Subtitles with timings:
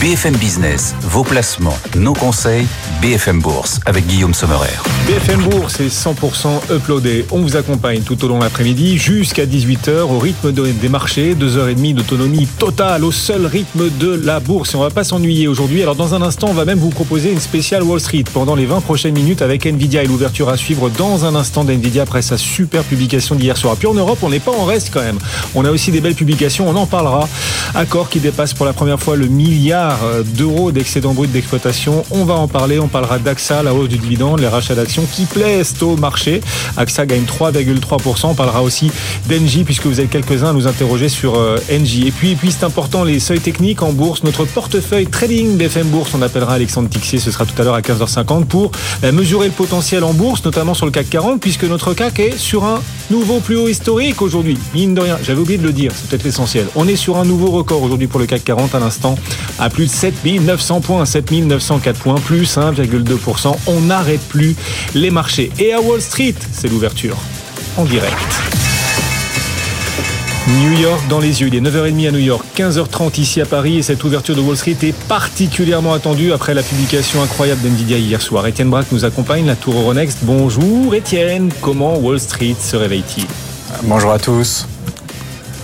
[0.00, 2.66] BFM Business, vos placements, nos conseils,
[3.00, 4.68] BFM Bourse avec Guillaume Sommerer.
[5.06, 7.24] BFM Bourse est 100% uploadé.
[7.30, 11.34] On vous accompagne tout au long de l'après-midi jusqu'à 18h au rythme des marchés.
[11.34, 14.74] 2h30 d'autonomie totale au seul rythme de la bourse.
[14.74, 15.80] Et on va pas s'ennuyer aujourd'hui.
[15.80, 18.66] Alors dans un instant, on va même vous proposer une spéciale Wall Street pendant les
[18.66, 22.36] 20 prochaines minutes avec Nvidia et l'ouverture à suivre dans un instant d'Nvidia après sa
[22.36, 23.76] super publication d'hier soir.
[23.76, 25.18] Puis en Europe, on n'est pas en reste quand même.
[25.54, 27.26] On a aussi des belles publications, on en parlera.
[27.74, 30.00] Accord qui dépasse pour la première fois le milliard
[30.36, 32.04] d'euros d'excédent brut d'exploitation.
[32.10, 32.78] On va en parler.
[32.90, 36.40] Parlera d'AXA, la hausse du dividende, les rachats d'actions qui plaisent au marché.
[36.76, 38.26] AXA gagne 3,3%.
[38.26, 38.90] On parlera aussi
[39.28, 42.08] d'Engie puisque vous êtes quelques-uns à nous interroger sur euh, Engie.
[42.08, 44.22] Et puis, et puis c'est important, les seuils techniques en bourse.
[44.24, 47.18] Notre portefeuille trading BFM Bourse, on appellera Alexandre Tixier.
[47.18, 48.70] Ce sera tout à l'heure à 15h50 pour
[49.04, 52.38] euh, mesurer le potentiel en bourse, notamment sur le CAC 40 puisque notre CAC est
[52.38, 54.58] sur un nouveau plus haut historique aujourd'hui.
[54.74, 56.66] Mine de rien, j'avais oublié de le dire, c'est peut-être l'essentiel.
[56.74, 59.16] On est sur un nouveau record aujourd'hui pour le CAC 40 à l'instant
[59.58, 62.46] à plus de 7900 points, 7904 points, plus
[62.80, 63.54] 1,2%.
[63.66, 64.56] On n'arrête plus
[64.94, 65.50] les marchés.
[65.58, 67.16] Et à Wall Street, c'est l'ouverture
[67.76, 68.16] en direct.
[70.48, 71.48] New York dans les yeux.
[71.48, 74.56] Il est 9h30 à New York, 15h30 ici à Paris et cette ouverture de Wall
[74.56, 78.46] Street est particulièrement attendue après la publication incroyable d'NVIDIA hier soir.
[78.46, 80.18] Étienne Braque nous accompagne, la tour Euronext.
[80.22, 83.26] Bonjour Étienne, comment Wall Street se réveille-t-il?
[83.84, 84.66] Bonjour à tous.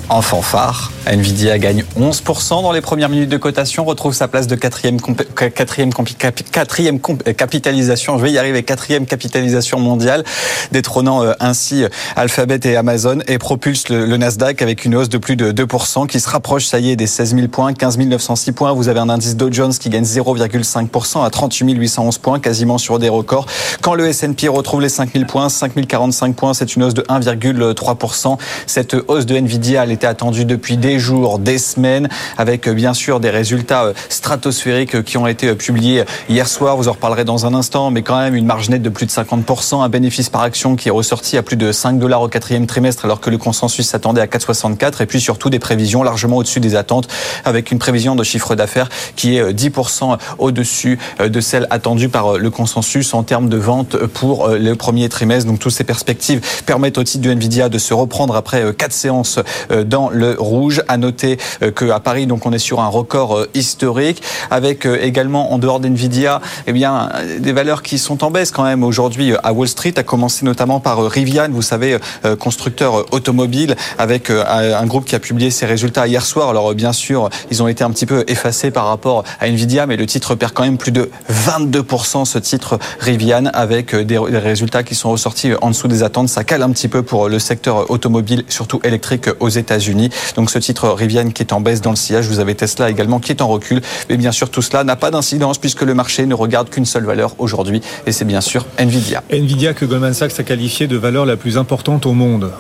[0.09, 4.57] En fanfare, Nvidia gagne 11% dans les premières minutes de cotation, retrouve sa place de
[4.57, 10.25] quatrième, quatrième, quatrième capitalisation, je vais y arriver, quatrième capitalisation mondiale,
[10.73, 15.19] détrônant euh, ainsi euh, Alphabet et Amazon et propulse le, Nasdaq avec une hausse de
[15.19, 18.53] plus de 2% qui se rapproche, ça y est, des 16 000 points, 15 906
[18.53, 18.73] points.
[18.73, 22.99] Vous avez un indice Dow Jones qui gagne 0,5% à 38 811 points, quasiment sur
[22.99, 23.47] des records.
[23.81, 27.03] Quand le S&P retrouve les 5 000 points, 5 045 points, c'est une hausse de
[27.03, 28.39] 1,3%.
[28.67, 32.95] Cette hausse de Nvidia, elle était attendue depuis des jours, des semaines, avec euh, bien
[32.95, 36.77] sûr des résultats euh, stratosphériques euh, qui ont été publiés hier soir.
[36.77, 39.11] Vous en reparlerez dans un instant, mais quand même une marge nette de plus de
[39.11, 42.67] 50%, un bénéfice par action qui est ressorti à plus de 5 dollars au quatrième
[42.67, 46.61] trimestre, alors que le consensus s'attendait à 4,64, et puis surtout des prévisions largement au-dessus
[46.61, 47.09] des attentes,
[47.45, 52.51] avec une prévision de chiffre d'affaires qui est 10% au-dessus de celle attendue par le
[52.51, 55.49] consensus en termes de vente pour le premier trimestre.
[55.49, 59.39] Donc toutes ces perspectives permettent au titre de Nvidia de se reprendre après quatre séances
[59.87, 60.83] dans le rouge.
[60.89, 64.99] À noter euh, qu'à Paris, donc, on est sur un record euh, historique, avec euh,
[65.03, 69.35] également en dehors d'Nvidia, eh bien, des valeurs qui sont en baisse quand même aujourd'hui
[69.43, 71.99] à Wall Street, à commencer notamment par Rivian, vous savez,
[72.39, 76.51] constructeur automobile, avec un groupe qui a publié ses résultats hier soir.
[76.51, 79.97] Alors bien sûr, ils ont été un petit peu effacés par rapport à Nvidia, mais
[79.97, 84.95] le titre perd quand même plus de 22% ce titre Rivian, avec des résultats qui
[84.95, 86.29] sont ressortis en dessous des attentes.
[86.29, 90.11] Ça cale un petit peu pour le secteur automobile, surtout électrique aux États-Unis.
[90.37, 93.21] Donc ce titre Rivian qui est en baisse dans le sillage, vous avez Tesla également
[93.21, 93.81] qui est en recul.
[94.09, 97.05] Mais bien sûr, tout cela n'a pas d'incidence puisque le marché ne regarde qu'une seule
[97.05, 99.23] valeur aujourd'hui et c'est bien sûr Nvidia.
[99.31, 102.51] Nvidia que Goldman Sachs a qualifié de valeur la plus importante au monde.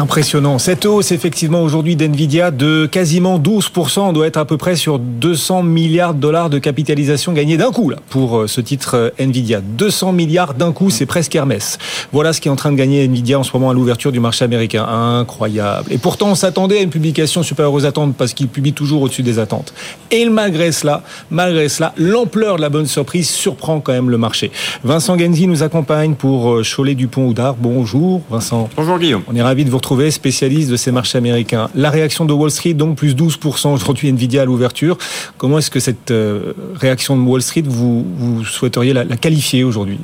[0.00, 0.58] Impressionnant.
[0.58, 5.62] Cette hausse, effectivement, aujourd'hui d'NVIDIA de quasiment 12%, doit être à peu près sur 200
[5.62, 9.60] milliards de dollars de capitalisation gagnée d'un coup, là, pour euh, ce titre euh, NVIDIA.
[9.60, 11.78] 200 milliards d'un coup, c'est presque Hermès.
[12.12, 14.20] Voilà ce qui est en train de gagner NVIDIA en ce moment à l'ouverture du
[14.20, 14.84] marché américain.
[14.84, 15.92] Incroyable.
[15.92, 19.22] Et pourtant, on s'attendait à une publication supérieure aux attentes parce qu'il publie toujours au-dessus
[19.22, 19.72] des attentes.
[20.10, 24.50] Et malgré cela, malgré cela, l'ampleur de la bonne surprise surprend quand même le marché.
[24.84, 27.56] Vincent Genzi nous accompagne pour euh, Cholet Dupont-Oudard.
[27.58, 28.68] Bonjour, Vincent.
[28.76, 29.22] Bonjour, Guillaume.
[29.28, 31.68] On est ravi de vous retrouver spécialiste de ces marchés américains.
[31.74, 34.98] La réaction de Wall Street, donc plus 12% aujourd'hui Nvidia à l'ouverture.
[35.38, 39.98] Comment est-ce que cette euh, réaction de Wall Street, vous, vous souhaiteriez la, qualifier aujourd'hui?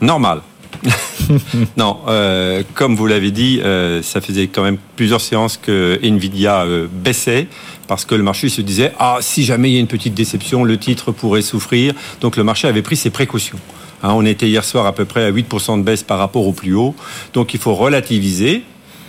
[0.00, 0.40] Normal.
[1.76, 6.66] non, euh, comme vous l'avez dit, euh, ça faisait quand même plusieurs séances que Nvidia
[6.90, 7.48] baissait
[7.88, 10.64] parce que le marché se disait ah si jamais il y a une petite déception,
[10.64, 11.94] le titre pourrait souffrir.
[12.20, 13.58] Donc le marché avait pris ses précautions.
[14.02, 16.52] Hein, on était hier soir à peu près à 8% de baisse par rapport au
[16.52, 16.94] plus haut.
[17.32, 18.64] Donc il faut relativiser.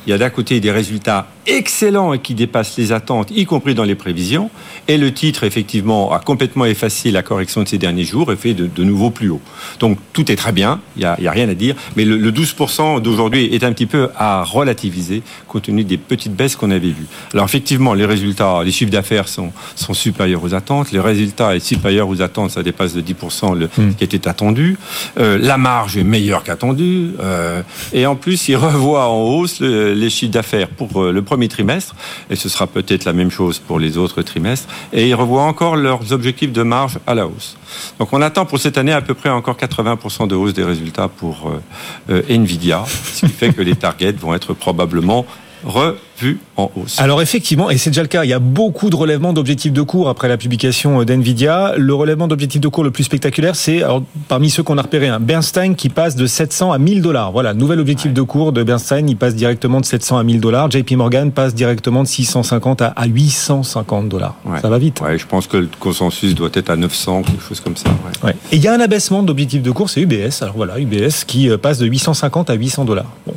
[0.07, 3.75] Il y a d'un côté des résultats excellent et qui dépasse les attentes, y compris
[3.75, 4.49] dans les prévisions.
[4.87, 8.53] Et le titre, effectivement, a complètement effacé la correction de ces derniers jours et fait
[8.53, 9.41] de, de nouveau plus haut.
[9.79, 11.75] Donc tout est très bien, il n'y a, a, rien à dire.
[11.97, 16.35] Mais le, le 12% d'aujourd'hui est un petit peu à relativiser compte tenu des petites
[16.35, 17.07] baisses qu'on avait vues.
[17.33, 20.91] Alors effectivement, les résultats, les chiffres d'affaires sont, sont supérieurs aux attentes.
[20.91, 23.95] Les résultats est supérieur aux attentes, ça dépasse de 10% le, hmm.
[23.95, 24.77] qui était attendu.
[25.19, 27.11] Euh, la marge est meilleure qu'attendue.
[27.19, 27.61] Euh,
[27.93, 29.61] et en plus, ils revoient en hausse
[29.97, 31.95] les chiffres d'affaires pour euh, le premier trimestre,
[32.29, 35.75] et ce sera peut-être la même chose pour les autres trimestres, et ils revoient encore
[35.75, 37.57] leurs objectifs de marge à la hausse.
[37.99, 41.07] Donc on attend pour cette année à peu près encore 80% de hausse des résultats
[41.07, 41.61] pour euh,
[42.09, 45.25] euh, Nvidia, ce qui fait que les targets vont être probablement
[45.67, 46.99] revu en hausse.
[46.99, 49.81] Alors effectivement, et c'est déjà le cas, il y a beaucoup de relèvements d'objectifs de
[49.81, 51.73] cours après la publication d'NVIDIA.
[51.77, 53.83] Le relèvement d'objectifs de cours le plus spectaculaire, c'est
[54.27, 57.31] parmi ceux qu'on a repéré, un Bernstein qui passe de 700 à 1000 dollars.
[57.31, 60.71] Voilà, nouvel objectif de cours de Bernstein, il passe directement de 700 à 1000 dollars.
[60.71, 64.35] JP Morgan passe directement de 650 à 850 dollars.
[64.61, 65.01] Ça va vite.
[65.01, 67.89] Ouais, je pense que le consensus doit être à 900, quelque chose comme ça.
[68.23, 68.35] Ouais.
[68.51, 70.41] Et il y a un abaissement d'objectifs de cours, c'est UBS.
[70.41, 73.11] Alors voilà, UBS qui euh, passe de 850 à 800 dollars.
[73.25, 73.33] Bon.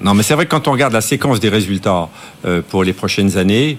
[0.00, 2.08] Non, mais c'est vrai que quand on regarde la séquence des résultats
[2.44, 3.78] euh, pour les prochaines années,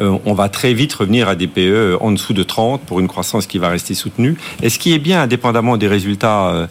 [0.00, 3.08] euh, on va très vite revenir à des PE en dessous de 30 pour une
[3.08, 4.36] croissance qui va rester soutenue.
[4.62, 6.68] Et ce qui est bien, indépendamment des résultats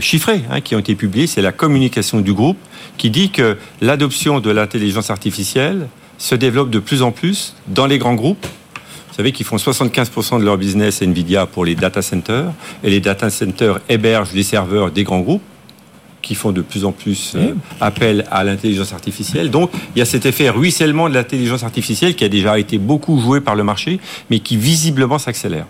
[0.00, 2.58] chiffrés hein, qui ont été publiés, c'est la communication du groupe
[2.96, 5.88] qui dit que l'adoption de l'intelligence artificielle
[6.18, 8.46] se développe de plus en plus dans les grands groupes.
[9.14, 12.52] Vous savez qu'ils font 75% de leur business Nvidia pour les data centers
[12.82, 15.42] et les data centers hébergent les serveurs des grands groupes
[16.24, 19.50] qui font de plus en plus euh, appel à l'intelligence artificielle.
[19.50, 23.20] Donc, il y a cet effet ruissellement de l'intelligence artificielle qui a déjà été beaucoup
[23.20, 24.00] joué par le marché,
[24.30, 25.66] mais qui visiblement s'accélère.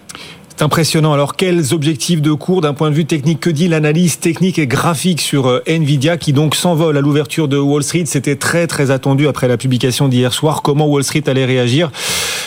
[0.60, 1.12] Impressionnant.
[1.12, 3.40] Alors, quels objectifs de cours d'un point de vue technique?
[3.40, 7.58] Que dit l'analyse technique et graphique sur euh, Nvidia qui donc s'envole à l'ouverture de
[7.58, 8.04] Wall Street?
[8.06, 10.62] C'était très très attendu après la publication d'hier soir.
[10.62, 11.90] Comment Wall Street allait réagir?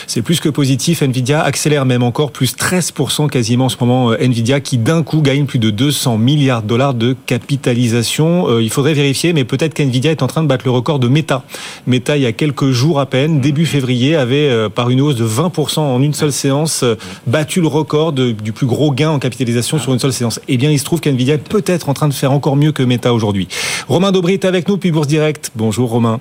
[0.06, 1.02] C'est plus que positif.
[1.02, 4.12] Nvidia accélère même encore plus 13% quasiment en ce moment.
[4.12, 8.48] Euh, Nvidia qui d'un coup gagne plus de 200 milliards de dollars de capitalisation.
[8.48, 11.08] Euh, il faudrait vérifier, mais peut-être qu'Nvidia est en train de battre le record de
[11.08, 11.42] Meta.
[11.86, 15.26] Meta, il y a quelques jours à peine, début février, avait par une hausse de
[15.26, 16.84] 20% en une seule séance
[17.26, 20.40] battu le record du plus gros gain en capitalisation sur une seule séance.
[20.48, 22.82] Eh bien, il se trouve qu'NVIDIA est peut-être en train de faire encore mieux que
[22.82, 23.48] Meta aujourd'hui.
[23.88, 25.50] Romain Dobry est avec nous, puis Bourse Direct.
[25.56, 26.20] Bonjour Romain.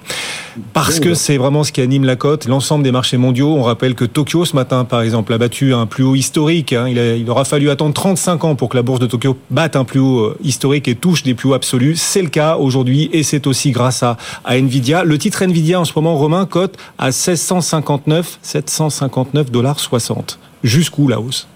[0.73, 3.53] Parce que c'est vraiment ce qui anime la cote, l'ensemble des marchés mondiaux.
[3.55, 6.73] On rappelle que Tokyo, ce matin, par exemple, a battu un plus haut historique.
[6.73, 6.87] Hein.
[6.87, 9.83] Il, il aura fallu attendre 35 ans pour que la bourse de Tokyo batte un
[9.83, 11.95] plus haut euh, historique et touche des plus hauts absolus.
[11.95, 15.03] C'est le cas aujourd'hui et c'est aussi grâce à, à Nvidia.
[15.03, 20.39] Le titre Nvidia en ce moment, Romain, cote à 1659, 759 dollars 60.
[20.63, 21.47] Jusqu'où la hausse?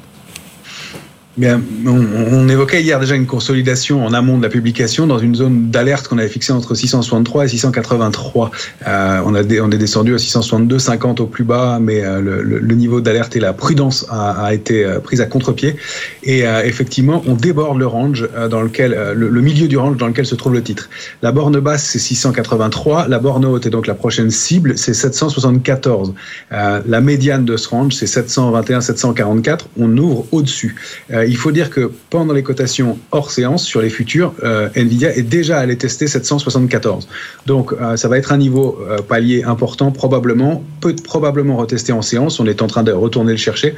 [1.39, 6.09] On, évoquait hier déjà une consolidation en amont de la publication dans une zone d'alerte
[6.09, 8.51] qu'on avait fixée entre 663 et 683.
[8.85, 13.39] Euh, on, est descendu à 662,50 au plus bas, mais euh, le, niveau d'alerte et
[13.39, 15.77] la prudence a, été euh, prise à contre-pied.
[16.23, 20.35] Et effectivement, on déborde le range dans lequel le, milieu du range dans lequel se
[20.35, 20.89] trouve le titre.
[21.21, 26.13] La borne basse c'est 683, la borne haute est donc la prochaine cible, c'est 774.
[26.51, 29.59] la médiane de ce range c'est 721-744.
[29.79, 30.75] On ouvre au-dessus.
[31.21, 35.15] Euh, il faut dire que pendant les cotations hors séance sur les futurs, euh, Nvidia
[35.15, 37.07] est déjà allé tester 774.
[37.45, 42.39] Donc euh, ça va être un niveau palier important, probablement, peut probablement retester en séance.
[42.39, 43.75] On est en train de retourner le chercher,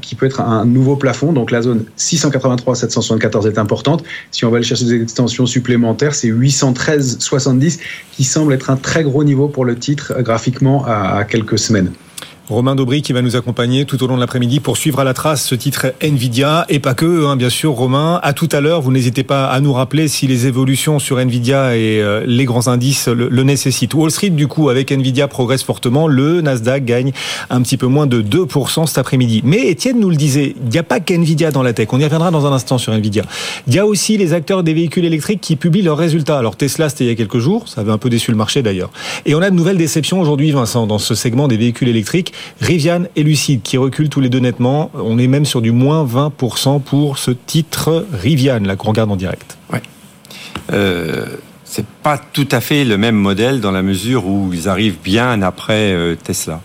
[0.00, 1.32] qui peut être un nouveau plafond.
[1.32, 4.04] Donc la zone 683-774 est importante.
[4.30, 7.78] Si on va aller chercher des extensions supplémentaires, c'est 813-70
[8.12, 11.90] qui semble être un très gros niveau pour le titre graphiquement à quelques semaines.
[12.50, 15.14] Romain Daubry qui va nous accompagner tout au long de l'après-midi pour suivre à la
[15.14, 18.20] trace ce titre Nvidia et pas que, hein, bien sûr, Romain.
[18.22, 21.74] À tout à l'heure, vous n'hésitez pas à nous rappeler si les évolutions sur Nvidia
[21.74, 23.94] et euh, les grands indices le, nécessitent.
[23.94, 26.06] Wall Street, du coup, avec Nvidia progresse fortement.
[26.06, 27.12] Le Nasdaq gagne
[27.48, 29.40] un petit peu moins de 2% cet après-midi.
[29.42, 31.88] Mais Étienne nous le disait, il n'y a pas qu'Nvidia dans la tech.
[31.92, 33.22] On y reviendra dans un instant sur Nvidia.
[33.68, 36.36] Il y a aussi les acteurs des véhicules électriques qui publient leurs résultats.
[36.36, 37.68] Alors Tesla, c'était il y a quelques jours.
[37.68, 38.90] Ça avait un peu déçu le marché d'ailleurs.
[39.24, 42.33] Et on a de nouvelles déceptions aujourd'hui, Vincent, dans ce segment des véhicules électriques.
[42.60, 44.90] Rivian et Lucide qui reculent tous les deux nettement.
[44.94, 49.16] On est même sur du moins 20% pour ce titre Rivian, là qu'on regarde en
[49.16, 49.56] direct.
[50.72, 51.26] Euh,
[51.74, 55.42] c'est pas tout à fait le même modèle dans la mesure où ils arrivent bien
[55.42, 56.60] après euh, Tesla.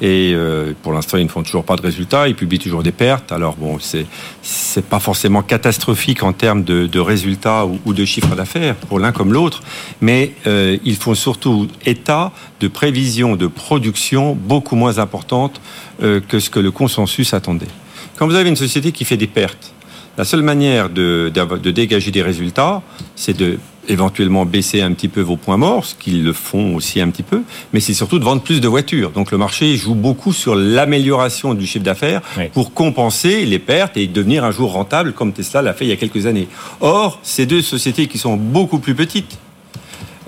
[0.00, 2.90] Et euh, pour l'instant, ils ne font toujours pas de résultats, ils publient toujours des
[2.90, 3.30] pertes.
[3.30, 4.06] Alors bon, c'est
[4.40, 9.12] c'est pas forcément catastrophique en termes de, de résultats ou, de chiffres d'affaires pour l'un
[9.12, 9.62] comme l'autre,
[10.00, 15.60] mais euh, ils font surtout état de prévisions de production beaucoup moins importantes
[16.00, 17.68] que ce que le consensus attendait.
[18.16, 19.74] Quand vous avez une société qui fait des pertes,
[20.16, 22.82] la seule manière de, de dégager des résultats,
[23.14, 27.00] c'est de éventuellement baisser un petit peu vos points morts, ce qu'ils le font aussi
[27.00, 29.10] un petit peu, mais c'est surtout de vendre plus de voitures.
[29.10, 32.22] Donc le marché joue beaucoup sur l'amélioration du chiffre d'affaires
[32.52, 35.92] pour compenser les pertes et devenir un jour rentable comme Tesla l'a fait il y
[35.92, 36.48] a quelques années.
[36.80, 39.38] Or, ces deux sociétés qui sont beaucoup plus petites,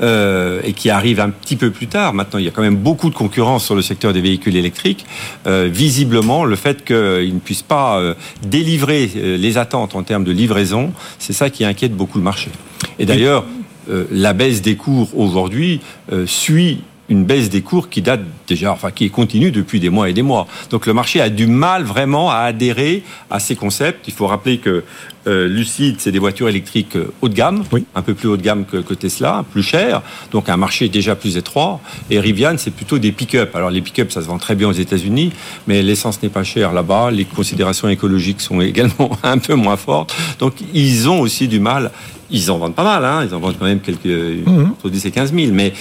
[0.02, 2.12] euh, et qui arrivent un petit peu plus tard.
[2.12, 5.06] Maintenant, il y a quand même beaucoup de concurrence sur le secteur des véhicules électriques.
[5.46, 10.24] Euh, visiblement, le fait qu'ils ne puissent pas euh, délivrer euh, les attentes en termes
[10.24, 12.50] de livraison, c'est ça qui inquiète beaucoup le marché.
[12.98, 13.44] Et d'ailleurs,
[13.90, 15.80] euh, la baisse des cours aujourd'hui
[16.26, 20.08] suit une baisse des cours qui date déjà, enfin qui est continue depuis des mois
[20.08, 20.46] et des mois.
[20.70, 24.08] Donc le marché a du mal vraiment à adhérer à ces concepts.
[24.08, 24.84] Il faut rappeler que
[25.26, 28.42] euh, Lucide, c'est des voitures électriques euh, haut de gamme, un peu plus haut de
[28.42, 31.80] gamme que, que, Tesla, plus cher, donc un marché déjà plus étroit.
[32.10, 33.54] Et Rivian, c'est plutôt des pick-up.
[33.56, 35.32] Alors les pick-up, ça se vend très bien aux États-Unis,
[35.66, 37.10] mais l'essence n'est pas chère là-bas.
[37.10, 40.14] Les considérations écologiques sont également un peu moins fortes.
[40.38, 41.90] Donc ils ont aussi du mal.
[42.30, 43.24] Ils en vendent pas mal, hein.
[43.24, 44.70] ils en vendent quand même quelques mmh.
[44.72, 45.72] entre 10 et 15 000, mais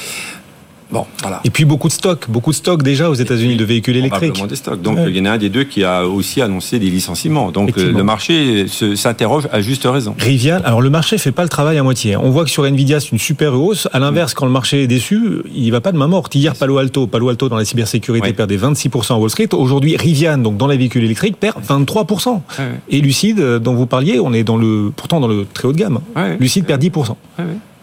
[0.96, 1.42] Bon, voilà.
[1.44, 4.48] Et puis beaucoup de stocks, beaucoup de stocks déjà aux États-Unis de véhicules électriques.
[4.48, 4.82] des stocks.
[4.82, 7.52] Donc il y en a un des deux qui a aussi annoncé des licenciements.
[7.52, 10.16] Donc le marché s'interroge à juste raison.
[10.18, 12.16] Rivian, alors le marché fait pas le travail à moitié.
[12.16, 13.88] On voit que sur Nvidia c'est une super hausse.
[13.92, 16.34] À l'inverse, quand le marché est déçu, il va pas de main morte.
[16.34, 19.50] Hier Palo Alto, Palo Alto dans la cybersécurité perdait 26% à Wall Street.
[19.54, 22.42] Aujourd'hui Rivian, donc dans les véhicules électriques, perd 23%.
[22.90, 25.78] Et Lucide, dont vous parliez, on est dans le pourtant dans le très haut de
[25.78, 26.00] gamme.
[26.40, 27.16] Lucide perd 10%.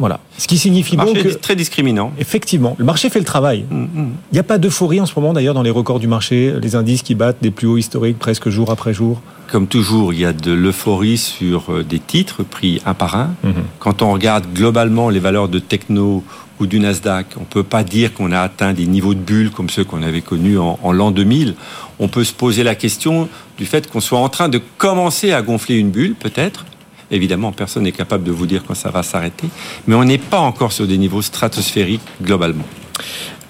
[0.02, 0.18] Voilà.
[0.36, 2.12] Ce qui signifie le marché est très discriminant.
[2.18, 3.66] Effectivement, le marché fait le travail.
[3.70, 4.10] Mm, mm.
[4.32, 6.74] Il n'y a pas d'euphorie en ce moment d'ailleurs dans les records du marché, les
[6.74, 9.22] indices qui battent des plus hauts historiques presque jour après jour.
[9.46, 13.30] Comme toujours, il y a de l'euphorie sur euh, des titres pris un par un.
[13.46, 13.52] Mm-hmm.
[13.78, 16.24] Quand on regarde globalement les valeurs de techno
[16.58, 19.52] ou du Nasdaq, on ne peut pas dire qu'on a atteint des niveaux de bulles
[19.52, 21.54] comme ceux qu'on avait connus en, en l'an 2000.
[22.00, 25.42] On peut se poser la question du fait qu'on soit en train de commencer à
[25.42, 26.64] gonfler une bulle, peut-être,
[27.12, 29.48] Évidemment, personne n'est capable de vous dire quand ça va s'arrêter,
[29.86, 32.64] mais on n'est pas encore sur des niveaux stratosphériques globalement.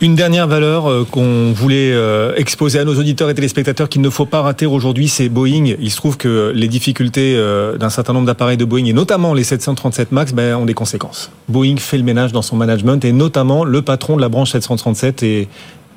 [0.01, 4.11] Une dernière valeur euh, qu'on voulait euh, exposer à nos auditeurs et téléspectateurs qu'il ne
[4.11, 5.77] faut pas rater aujourd'hui, c'est Boeing.
[5.79, 9.33] Il se trouve que les difficultés euh, d'un certain nombre d'appareils de Boeing, et notamment
[9.33, 11.31] les 737 MAX, ben, ont des conséquences.
[11.49, 15.23] Boeing fait le ménage dans son management, et notamment le patron de la branche 737
[15.23, 15.49] est,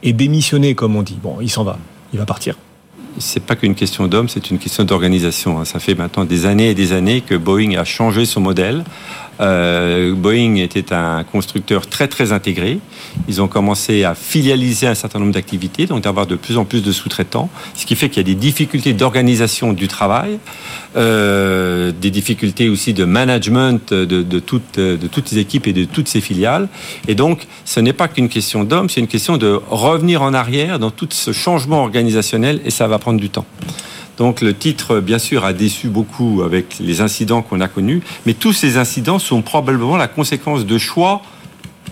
[0.04, 1.18] est démissionné, comme on dit.
[1.24, 1.80] Bon, il s'en va,
[2.14, 2.56] il va partir
[3.18, 5.64] c'est pas qu'une question d'homme, c'est une question d'organisation.
[5.66, 8.84] Ça fait maintenant des années et des années que Boeing a changé son modèle,
[9.42, 12.80] euh, Boeing était un constructeur très très intégré.
[13.28, 16.84] Ils ont commencé à filialiser un certain nombre d'activités, donc d'avoir de plus en plus
[16.84, 20.40] de sous-traitants, ce qui fait qu'il y a des difficultés d'organisation du travail,
[20.96, 26.08] euh, des difficultés aussi de management de, toutes, de toutes les équipes et de toutes
[26.08, 26.68] ces filiales.
[27.08, 30.80] Et donc, ce n'est pas qu'une question d'homme, c'est une question de revenir en arrière
[30.80, 33.46] dans tout ce changement organisationnel et ça va prendre du temps.
[34.18, 38.34] Donc le titre, bien sûr, a déçu beaucoup avec les incidents qu'on a connus, mais
[38.34, 41.22] tous ces incidents sont probablement la conséquence de choix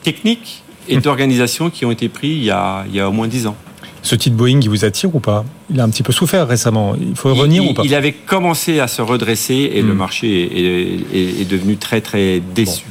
[0.03, 3.27] techniques et d'organisation qui ont été pris il y a, il y a au moins
[3.27, 3.56] dix ans.
[4.01, 5.46] Ce titre Boeing, il vous attire ou pas?
[5.70, 6.94] Il a un petit peu souffert récemment.
[7.00, 7.84] Il faut revenir ou pas?
[7.86, 9.98] Il avait commencé à se redresser et le hmm.
[9.98, 12.84] marché est, est, devenu très très déçu.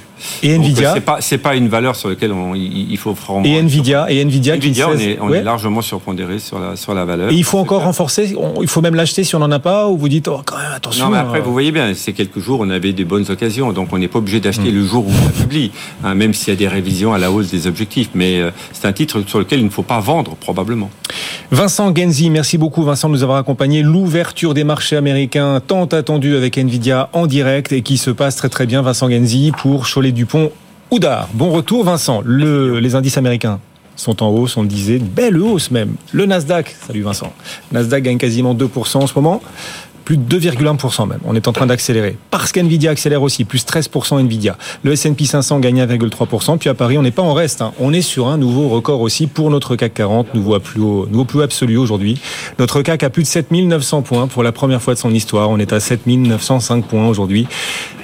[0.42, 3.44] Et Nvidia, c'est pas pas une valeur sur laquelle il faut vraiment.
[3.44, 7.04] Et Nvidia, et Nvidia, Nvidia, on, est, on est, largement surpondéré sur la sur la
[7.04, 7.30] valeur.
[7.30, 8.34] Et il faut encore renforcer.
[8.60, 10.72] il faut même l'acheter si on n'en a pas, ou vous dites oh quand même
[10.74, 11.06] attention.
[11.06, 13.88] Non, mais après vous voyez bien, ces quelques jours on avait des bonnes occasions, donc
[13.92, 14.76] on n'est pas obligé d'acheter hmm.
[14.76, 15.72] le jour où on la publie,
[16.04, 18.10] hein, même s'il y a des révisions à la hausse des objectifs.
[18.14, 20.90] Mais euh, c'est un titre sur lequel il ne faut pas vendre probablement.
[21.50, 23.82] Vincent Genzi, merci beaucoup Vincent de nous avoir accompagné.
[23.82, 28.48] L'ouverture des marchés américains tant attendue avec Nvidia en direct et qui se passe très
[28.48, 28.80] très bien.
[28.80, 30.52] Vincent Genzi pour Cholet Dupont
[30.90, 31.28] Oudard.
[31.34, 32.22] Bon retour, Vincent.
[32.26, 33.60] les indices américains
[33.96, 35.94] sont en hausse, on le disait, belle hausse même.
[36.12, 37.32] Le Nasdaq, salut Vincent.
[37.72, 39.42] Nasdaq gagne quasiment 2% en ce moment,
[40.04, 41.20] plus de 2,1% même.
[41.24, 42.16] On est en train d'accélérer.
[42.30, 44.56] Parce qu'NVIDIA accélère aussi, plus 13% NVIDIA.
[44.82, 46.58] Le S&P 500 gagne 1,3%.
[46.58, 47.62] Puis à Paris, on n'est pas en reste.
[47.62, 47.72] Hein.
[47.78, 51.24] On est sur un nouveau record aussi pour notre CAC 40, nouveau plus haut, nouveau
[51.24, 52.20] plus absolu aujourd'hui.
[52.58, 55.50] Notre CAC a plus de 7900 points pour la première fois de son histoire.
[55.50, 57.46] On est à 7905 points aujourd'hui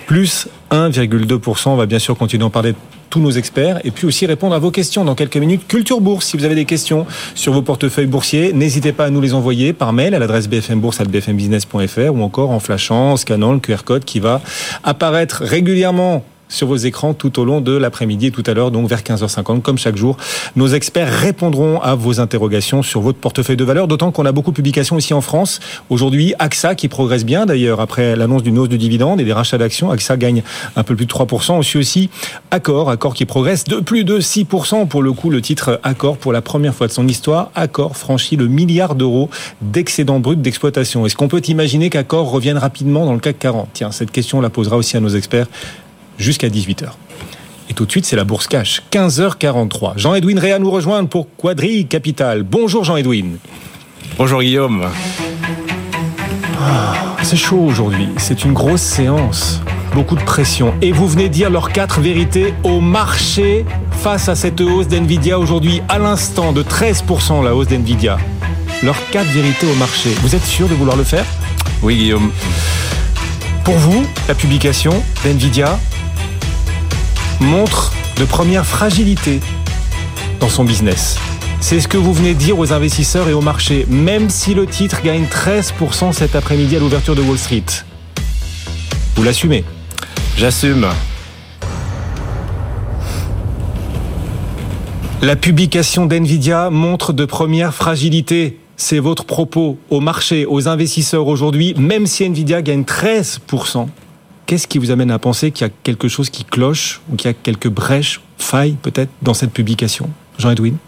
[0.09, 1.71] plus 1,2%.
[1.71, 2.75] On va bien sûr continuer d'en parler
[3.11, 5.67] tous nos experts et puis aussi répondre à vos questions dans quelques minutes.
[5.67, 9.21] Culture Bourse, si vous avez des questions sur vos portefeuilles boursiers, n'hésitez pas à nous
[9.21, 14.05] les envoyer par mail à l'adresse bfmbourse.bfmbusiness.fr ou encore en flashant, scannant le QR code
[14.05, 14.41] qui va
[14.85, 18.89] apparaître régulièrement sur vos écrans tout au long de l'après-midi et tout à l'heure, donc
[18.89, 20.17] vers 15h50, comme chaque jour.
[20.57, 24.51] Nos experts répondront à vos interrogations sur votre portefeuille de valeur, d'autant qu'on a beaucoup
[24.51, 25.61] de publications ici en France.
[25.91, 29.59] Aujourd'hui, AXA qui progresse bien d'ailleurs après l'annonce d'une hausse de dividendes et des rachats
[29.59, 29.91] d'actions.
[29.91, 30.43] AXA gagne
[30.77, 31.59] un peu plus de 3%.
[31.59, 32.11] Aussi aussi
[32.51, 34.87] Accor, Accor qui progresse de plus de 6%.
[34.89, 38.37] Pour le coup, le titre Accor, pour la première fois de son histoire, Accor franchit
[38.37, 41.07] le milliard d'euros d'excédent brut d'exploitation.
[41.07, 44.51] Est-ce qu'on peut imaginer qu'Accor revienne rapidement dans le CAC 40 Tiens, cette question la
[44.51, 45.47] posera aussi à nos experts
[46.19, 46.87] jusqu'à 18h.
[47.71, 48.83] Et tout de suite, c'est la bourse cash.
[48.91, 49.99] 15h43.
[49.99, 52.43] Jean-Edwin Réa nous rejoint pour Quadri Capital.
[52.43, 53.39] Bonjour Jean-Edwin.
[54.17, 54.87] Bonjour Guillaume.
[56.61, 58.09] Ah, c'est chaud aujourd'hui.
[58.17, 59.61] C'est une grosse séance.
[59.95, 60.75] Beaucoup de pression.
[60.83, 65.83] Et vous venez dire leurs quatre vérités au marché face à cette hausse d'NVIDIA aujourd'hui,
[65.89, 68.19] à l'instant de 13% la hausse d'NVIDIA.
[68.83, 70.11] Leurs quatre vérités au marché.
[70.23, 71.25] Vous êtes sûr de vouloir le faire?
[71.83, 72.31] Oui Guillaume.
[73.65, 75.79] Pour vous, la publication d'NVIDIA
[77.41, 79.41] montre de première fragilité
[80.41, 81.19] dans son business.
[81.61, 84.67] C'est ce que vous venez de dire aux investisseurs et au marché, même si le
[84.67, 87.65] titre gagne 13% cet après-midi à l'ouverture de Wall Street.
[89.17, 89.65] Vous l'assumez?
[90.37, 90.87] J'assume.
[95.21, 98.61] La publication d'NVIDIA montre de premières fragilités.
[98.77, 103.89] C'est votre propos au marché, aux investisseurs aujourd'hui, même si NVIDIA gagne 13%.
[104.49, 107.29] Qu'est-ce qui vous amène à penser qu'il y a quelque chose qui cloche ou qu'il
[107.29, 110.79] y a quelques brèches, failles peut-être dans cette publication Jean-Edwin?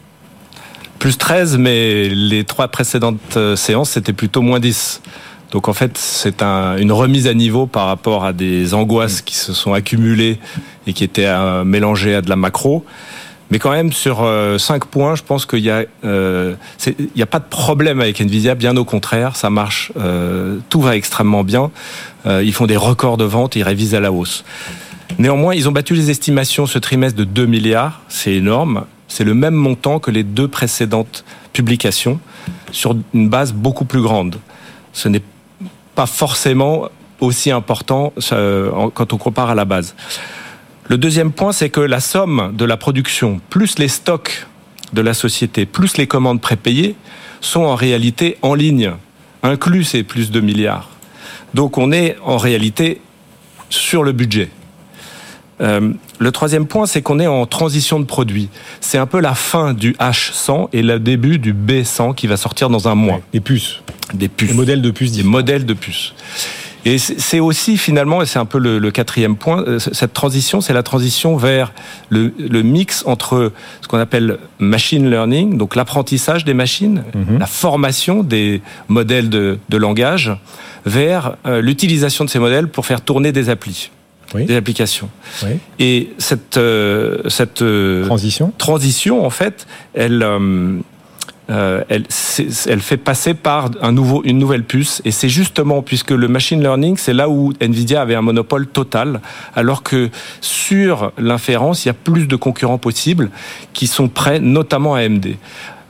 [0.99, 5.03] Plus 13, mais les trois précédentes euh, séances, c'était plutôt moins 10.
[5.51, 9.37] Donc en fait, c'est un, une remise à niveau par rapport à des angoisses qui
[9.37, 10.39] se sont accumulées
[10.87, 12.87] et qui étaient euh, mélangées à de la macro.
[13.51, 16.55] Mais quand même, sur euh, cinq points, je pense qu'il y a, euh,
[17.17, 18.55] n'y a pas de problème avec Nvidia.
[18.55, 19.93] Bien au contraire, ça marche.
[19.99, 21.71] Euh, tout va extrêmement bien.
[22.27, 24.45] Euh, ils font des records de vente, ils révisent à la hausse.
[25.19, 28.01] Néanmoins, ils ont battu les estimations ce trimestre de 2 milliards.
[28.09, 28.85] C'est énorme.
[29.09, 32.21] C'est le même montant que les deux précédentes publications
[32.71, 34.37] sur une base beaucoup plus grande.
[34.93, 35.23] Ce n'est
[35.97, 36.89] pas forcément
[37.21, 39.95] aussi important euh, quand on compare à la base.
[40.91, 44.49] Le deuxième point, c'est que la somme de la production, plus les stocks
[44.93, 46.97] de la société, plus les commandes prépayées,
[47.41, 48.91] sont en réalité en ligne,
[49.45, 50.91] inclus ces plus de milliards.
[51.55, 53.01] Donc on est en réalité
[53.69, 54.51] sur le budget.
[55.61, 58.49] Euh, le troisième point, c'est qu'on est en transition de produit.
[58.81, 62.69] C'est un peu la fin du H100 et le début du B100 qui va sortir
[62.69, 63.21] dans un mois.
[63.33, 63.81] Des puces.
[64.13, 64.49] Des puces.
[64.49, 65.13] Des modèles de puces.
[65.13, 66.15] Des modèles de puces.
[66.85, 70.61] Et c'est aussi finalement, et c'est un peu le, le, quatrième point, euh, cette transition,
[70.61, 71.73] c'est la transition vers
[72.09, 77.39] le, le, mix entre ce qu'on appelle machine learning, donc l'apprentissage des machines, mmh.
[77.39, 80.33] la formation des modèles de, de langage,
[80.87, 83.91] vers euh, l'utilisation de ces modèles pour faire tourner des applis.
[84.33, 84.45] Oui.
[84.45, 85.11] des applications.
[85.43, 85.59] Oui.
[85.81, 87.65] Et cette, euh, cette
[88.07, 90.25] transition, transition, en fait, elle,
[91.51, 95.03] euh, elle, fait passer par une nouvelle puce.
[95.05, 99.21] Et c'est justement puisque le machine learning, c'est là où Nvidia avait un monopole total,
[99.57, 103.31] alors que sur l'inférence, il y a plus de concurrents possibles
[103.73, 105.37] qui sont prêts, notamment AMD.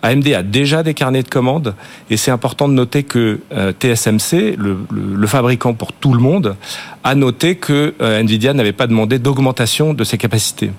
[0.02, 1.74] AMD a déjà des carnets de commandes
[2.08, 6.56] et c'est important de noter que euh, TSMC, le, fabricant pour tout le monde,
[7.04, 10.70] a noté que euh, Nvidia n'avait pas demandé d'augmentation de ses capacités.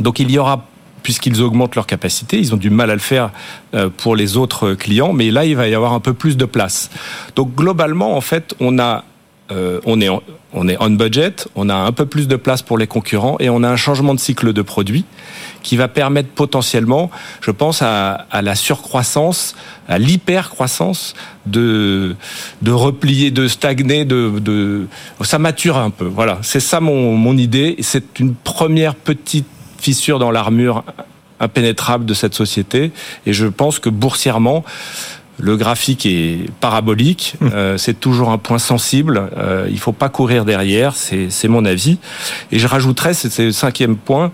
[0.00, 0.66] Donc il y aura
[1.02, 2.38] puisqu'ils augmentent leur capacité.
[2.38, 3.30] Ils ont du mal à le faire
[3.74, 6.44] euh, pour les autres clients, mais là, il va y avoir un peu plus de
[6.44, 6.90] place.
[7.36, 9.04] Donc, globalement, en fait, on a,
[9.50, 10.08] euh, on est,
[10.52, 13.50] on, est on budget, on a un peu plus de place pour les concurrents et
[13.50, 15.04] on a un changement de cycle de produit
[15.62, 17.10] qui va permettre potentiellement,
[17.40, 19.54] je pense, à, à la surcroissance,
[19.88, 21.14] à l'hypercroissance
[21.46, 22.16] de,
[22.62, 24.86] de replier, de stagner, de, de,
[25.22, 26.06] ça mature un peu.
[26.06, 27.76] Voilà, c'est ça mon, mon idée.
[27.80, 29.46] C'est une première petite
[29.82, 30.84] fissure dans l'armure
[31.40, 32.92] impénétrable de cette société.
[33.26, 34.64] Et je pense que boursièrement,
[35.38, 40.08] le graphique est parabolique, euh, c'est toujours un point sensible, euh, il ne faut pas
[40.08, 41.98] courir derrière, c'est mon avis.
[42.52, 44.30] Et je rajouterais, c'est le cinquième point,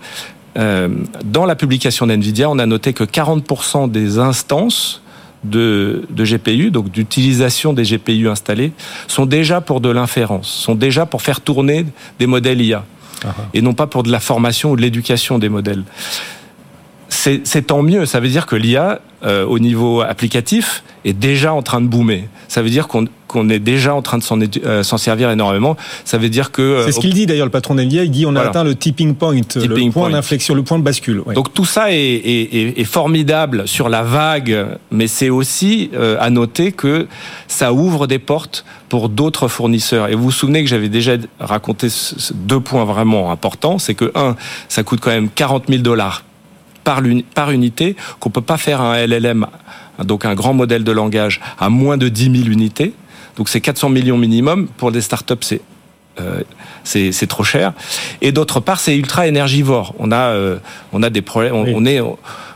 [0.57, 0.89] euh,
[1.23, 5.01] dans la publication d'NVIDIA, on a noté que 40% des instances
[5.43, 8.71] de, de GPU, donc d'utilisation des GPU installés,
[9.07, 11.85] sont déjà pour de l'inférence, sont déjà pour faire tourner
[12.19, 12.83] des modèles IA
[13.53, 15.83] et non pas pour de la formation ou de l'éducation des modèles.
[17.19, 21.61] C'est tant mieux, ça veut dire que l'IA, euh, au niveau applicatif, est déjà en
[21.61, 22.23] train de boomer.
[22.47, 25.77] Ça veut dire qu'on qu est déjà en train de s'en euh, servir énormément.
[26.03, 26.61] Ça veut dire que...
[26.61, 28.49] Euh, C'est ce qu'il dit d'ailleurs, le patron d'NVIDIA, il dit on a voilà.
[28.49, 31.21] atteint le tipping point, tipping le point d'inflexion, le point de bascule.
[31.25, 31.35] Ouais.
[31.35, 36.29] Donc tout ça est, est, est, formidable sur la vague, mais c'est aussi euh, à
[36.29, 37.07] noter que
[37.47, 40.07] ça ouvre des portes pour d'autres fournisseurs.
[40.09, 41.87] Et vous vous souvenez que j'avais déjà raconté
[42.33, 43.77] deux points vraiment importants.
[43.77, 44.35] C'est que, un,
[44.67, 46.23] ça coûte quand même 40 000 dollars
[46.89, 47.03] par,
[47.35, 49.45] par unité, qu'on peut pas faire un LLM,
[50.03, 52.93] donc un grand modèle de langage, à moins de 10 000 unités.
[53.37, 54.67] Donc c'est 400 millions minimum.
[54.75, 55.61] Pour des startups, c'est
[56.19, 56.41] euh,
[56.83, 57.73] c'est trop cher.
[58.21, 59.93] Et d'autre part, c'est ultra énergivore.
[59.99, 60.57] On a, euh,
[60.91, 61.53] on a des problèmes.
[61.53, 61.73] On, oui.
[61.75, 62.01] on est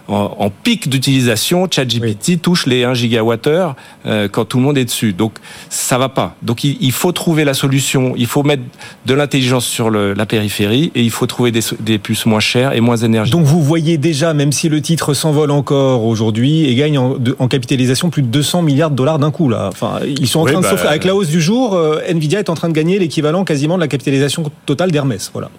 [0.08, 2.38] en, en pic d'utilisation, ChatGPT oui.
[2.38, 5.13] touche les 1 gigawattheure euh, quand tout le monde est dessus.
[5.13, 5.34] Donc
[5.70, 6.36] ça va pas.
[6.42, 8.13] Donc il, il faut trouver la solution.
[8.18, 8.63] Il faut mettre
[9.06, 12.74] de l'intelligence sur le, la périphérie et il faut trouver des, des, puces moins chères
[12.74, 13.39] et moins énergivores.
[13.39, 17.36] Donc vous voyez déjà, même si le titre s'envole encore aujourd'hui et gagne en, de,
[17.39, 19.70] en, capitalisation plus de 200 milliards de dollars d'un coup là.
[19.72, 20.89] Enfin, ils sont en oui, train bah, de s'offrir.
[20.89, 23.82] Avec la hausse du jour, euh, Nvidia est en train de gagner l'équivalent quasiment de
[23.82, 25.32] la capitalisation totale d'Hermès.
[25.34, 25.50] Voilà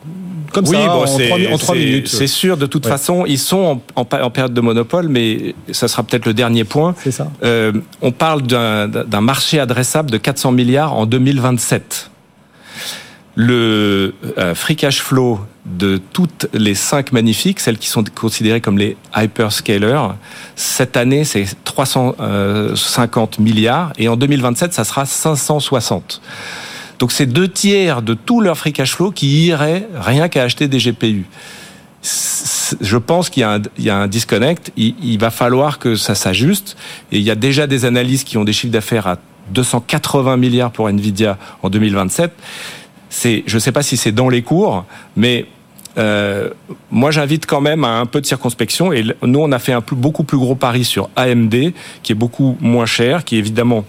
[0.55, 2.09] comme oui, ça bon, en, 3, minutes.
[2.09, 2.91] C'est sûr, de toute ouais.
[2.91, 6.65] façon, ils sont en, en, en, période de monopole, mais ça sera peut-être le dernier
[6.65, 6.95] point.
[7.03, 7.31] C'est ça.
[7.43, 12.11] Euh, on parle d'un marché adressable de 400 milliards en 2027.
[13.37, 18.79] Le euh, free cash flow de toutes les cinq magnifiques, celles qui sont considérées comme
[18.79, 20.15] les hyperscalers,
[20.55, 26.21] cette année, c'est 350 milliards et en 2027, ça sera 560.
[26.99, 30.69] Donc c'est deux tiers de tout leur free cash flow qui irait rien qu'à acheter
[30.69, 31.27] des GPU.
[32.81, 33.41] Je pense qu'il
[33.79, 34.73] y, a un disconnect.
[34.77, 36.77] Il, va falloir que ça s'ajuste.
[37.13, 39.19] Et il y a déjà des analyses qui ont des chiffres d'affaires à
[39.53, 42.33] 280 milliards pour Nvidia en 2027.
[43.09, 44.85] C'est, je ne sais pas si c'est dans les cours,
[45.17, 45.47] mais
[45.97, 46.51] euh,
[46.91, 48.93] moi, j'invite quand même à un peu de circonspection.
[48.93, 52.57] Et nous, on a fait un beaucoup plus gros pari sur AMD, qui est beaucoup
[52.61, 53.85] moins cher, qui évidemment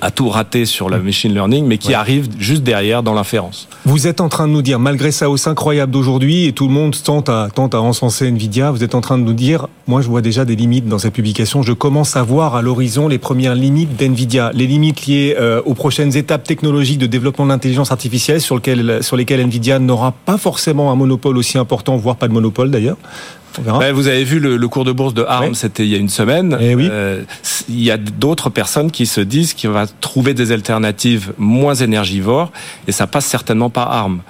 [0.00, 3.68] a tout raté sur la machine learning, mais qui arrive juste derrière dans l'inférence.
[3.84, 6.72] Vous êtes en train de nous dire, malgré sa hausse incroyable d'aujourd'hui, et tout le
[6.72, 10.00] monde tente à, tente à encenser Nvidia, vous êtes en train de nous dire, moi
[10.00, 13.18] je vois déjà des limites dans cette publication, je commence à voir à l'horizon les
[13.18, 17.90] premières limites d'Nvidia, les limites liées euh, aux prochaines étapes technologiques de développement de l'intelligence
[17.90, 22.28] artificielle sur, lequel, sur lesquelles Nvidia n'aura pas forcément un monopole aussi important, voire pas
[22.28, 22.96] de monopole d'ailleurs.
[23.64, 26.08] Ben, vous avez vu le, cours de bourse de ARM, c'était il y a une
[26.08, 26.56] semaine.
[26.60, 26.88] Eh oui.
[26.90, 27.22] Euh,
[27.68, 32.52] il y a d'autres personnes qui se disent qu'il va trouver des alternatives moins énergivores
[32.86, 34.20] et ça passe certainement par ARM.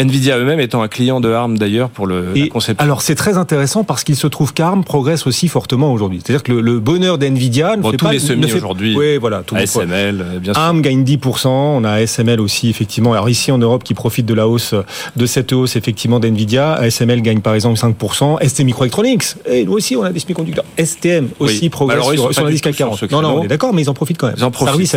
[0.00, 2.80] Nvidia eux-mêmes étant un client de ARM d'ailleurs pour le concept.
[2.80, 6.20] Alors c'est très intéressant parce qu'il se trouve qu'ARM progresse aussi fortement aujourd'hui.
[6.24, 8.96] C'est-à-dire que le, bonheur d'Nvidia ne fait tous pas, les semis aujourd'hui.
[8.96, 9.42] Oui, voilà.
[9.42, 10.62] Tout ASML, bien sûr.
[10.62, 11.48] ARM gagne 10%.
[11.48, 13.12] On a ASML aussi effectivement.
[13.12, 14.74] Alors ici en Europe qui profite de la hausse
[15.16, 16.72] de cette hausse effectivement d'Nvidia.
[16.74, 18.46] ASML gagne par exemple 5%.
[18.46, 19.34] ST Microelectronics.
[19.46, 20.64] Et nous aussi on a des semi-conducteurs.
[20.82, 23.10] STM aussi progresse sur, sur l'indice CAC 40.
[23.12, 24.36] Non, non, on est d'accord, mais ils en profitent quand même.
[24.38, 24.96] Ils en profitent.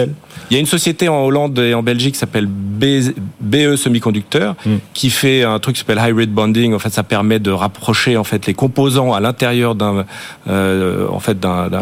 [0.49, 4.55] Il y a une société en Hollande et en Belgique qui s'appelle BE Semiconducteurs.
[4.65, 6.73] Hmm qui fait un truc qui s'appelle hybrid bonding.
[6.73, 10.05] En fait, ça permet de rapprocher en fait les composants à l'intérieur d'un
[10.47, 11.81] euh, en fait d'un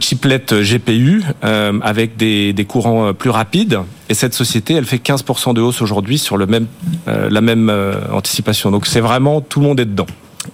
[0.00, 3.80] chiplet GPU euh, avec des, courants plus rapides.
[4.08, 6.66] Et cette société, elle fait 15% de hausse aujourd'hui sur le même,
[7.08, 8.70] euh, la même euh, anticipation.
[8.70, 10.06] Donc c'est vraiment tout le monde est dedans.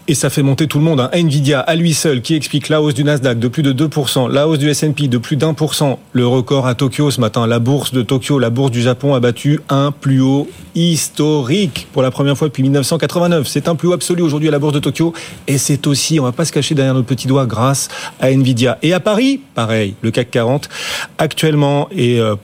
[0.08, 1.00] Et ça fait monter tout le monde.
[1.00, 1.10] Hein.
[1.12, 4.48] Nvidia, à lui seul, qui explique la hausse du Nasdaq de plus de 2%, la
[4.48, 6.00] hausse du S&P de plus d'un pour cent.
[6.12, 9.20] Le record à Tokyo ce matin, la bourse de Tokyo, la bourse du Japon a
[9.20, 13.46] battu un plus haut historique pour la première fois depuis 1989.
[13.46, 15.12] C'est un plus haut absolu aujourd'hui à la bourse de Tokyo.
[15.46, 17.88] Et c'est aussi, on va pas se cacher derrière nos petits doigts, grâce
[18.18, 18.78] à Nvidia.
[18.82, 20.68] Et à Paris, pareil, le CAC 40,
[21.18, 22.34] actuellement, et euh,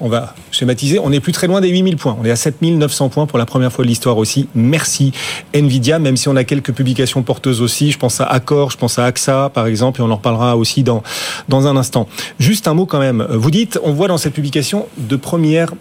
[0.00, 2.16] on va schématiser, on est plus très loin des 8000 points.
[2.18, 4.48] On est à 7900 points pour la première fois de l'histoire aussi.
[4.54, 5.12] Merci
[5.52, 7.90] Nvidia, même si on a quelques publications porteuses aussi.
[7.90, 10.84] Je pense à Accor, je pense à AXA, par exemple, et on en reparlera aussi
[10.84, 11.02] dans,
[11.48, 12.08] dans un instant.
[12.38, 13.26] Juste un mot quand même.
[13.30, 15.72] Vous dites, on voit dans cette publication de premières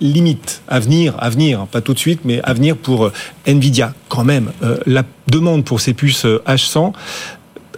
[0.00, 3.12] limites à venir, à venir, pas tout de suite, mais à venir pour euh,
[3.46, 4.52] Nvidia quand même.
[4.62, 6.90] Euh, la demande pour ces puces H100, euh,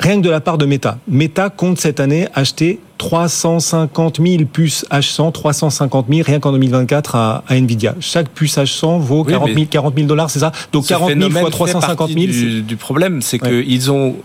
[0.01, 0.99] rien que de la part de Meta.
[1.09, 7.45] Meta compte cette année acheter 350 000 puces H100, 350 000 rien qu'en 2024 à,
[7.51, 7.95] Nvidia.
[8.01, 10.53] Chaque puce H100 vaut 40 000, 40 000 dollars, c'est ça?
[10.73, 12.27] Donc 40 000 fois 350 000.
[12.27, 13.65] Du, du problème, c'est ouais.
[13.65, 14.17] qu'ils ont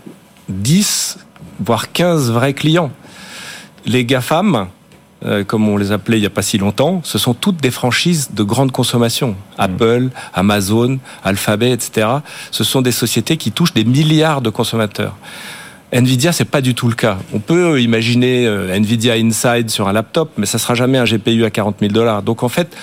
[0.48, 1.18] 10,
[1.60, 2.90] voire 15 vrais clients.
[3.86, 4.68] Les GAFAM,
[5.24, 7.70] euh, comme on les appelait il n'y a pas si longtemps, ce sont toutes des
[7.70, 9.34] franchises de grande consommation.
[9.56, 12.06] Apple, Amazon, Alphabet, etc.
[12.50, 15.16] Ce sont des sociétés qui touchent des milliards de consommateurs.
[15.90, 17.16] Nvidia, c'est pas du tout le cas.
[17.32, 21.44] On peut imaginer euh, Nvidia Inside sur un laptop, mais ça sera jamais un GPU
[21.44, 22.22] à 40 000 dollars.
[22.22, 22.76] Donc en fait,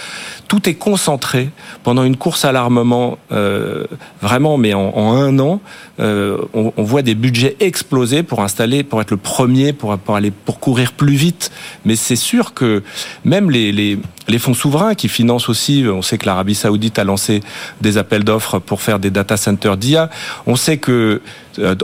[0.48, 1.50] tout est concentré
[1.84, 3.86] pendant une course à l'armement, euh,
[4.22, 5.62] vraiment, mais en, un an,
[6.00, 10.32] euh, on, voit des budgets exploser pour installer, pour être le premier, pour, pour aller,
[10.32, 11.52] pour courir plus vite.
[11.86, 12.84] Mais c'est sûr que
[13.24, 17.04] même les, les, les fonds souverains qui financent aussi, on sait que l'Arabie Saoudite a
[17.04, 17.42] lancé
[17.82, 20.10] des appels d'offres pour faire des data centers d'IA.
[20.48, 21.22] On sait que euh,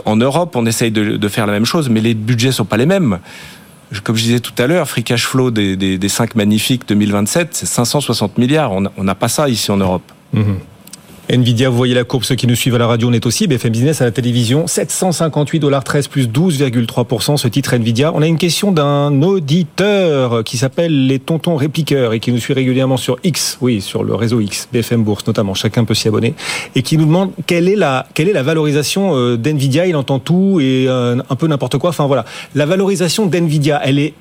[0.04, 2.86] en Europe, on essaye de, faire la même chose, mais les budgets sont pas les
[2.86, 3.18] mêmes
[4.04, 7.48] comme je disais tout à l'heure, free cash flow des, des, des 5 magnifiques 2027,
[7.52, 8.72] c'est 560 milliards.
[8.72, 10.10] On n'a pas ça ici en Europe.
[10.32, 10.40] Mmh.
[11.30, 13.46] Nvidia, vous voyez la courbe, ceux qui nous suivent à la radio, on est aussi.
[13.46, 18.12] BFM Business à la télévision, 758 dollars 13 plus 12,3% ce titre Nvidia.
[18.14, 22.54] On a une question d'un auditeur qui s'appelle les tontons répliqueurs et qui nous suit
[22.54, 26.34] régulièrement sur X, oui, sur le réseau X, BFM Bourse notamment, chacun peut s'y abonner,
[26.74, 30.18] et qui nous demande quelle est la, quelle est la valorisation euh, d'Nvidia, il entend
[30.18, 32.24] tout et euh, un peu n'importe quoi, enfin voilà.
[32.54, 34.14] La valorisation d'Nvidia, elle est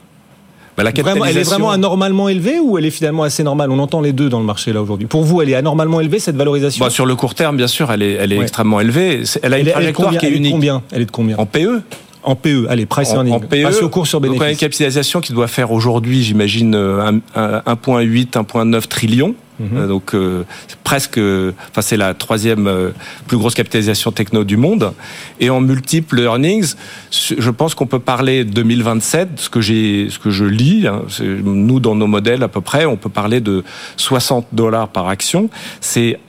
[0.83, 3.71] bah, la vraiment, elle est vraiment anormalement élevée ou elle est finalement assez normale?
[3.71, 5.07] On entend les deux dans le marché là aujourd'hui.
[5.07, 6.83] Pour vous, elle est anormalement élevée cette valorisation?
[6.83, 8.43] Bah, Sur le court terme, bien sûr, elle est, elle est ouais.
[8.43, 9.23] extrêmement élevée.
[9.41, 10.53] Elle a une elle trajectoire qui est unique.
[10.53, 10.81] Combien?
[10.91, 11.37] Elle est de combien?
[11.37, 11.81] En PE
[12.23, 13.33] en PE, allez, price earning.
[13.33, 14.39] En, PE, Pas sur cours sur bénéfice.
[14.39, 19.33] Donc on a une capitalisation qui doit faire aujourd'hui, j'imagine, 1,8, 1,9 trillion.
[19.61, 19.87] Mmh.
[19.87, 20.43] Donc euh,
[20.83, 22.91] presque, enfin c'est la troisième euh,
[23.27, 24.93] plus grosse capitalisation techno du monde.
[25.39, 26.73] Et en multiples earnings,
[27.11, 29.29] je pense qu'on peut parler 2027.
[29.35, 31.03] Ce que j'ai, ce que je lis, hein,
[31.43, 33.63] nous dans nos modèles à peu près, on peut parler de
[33.97, 35.49] 60 dollars par action.
[35.79, 36.19] C'est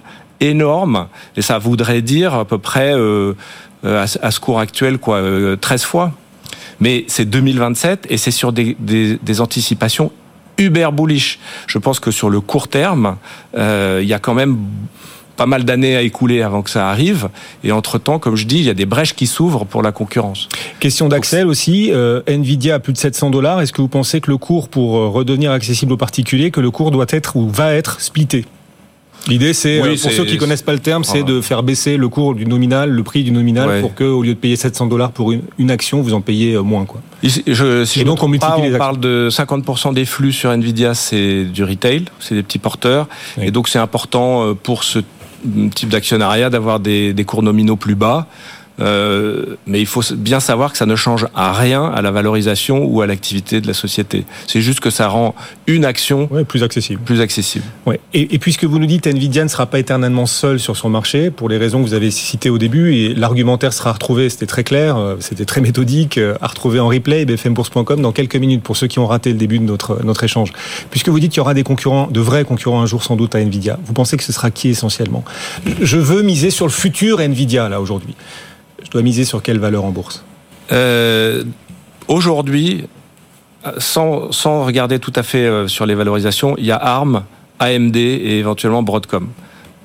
[0.40, 3.34] énorme, et ça voudrait dire à peu près euh,
[3.84, 5.22] à, ce cours actuel quoi,
[5.60, 6.12] 13 fois.
[6.80, 10.10] Mais c'est 2027 et c'est sur des, des, des anticipations
[10.62, 11.38] uber bullish.
[11.66, 13.16] Je pense que sur le court terme,
[13.56, 14.56] euh, il y a quand même
[15.36, 17.28] pas mal d'années à écouler avant que ça arrive.
[17.64, 20.48] Et entre-temps, comme je dis, il y a des brèches qui s'ouvrent pour la concurrence.
[20.80, 21.90] Question d'Axel aussi.
[21.92, 23.60] Euh, Nvidia a plus de 700 dollars.
[23.60, 26.70] Est-ce que vous pensez que le cours, pour euh, redevenir accessible aux particuliers, que le
[26.70, 28.44] cours doit être ou va être splitté?
[29.28, 32.08] L'idée, c'est, euh, pour ceux qui connaissent pas le terme, c'est de faire baisser le
[32.08, 35.12] cours du nominal, le prix du nominal, pour que, au lieu de payer 700 dollars
[35.12, 37.00] pour une, action, vous en payez euh, moins, quoi.
[37.22, 41.44] Je, si Et donc, on, multiplie on parle de 50% des flux sur Nvidia, c'est
[41.44, 43.08] du retail, c'est des petits porteurs.
[43.40, 44.98] Et donc, c'est important euh, pour ce
[45.74, 48.26] type d'actionnariat d'avoir des, des cours nominaux plus bas.
[48.80, 52.84] Euh, mais il faut bien savoir que ça ne change à rien à la valorisation
[52.84, 54.24] ou à l'activité de la société.
[54.46, 55.34] C'est juste que ça rend
[55.66, 57.02] une action plus accessible.
[57.02, 57.64] Plus accessible.
[57.86, 58.00] Ouais.
[58.14, 61.30] Et, et, puisque vous nous dites Nvidia ne sera pas éternellement seul sur son marché,
[61.30, 64.64] pour les raisons que vous avez citées au début, et l'argumentaire sera retrouvé, c'était très
[64.64, 68.76] clair, euh, c'était très méthodique, euh, à retrouver en replay, bfmbourse.com, dans quelques minutes, pour
[68.76, 70.52] ceux qui ont raté le début de notre, notre échange.
[70.90, 73.34] Puisque vous dites qu'il y aura des concurrents, de vrais concurrents un jour sans doute
[73.34, 75.24] à Nvidia, vous pensez que ce sera qui essentiellement?
[75.80, 78.14] Je veux miser sur le futur Nvidia, là, aujourd'hui
[78.92, 80.22] je dois miser sur quelle valeur en bourse
[80.70, 81.44] euh,
[82.08, 82.84] Aujourd'hui,
[83.78, 87.22] sans, sans, regarder tout à fait euh, sur les valorisations, il y a ARM,
[87.58, 89.28] AMD et éventuellement Broadcom.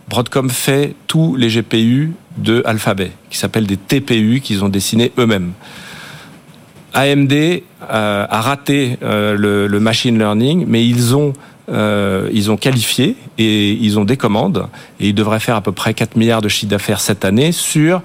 [0.09, 5.53] Broadcom fait tous les GPU de Alphabet, qui s'appellent des TPU qu'ils ont dessinés eux-mêmes.
[6.93, 7.61] AMD euh,
[8.29, 11.31] a raté le, machine learning, mais ils ont
[11.69, 14.67] ils ont qualifié et ils ont des commandes
[15.01, 18.01] et ils devraient faire à peu près 4 milliards de chiffre d'affaires cette année sur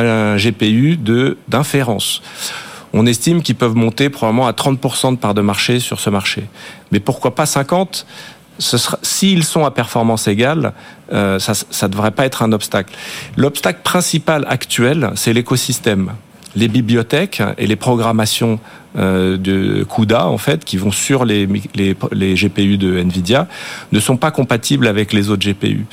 [0.00, 0.98] un GPU
[1.48, 2.22] d'inférence.
[2.92, 6.44] On estime qu'ils peuvent monter probablement à 30% de part de marché sur ce marché.
[6.92, 8.06] Mais pourquoi pas 50
[8.58, 10.72] S'ils sont à performance égale,
[11.12, 12.94] euh, ça ne devrait pas être un obstacle.
[13.36, 16.12] L'obstacle principal actuel, c'est l'écosystème.
[16.54, 18.58] Les bibliothèques et les programmations
[18.96, 23.46] euh, de CUDA, en fait, qui vont sur les, les, les, GPU de NVIDIA,
[23.92, 25.84] ne sont pas compatibles avec les autres GPU.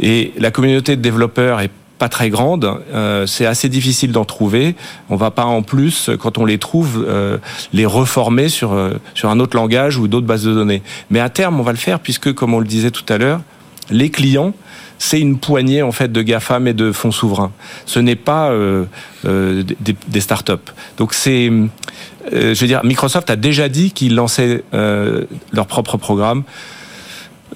[0.00, 4.76] Et la communauté de développeurs est pas très grande, euh, c'est assez difficile d'en trouver.
[5.10, 7.38] On va pas en plus, quand on les trouve, euh,
[7.72, 10.82] les reformer sur euh, sur un autre langage ou d'autres bases de données.
[11.10, 13.40] Mais à terme, on va le faire puisque, comme on le disait tout à l'heure,
[13.90, 14.54] les clients
[15.00, 17.52] c'est une poignée en fait de GAFAM et de fonds souverains.
[17.86, 18.52] Ce n'est pas
[19.22, 20.54] des, des startups.
[20.96, 21.52] Donc c'est,
[22.32, 26.42] je veux dire, Microsoft a déjà dit qu'ils lançaient leur propre programme.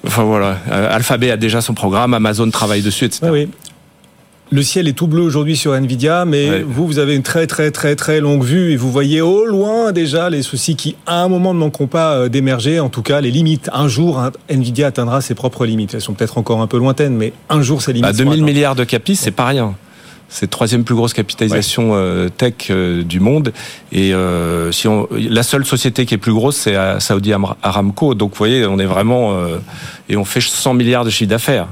[0.07, 3.19] Enfin voilà, Alphabet a déjà son programme, Amazon travaille dessus, etc.
[3.23, 3.49] Oui, oui.
[4.53, 7.71] Le ciel est tout bleu aujourd'hui sur Nvidia, mais vous, vous avez une très très
[7.71, 11.27] très très longue vue et vous voyez au loin déjà les soucis qui, à un
[11.27, 12.79] moment, ne manqueront pas euh, d'émerger.
[12.79, 13.71] En tout cas, les limites.
[13.73, 15.95] Un jour, Nvidia atteindra ses propres limites.
[15.95, 18.11] Elles sont peut-être encore un peu lointaines, mais un jour, ces limites.
[18.11, 19.73] À 2000 milliards de capis, c'est pas rien.
[20.29, 23.53] C'est la troisième plus grosse capitalisation euh, tech euh, du monde.
[23.91, 24.13] Et
[24.69, 28.13] si on, la seule société qui est plus grosse, c'est Saudi Aramco.
[28.13, 29.35] Donc, vous voyez, on est vraiment
[30.09, 31.69] et on fait 100 milliards de chiffre d'affaires.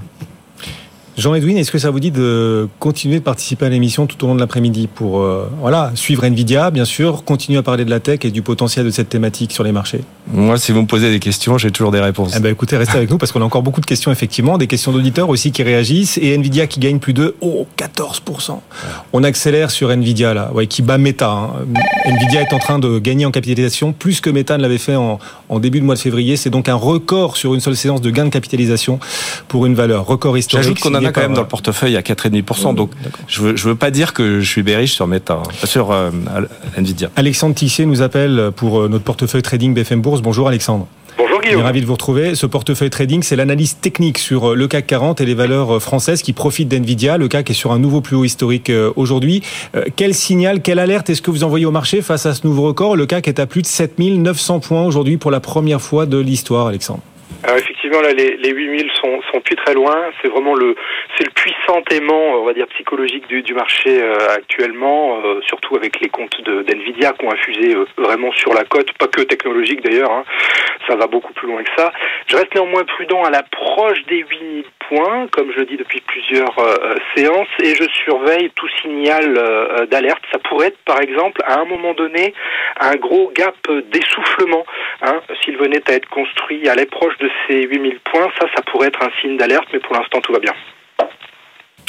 [1.18, 4.36] Jean-Edwin, est-ce que ça vous dit de continuer de participer à l'émission tout au long
[4.36, 8.20] de l'après-midi pour euh, voilà, suivre Nvidia, bien sûr, continuer à parler de la tech
[8.24, 10.02] et du potentiel de cette thématique sur les marchés?
[10.32, 12.34] Moi, si vous me posez des questions, j'ai toujours des réponses.
[12.38, 14.68] Eh ben, écoutez, restez avec nous parce qu'on a encore beaucoup de questions, effectivement, des
[14.68, 18.60] questions d'auditeurs aussi qui réagissent et Nvidia qui gagne plus de oh, 14%.
[19.12, 21.30] On accélère sur Nvidia là, ouais, qui bat Meta.
[21.30, 21.50] Hein.
[22.06, 25.20] Nvidia est en train de gagner en capitalisation plus que Meta ne l'avait fait en,
[25.52, 26.38] en début de mois de février.
[26.38, 29.00] C'est donc un record sur une seule séance de gain de capitalisation
[29.48, 32.74] pour une valeur record historique on a quand même dans le portefeuille à 4,5%.
[32.74, 32.92] Donc,
[33.28, 36.10] je veux, veux pas dire que je suis bearish sur Meta, hein, sur euh,
[36.78, 37.10] Nvidia.
[37.16, 40.22] Alexandre Tissier nous appelle pour euh, notre portefeuille trading BFM Bourse.
[40.22, 40.88] Bonjour Alexandre.
[41.18, 41.62] Bonjour Guillaume.
[41.62, 42.36] ravi de vous retrouver.
[42.36, 46.22] Ce portefeuille trading, c'est l'analyse technique sur euh, le CAC 40 et les valeurs françaises
[46.22, 47.18] qui profitent d'Nvidia.
[47.18, 49.44] Le CAC est sur un nouveau plus haut historique aujourd'hui.
[49.96, 52.96] Quel signal, quelle alerte est-ce que vous envoyez au marché face à ce nouveau record?
[52.96, 56.68] Le CAC est à plus de 7900 points aujourd'hui pour la première fois de l'histoire,
[56.68, 57.02] Alexandre.
[57.44, 59.96] Alors effectivement, là, les, les 8000 sont, sont plus très loin.
[60.22, 60.76] C'est vraiment le,
[61.18, 66.00] c'est le puissant aimant, on va dire, psychologique du, marché euh, actuellement, euh, surtout avec
[66.00, 70.12] les comptes d'NVIDIA qui ont infusé euh, vraiment sur la cote, pas que technologique d'ailleurs,
[70.12, 70.24] hein.
[70.88, 71.92] ça va beaucoup plus loin que ça.
[72.28, 74.66] Je reste néanmoins prudent à l'approche des 8000
[75.32, 76.56] comme je dis depuis plusieurs
[77.16, 80.24] séances, et je surveille tout signal d'alerte.
[80.32, 82.34] Ça pourrait être, par exemple, à un moment donné,
[82.80, 83.56] un gros gap
[83.92, 84.66] d'essoufflement.
[85.02, 88.88] Hein, S'il venait à être construit à l'approche de ces 8000 points, ça, ça pourrait
[88.88, 90.54] être un signe d'alerte, mais pour l'instant, tout va bien.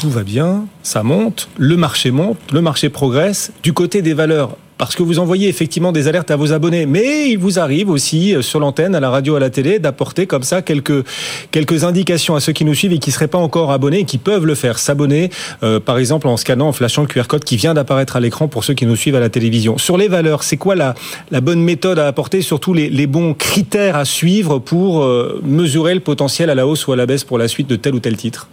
[0.03, 3.53] Tout va bien, ça monte, le marché monte, le marché progresse.
[3.63, 7.29] Du côté des valeurs, parce que vous envoyez effectivement des alertes à vos abonnés, mais
[7.29, 10.43] il vous arrive aussi euh, sur l'antenne, à la radio, à la télé, d'apporter comme
[10.43, 11.05] ça quelques
[11.53, 14.19] quelques indications à ceux qui nous suivent et qui seraient pas encore abonnés et qui
[14.19, 15.31] peuvent le faire, s'abonner,
[15.63, 18.49] euh, par exemple en scannant, en flashant le QR code qui vient d'apparaître à l'écran
[18.49, 19.79] pour ceux qui nous suivent à la télévision.
[19.79, 20.97] Sur les valeurs, c'est quoi la
[21.31, 25.95] la bonne méthode à apporter, surtout les, les bons critères à suivre pour euh, mesurer
[25.95, 28.01] le potentiel à la hausse ou à la baisse pour la suite de tel ou
[28.01, 28.49] tel titre?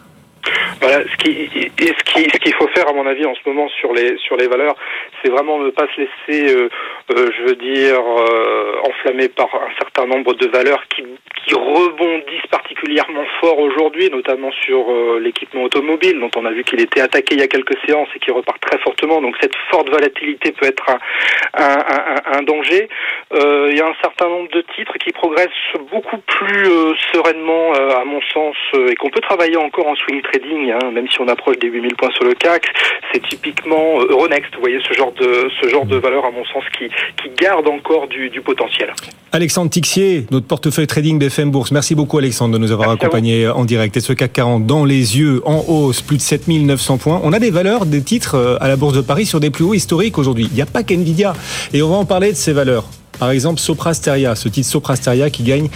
[0.82, 3.68] Voilà, ce qui, ce qui, ce qu'il faut faire à mon avis en ce moment
[3.68, 4.76] sur les sur les valeurs,
[5.22, 6.70] c'est vraiment ne pas se laisser, euh,
[7.12, 11.04] euh, je veux dire, euh, enflammer par un certain nombre de valeurs qui,
[11.46, 17.02] qui rebondissent particulièrement fort aujourd'hui, notamment sur l'équipement automobile, dont on a vu qu'il était
[17.02, 19.22] attaqué il y a quelques séances et qui repart très fortement.
[19.22, 20.86] Donc cette forte volatilité peut être
[21.54, 22.88] un danger.
[23.32, 25.50] il y a un certain nombre de titres qui progressent
[25.92, 26.66] beaucoup plus
[27.14, 28.56] sereinement, à mon sens,
[28.90, 31.96] et qu'on peut travailler encore en swing trading, hein, même si on approche des 8000
[31.96, 32.66] points sur le CAC.
[33.14, 36.64] C'est typiquement Euronext, vous voyez, ce genre de, ce genre de valeur, à mon sens,
[36.78, 36.88] qui,
[37.22, 38.94] qui garde encore du, du potentiel.
[39.32, 41.72] Alexandre Tixier, notre portefeuille trading BFM Bourse.
[41.72, 43.96] Merci beaucoup Alexandre de nous avoir accompagnés en direct.
[43.98, 47.22] Et ce CAC 40 dans les yeux, en hausse, plus de 7900 points.
[47.24, 49.64] On a des valeurs, des titres euh, à la Bourse de Paris sur des plus
[49.64, 50.48] hauts historiques aujourd'hui.
[50.52, 51.34] Il n'y a pas qu'NVIDIA.
[51.74, 52.86] Et on va en parler de ces valeurs.
[53.20, 55.68] Par exemple, Soprasteria, ce titre Soprasteria qui gagne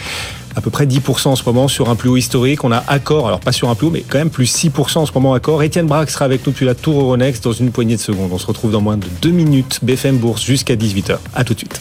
[0.56, 2.64] à peu près 10% en ce moment sur un plus haut historique.
[2.64, 5.06] On a Accor, alors pas sur un plus haut, mais quand même plus 6% en
[5.06, 5.64] ce moment Accor.
[5.64, 8.32] Étienne Braque sera avec nous depuis la Tour Euronext dans une poignée de secondes.
[8.32, 9.80] On se retrouve dans moins de deux minutes.
[9.82, 11.18] BFM Bourse jusqu'à 18h.
[11.34, 11.80] À tout de suite.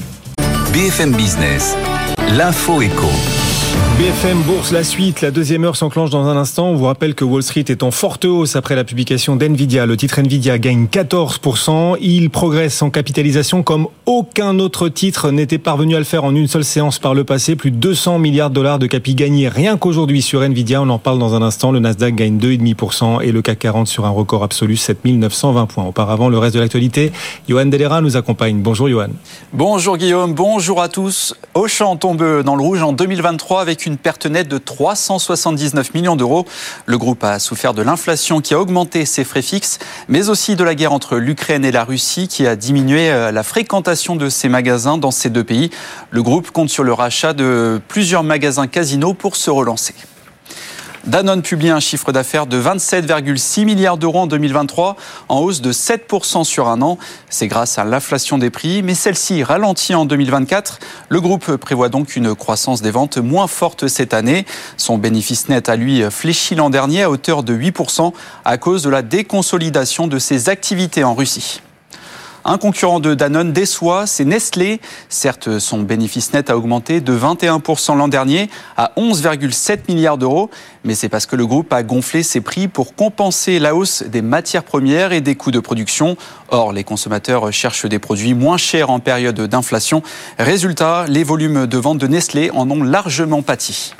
[0.73, 1.77] BFM Business,
[2.31, 3.09] l'info éco.
[4.03, 6.71] BFM Bourse, la suite, la deuxième heure s'enclenche dans un instant.
[6.71, 9.87] On vous rappelle que Wall Street est en forte hausse après la publication d'NVIDIA.
[9.87, 11.99] Le titre NVIDIA gagne 14%.
[12.01, 16.49] Il progresse en capitalisation comme aucun autre titre n'était parvenu à le faire en une
[16.49, 17.55] seule séance par le passé.
[17.55, 20.83] Plus de 200 milliards de dollars de capi gagnés rien qu'aujourd'hui sur NVIDIA.
[20.83, 21.71] On en parle dans un instant.
[21.71, 25.85] Le Nasdaq gagne 2,5% et le CAC 40 sur un record absolu 7920 points.
[25.85, 27.13] Auparavant, le reste de l'actualité,
[27.49, 28.63] Johan Delera nous accompagne.
[28.63, 29.11] Bonjour Johan.
[29.53, 31.37] Bonjour Guillaume, bonjour à tous.
[31.55, 36.47] Auchan tombe dans le rouge en 2023 avec une perte nette de 379 millions d'euros.
[36.87, 39.79] Le groupe a souffert de l'inflation qui a augmenté ses frais fixes,
[40.09, 43.43] mais aussi de la guerre entre l'Ukraine et la Russie qui a diminué euh, la
[43.43, 45.71] fréquentation de ses magasins dans ces deux pays.
[46.11, 49.95] Le groupe compte sur le rachat de plusieurs magasins casinos pour se relancer.
[51.05, 54.97] Danone publie un chiffre d'affaires de 27,6 milliards d'euros en 2023,
[55.29, 56.97] en hausse de 7% sur un an.
[57.29, 60.79] C'est grâce à l'inflation des prix, mais celle-ci ralentit en 2024.
[61.09, 64.47] Le groupe prévoit donc une croissance des ventes moins forte cette année.
[64.77, 68.13] Son bénéfice net a lui fléchi l'an dernier à hauteur de 8%
[68.45, 71.63] à cause de la déconsolidation de ses activités en Russie.
[72.45, 74.81] Un concurrent de Danone déçoit, c'est Nestlé.
[75.09, 80.51] Certes, son bénéfice net a augmenté de 21% l'an dernier à 11,7 milliards d'euros,
[80.83, 84.23] mais c'est parce que le groupe a gonflé ses prix pour compenser la hausse des
[84.23, 86.17] matières premières et des coûts de production.
[86.49, 90.03] Or, les consommateurs cherchent des produits moins chers en période d'inflation.
[90.39, 93.95] Résultat, les volumes de vente de Nestlé en ont largement pâti.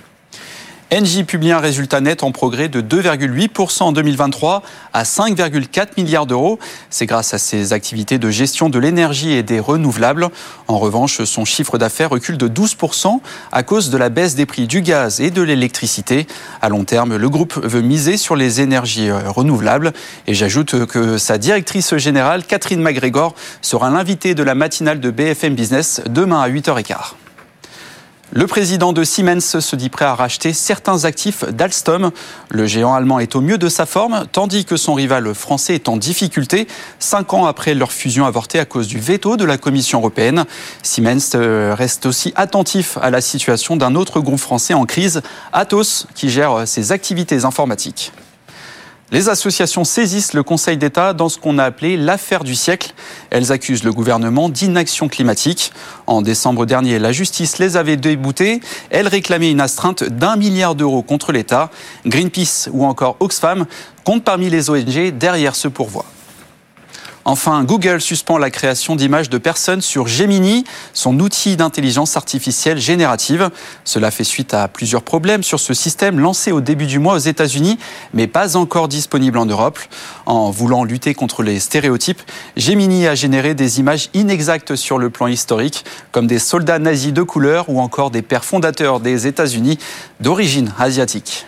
[0.95, 6.59] Engie publie un résultat net en progrès de 2,8% en 2023 à 5,4 milliards d'euros.
[6.91, 10.29] C'est grâce à ses activités de gestion de l'énergie et des renouvelables.
[10.69, 13.21] En revanche, son chiffre d'affaires recule de 12%
[13.53, 16.27] à cause de la baisse des prix du gaz et de l'électricité.
[16.61, 19.95] À long terme, le groupe veut miser sur les énergies euh, renouvelables.
[20.27, 25.55] Et j'ajoute que sa directrice générale, Catherine McGregor, sera l'invitée de la matinale de BFM
[25.55, 27.22] Business demain à 8h15.
[28.35, 32.13] Le président de Siemens se dit prêt à racheter certains actifs d'Alstom.
[32.49, 35.87] Le géant allemand est au mieux de sa forme, tandis que son rival français est
[35.87, 36.67] en difficulté,
[36.99, 40.47] cinq ans après leur fusion avortée à cause du veto de la Commission européenne.
[40.83, 45.21] Siemens euh, reste aussi attentif à la situation d'un autre groupe français en crise,
[45.53, 48.13] Atos, qui gère ses activités informatiques.
[49.13, 52.95] Les associations saisissent le Conseil d'État dans ce qu'on a appelé l'affaire du siècle.
[53.29, 55.71] Elles accusent le gouvernement d'inaction climatique.
[56.07, 58.61] En décembre dernier, la justice les avait déboutés.
[58.89, 61.71] Elles réclamaient une astreinte d'un milliard d'euros contre l'État.
[62.07, 63.67] Greenpeace ou encore Oxfam
[64.03, 66.07] comptent parmi les ONG derrière ce pourvoi.
[67.25, 73.51] Enfin, Google suspend la création d'images de personnes sur Gemini, son outil d'intelligence artificielle générative.
[73.85, 77.19] Cela fait suite à plusieurs problèmes sur ce système lancé au début du mois aux
[77.19, 77.79] États-Unis,
[78.13, 79.79] mais pas encore disponible en Europe.
[80.27, 82.23] En voulant lutter contre les stéréotypes,
[82.57, 87.23] Gemini a généré des images inexactes sur le plan historique, comme des soldats nazis de
[87.23, 89.79] couleur ou encore des pères fondateurs des États-Unis
[90.21, 91.47] d'origine asiatique.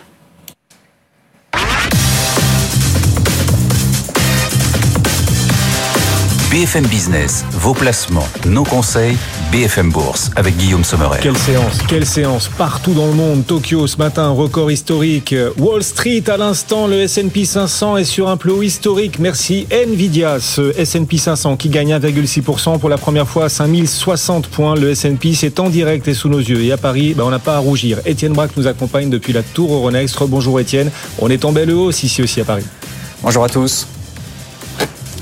[6.55, 9.17] BFM Business, vos placements, nos conseils,
[9.51, 11.19] BFM Bourse avec Guillaume Sommeret.
[11.21, 13.45] Quelle séance, quelle séance partout dans le monde.
[13.45, 15.35] Tokyo ce matin, record historique.
[15.57, 19.19] Wall Street à l'instant, le S&P 500 est sur un plus haut historique.
[19.19, 24.75] Merci Nvidia, ce S&P 500 qui gagne 1,6% pour la première fois à 5060 points.
[24.75, 26.63] Le S&P c'est en direct et sous nos yeux.
[26.63, 27.99] Et à Paris, ben, on n'a pas à rougir.
[28.05, 30.17] Étienne Braque nous accompagne depuis la Tour Euronext.
[30.29, 30.89] Bonjour Étienne.
[31.19, 32.63] On est en belle hausse ici aussi à Paris.
[33.21, 33.87] Bonjour à tous.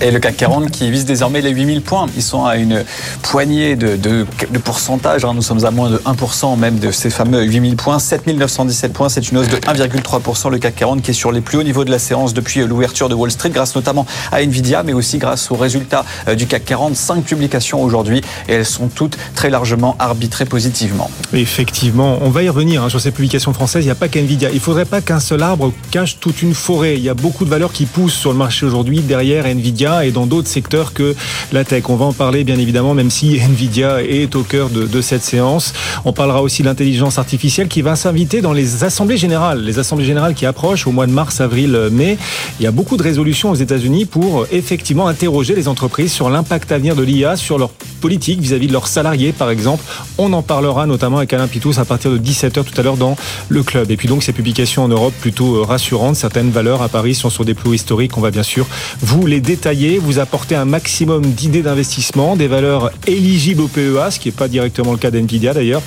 [0.03, 2.07] Et le CAC 40 qui vise désormais les 8000 points.
[2.17, 2.83] Ils sont à une
[3.21, 4.25] poignée de,
[4.61, 5.23] pourcentage.
[5.23, 5.31] Hein.
[5.33, 7.99] Nous sommes à moins de 1% même de ces fameux 8000 points.
[7.99, 10.51] 7917 points, c'est une hausse de 1,3%.
[10.51, 13.07] Le CAC 40 qui est sur les plus hauts niveaux de la séance depuis l'ouverture
[13.07, 16.65] de Wall Street, grâce notamment à Nvidia, mais aussi grâce aux résultats euh, du CAC
[16.65, 16.97] 40.
[16.97, 21.09] Cinq publications aujourd'hui et elles sont toutes très largement arbitrées positivement.
[21.31, 23.85] Effectivement, on va y revenir hein, sur ces publications françaises.
[23.85, 24.49] Il n'y a pas qu'Nvidia.
[24.49, 26.95] Il ne faudrait pas qu'un seul arbre cache toute une forêt.
[26.95, 30.11] Il y a beaucoup de valeurs qui poussent sur le marché aujourd'hui derrière Nvidia et
[30.11, 31.15] dans d'autres secteurs que
[31.51, 31.83] la tech.
[31.89, 35.73] On va en parler bien évidemment, même si Nvidia est au cœur de, cette séance.
[36.05, 39.63] On parlera aussi de l'intelligence artificielle qui va s'inviter dans les assemblées générales.
[39.63, 42.17] Les assemblées générales qui approchent au mois de mars, avril, mai.
[42.59, 46.71] Il y a beaucoup de résolutions aux États-Unis pour effectivement interroger les entreprises sur l'impact
[46.71, 47.69] à venir de l'IA sur leur
[48.01, 49.83] politique vis-à-vis -vis de leurs salariés, par exemple.
[50.17, 53.15] On en parlera notamment avec Alain Pitous à partir de 17h tout à l'heure dans
[53.49, 53.91] le club.
[53.91, 56.15] Et puis donc ces publications en Europe plutôt euh, rassurantes.
[56.15, 58.17] Certaines valeurs à Paris sont sur des plus historiques.
[58.17, 58.65] On va bien sûr
[59.01, 64.19] vous les détailler vous apporter un maximum d'idées d'investissement, des valeurs éligibles au PEA, ce
[64.19, 65.81] qui n'est pas directement le cas d'NVIDIA d'ailleurs.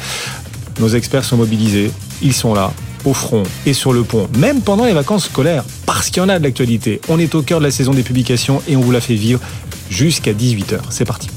[0.80, 2.72] Nos experts sont mobilisés, ils sont là,
[3.04, 6.28] au front et sur le pont, même pendant les vacances scolaires, parce qu'il y en
[6.28, 7.00] a de l'actualité.
[7.08, 9.40] On est au cœur de la saison des publications et on vous la fait vivre
[9.88, 10.80] jusqu'à 18h.
[10.90, 11.28] C'est parti.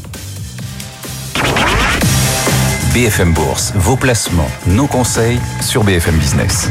[2.93, 6.67] BFM Bourse, vos placements, nos conseils sur BFM Business.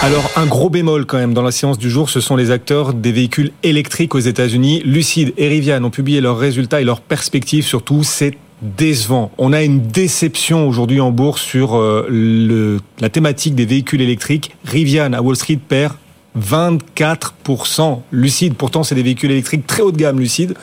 [0.00, 2.94] Alors un gros bémol quand même dans la séance du jour, ce sont les acteurs
[2.94, 4.80] des véhicules électriques aux États-Unis.
[4.84, 7.64] Lucid et Rivian ont publié leurs résultats et leurs perspectives.
[7.64, 9.32] Surtout, c'est décevant.
[9.38, 14.54] On a une déception aujourd'hui en bourse sur euh, la thématique des véhicules électriques.
[14.64, 15.94] Rivian à Wall Street perd
[16.40, 18.00] 24%.
[18.12, 20.54] Lucide, pourtant c'est des véhicules électriques très haut de gamme, Lucide.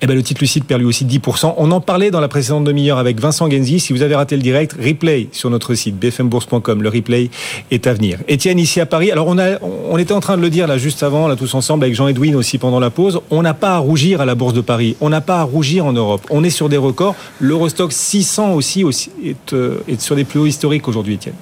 [0.00, 1.54] Eh ben, le titre Lucide perd lui aussi 10%.
[1.56, 3.80] On en parlait dans la précédente demi-heure avec Vincent Genzi.
[3.80, 6.82] Si vous avez raté le direct, replay sur notre site bfmbourse.com.
[6.82, 7.30] Le replay
[7.72, 8.20] est à venir.
[8.28, 9.10] Étienne, ici à Paris.
[9.10, 11.52] Alors, on, a, on était en train de le dire là juste avant, là tous
[11.54, 13.20] ensemble, avec Jean-Edwin aussi pendant la pause.
[13.30, 14.96] On n'a pas à rougir à la Bourse de Paris.
[15.00, 16.22] On n'a pas à rougir en Europe.
[16.30, 17.16] On est sur des records.
[17.40, 21.34] L'Eurostock 600 aussi, aussi est, euh, est sur des plus hauts historiques aujourd'hui, Étienne.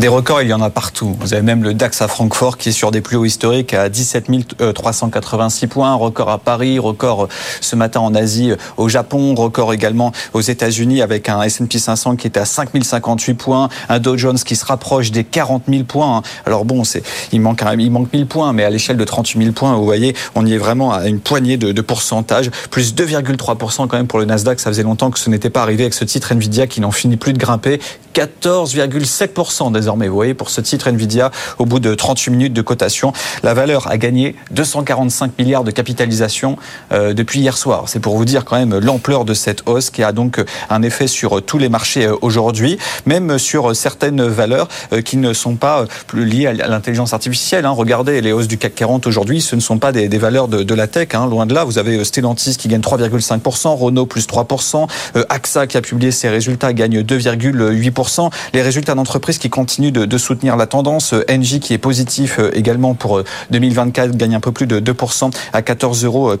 [0.00, 1.14] Des records, il y en a partout.
[1.20, 3.90] Vous avez même le DAX à Francfort qui est sur des plus hauts historiques à
[3.90, 4.30] 17
[4.74, 7.28] 386 points, record à Paris, record
[7.60, 12.28] ce matin en Asie, au Japon, record également aux États-Unis avec un S&P 500 qui
[12.28, 16.22] est à 5058 points, un Dow Jones qui se rapproche des 40 000 points.
[16.46, 16.82] Alors bon,
[17.32, 20.16] il manque il manque 1000 points, mais à l'échelle de 38 000 points, vous voyez,
[20.34, 24.18] on y est vraiment à une poignée de, de pourcentage, plus 2,3% quand même pour
[24.18, 24.60] le Nasdaq.
[24.60, 27.18] Ça faisait longtemps que ce n'était pas arrivé avec ce titre Nvidia qui n'en finit
[27.18, 27.80] plus de grimper,
[28.14, 32.62] 14,7% désormais mais Vous voyez, pour ce titre Nvidia, au bout de 38 minutes de
[32.62, 33.12] cotation,
[33.42, 36.56] la valeur a gagné 245 milliards de capitalisation
[36.92, 37.84] euh, depuis hier soir.
[37.86, 41.06] C'est pour vous dire quand même l'ampleur de cette hausse qui a donc un effet
[41.06, 45.84] sur tous les marchés euh, aujourd'hui, même sur certaines valeurs euh, qui ne sont pas
[46.06, 47.64] plus liées à l'intelligence artificielle.
[47.66, 47.70] Hein.
[47.70, 50.74] Regardez les hausses du CAC 40 aujourd'hui, ce ne sont pas des, valeurs de, de,
[50.74, 51.26] la tech, hein.
[51.26, 51.64] loin de là.
[51.64, 54.88] Vous avez Stellantis qui gagne 3,5%, Renault plus 3%,
[55.28, 58.30] AXA qui a publié ses résultats gagne 2,8%.
[58.52, 61.14] Les résultats d'entreprises qui continuent de, soutenir la tendance.
[61.30, 65.32] Engie qui est positif euh, également pour 2024 euh, gagne un peu plus de 2%
[65.54, 66.32] à 14,85 euros.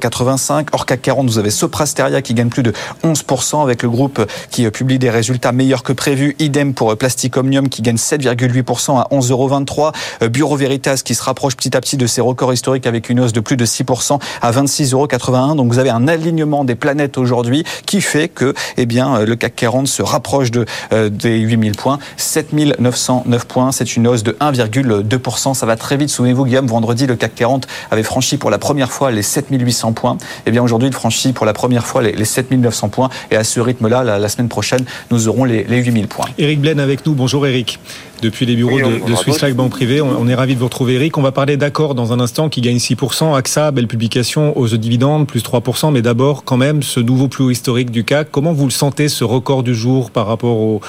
[0.72, 4.66] Hors CAC 40, vous avez Soprasteria qui gagne plus de 11% avec le groupe qui
[4.66, 6.36] euh, publie des résultats meilleurs que prévu.
[6.38, 9.92] Idem pour Plastic Omnium qui gagne 7,8% à 11,23 euros.
[10.30, 13.32] Bureau Veritas qui se rapproche petit à petit de ses records historiques avec une hausse
[13.32, 15.54] de plus de 6% à 26,81 euros.
[15.54, 19.56] Donc vous avez un alignement des planètes aujourd'hui qui fait que eh bien, le CAC
[19.56, 20.66] 40 se rapproche de,
[21.08, 21.98] des 8000 points.
[22.16, 23.72] 7900 9 points.
[23.72, 25.54] C'est une hausse de 1,2%.
[25.54, 26.08] Ça va très vite.
[26.08, 30.18] Souvenez-vous, Guillaume, vendredi, le CAC 40 avait franchi pour la première fois les 7800 points.
[30.46, 33.08] Eh bien aujourd'hui, il franchit pour la première fois les, 7900 points.
[33.30, 36.26] Et à ce rythme-là, la, semaine prochaine, nous aurons les, les 8000 points.
[36.38, 37.14] Eric Blaine avec nous.
[37.14, 37.78] Bonjour Eric
[38.22, 40.00] depuis les bureaux de, de Swiss Life Banque Privée.
[40.00, 41.18] On, est ravi de vous retrouver, Eric.
[41.18, 43.34] On va parler d'accord dans un instant qui gagne 6%.
[43.36, 45.92] AXA, belle publication, de dividendes, plus 3%.
[45.92, 48.30] Mais d'abord, quand même, ce nouveau plus haut historique du CAC.
[48.30, 50.80] Comment vous le sentez, ce record du jour par rapport aux,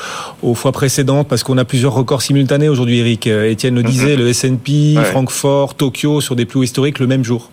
[0.43, 1.27] aux fois précédentes?
[1.27, 3.27] Parce qu'on a plusieurs records simultanés aujourd'hui, Eric.
[3.27, 4.19] Étienne le disait, mhm.
[4.19, 7.49] le S&P, Francfort, Tokyo, sur des plus hauts historiques le même jour.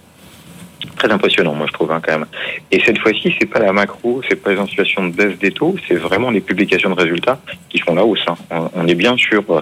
[0.96, 2.26] Très impressionnant, moi je trouve hein, quand même.
[2.70, 5.76] Et cette fois-ci, c'est pas la macro, c'est pas une situation de baisse des taux,
[5.86, 8.24] c'est vraiment les publications de résultats qui font la hausse.
[8.28, 8.70] Hein.
[8.74, 9.60] On est bien sur euh,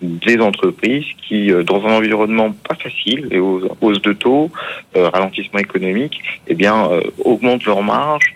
[0.00, 4.50] des entreprises qui, euh, dans un environnement pas facile, et aux hausses de taux,
[4.96, 6.88] euh, ralentissement économique, eh bien,
[7.24, 8.34] augmentent leurs marges,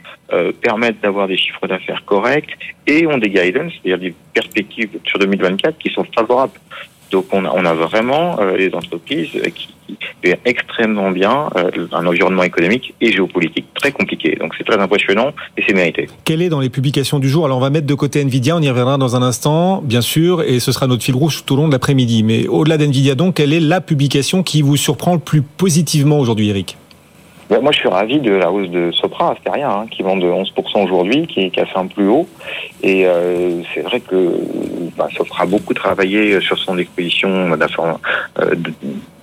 [0.62, 2.56] permettent d'avoir des chiffres d'affaires corrects
[2.86, 6.58] et ont des guidance, c'est-à-dire des perspectives sur 2024 qui sont favorables.
[7.12, 9.68] Donc on a, vraiment euh, les entreprises qui
[10.24, 14.36] vivent extrêmement bien euh, un environnement économique et géopolitique très compliqué.
[14.40, 16.08] Donc c'est très impressionnant et c'est mérité.
[16.24, 17.44] Quelle est dans les publications du jour?
[17.44, 20.42] Alors on va mettre de côté Nvidia, on y reviendra dans un instant, bien sûr,
[20.42, 22.22] et ce sera notre fil rouge tout au long de l'après-midi.
[22.22, 26.48] Mais au-delà d'Nvidia donc, quelle est la publication qui vous surprend le plus positivement aujourd'hui,
[26.48, 26.76] Eric?
[27.60, 30.84] Moi, je suis ravi de la hausse de Sopra, Asteria, hein, qui vend de 11%
[30.84, 32.26] aujourd'hui, qui, qui, a fait un plus haut.
[32.82, 34.38] Et euh, c'est vrai que
[34.96, 37.50] bah, Sopra a beaucoup travaillé sur son exposition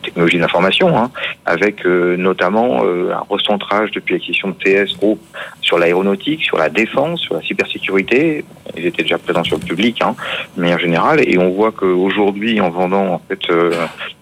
[0.10, 1.12] euh, de technologie d'information, hein,
[1.46, 5.20] avec euh, notamment euh, un recentrage depuis l'acquisition de TS Group
[5.62, 8.44] sur l'aéronautique, sur la défense, sur la cybersécurité.
[8.78, 10.16] Ils étaient déjà présents sur le public, hein,
[10.56, 13.42] de manière générale, et on voit qu'aujourd'hui, en vendant en fait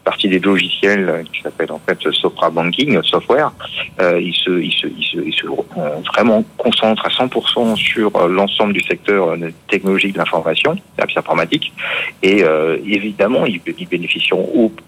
[0.03, 3.51] partie des logiciels qui s'appelle en fait Sopra Banking Software,
[3.99, 5.47] euh, ils se, ils se, ils se, ils se
[6.13, 9.35] vraiment concentrent à 100% sur l'ensemble du secteur
[9.67, 10.75] technologique de l'information,
[11.17, 11.73] informatique,
[12.23, 14.33] et euh, évidemment, ils, ils bénéficient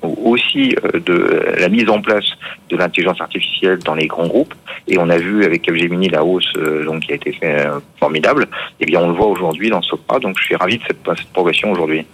[0.01, 2.25] aussi euh, de la mise en place
[2.69, 4.53] de l'intelligence artificielle dans les grands groupes.
[4.87, 8.47] Et on a vu avec Capgemini la hausse euh, donc qui a été euh, formidable.
[8.79, 10.19] Et eh bien on le voit aujourd'hui dans Sopra.
[10.19, 10.99] Donc je suis ravi de cette,
[11.33, 12.05] progression aujourd'hui.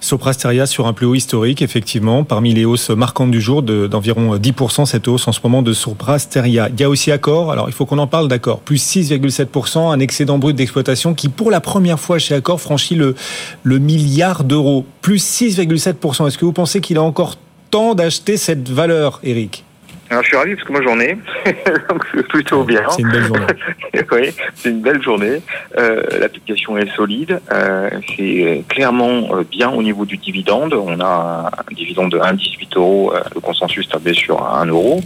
[0.00, 4.36] Sopra Steria sur un plus haut historique, effectivement, parmi les hausses marquantes du jour d'environ
[4.36, 6.68] 10% cette hausse en ce moment de Sopra Steria.
[6.70, 7.52] Il y a aussi Accor.
[7.52, 8.60] Alors il faut qu'on en parle d'accord.
[8.60, 13.14] Plus 6,7%, un excédent brut d'exploitation qui pour la première fois chez Accor franchit le,
[13.62, 14.86] le milliard d'euros.
[15.00, 16.26] Plus 6,7%.
[16.26, 17.36] Est-ce que vous pensez qu'il a encore
[17.72, 19.64] temps d'acheter cette valeur, Eric
[20.10, 21.16] alors, je suis ravi parce que moi j'en ai,
[21.88, 22.82] donc c'est plutôt bien.
[22.90, 23.46] C'est une belle journée.
[24.12, 25.40] oui, c'est une belle journée.
[25.78, 30.74] Euh, L'application est solide, euh, c'est clairement euh, bien au niveau du dividende.
[30.74, 35.00] On a un dividende de 1,18 euros, le consensus tablé sur 1 euro.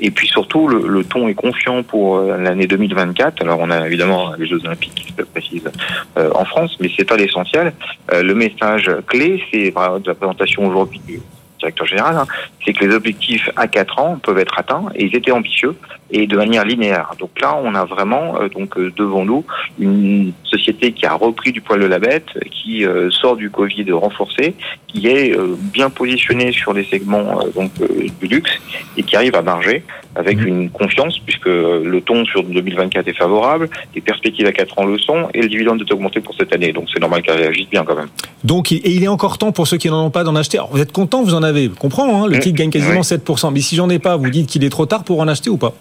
[0.00, 3.42] Et puis surtout, le, le ton est confiant pour l'année 2024.
[3.42, 5.70] Alors on a évidemment les Jeux Olympiques qui se précisent
[6.16, 7.74] en France, mais c'est pas l'essentiel.
[8.10, 11.20] le message clé, c'est de la présentation aujourd'hui
[11.58, 12.26] directeur général, hein,
[12.64, 15.76] c'est que les objectifs à 4 ans peuvent être atteints et ils étaient ambitieux
[16.10, 17.12] et de manière linéaire.
[17.18, 19.44] Donc là, on a vraiment euh, donc euh, devant nous
[19.78, 23.90] une société qui a repris du poil de la bête, qui euh, sort du Covid
[23.92, 24.54] renforcé,
[24.86, 25.36] qui est
[25.72, 27.70] bien positionnée sur les segments donc
[28.20, 28.52] du luxe
[28.96, 29.84] et qui arrive à marger
[30.14, 30.46] avec mmh.
[30.46, 34.96] une confiance puisque le ton sur 2024 est favorable, les perspectives à 4 ans le
[34.98, 36.72] sont et le dividende est augmenté pour cette année.
[36.72, 38.08] Donc c'est normal qu'elle réagisse bien quand même.
[38.44, 40.56] Donc et il est encore temps pour ceux qui n'en ont pas d'en acheter.
[40.56, 42.40] Alors vous êtes content, vous en avez, je comprends, hein, le mmh.
[42.40, 43.52] titre gagne quasiment 7%.
[43.52, 45.56] Mais si j'en ai pas, vous dites qu'il est trop tard pour en acheter ou
[45.56, 45.74] pas?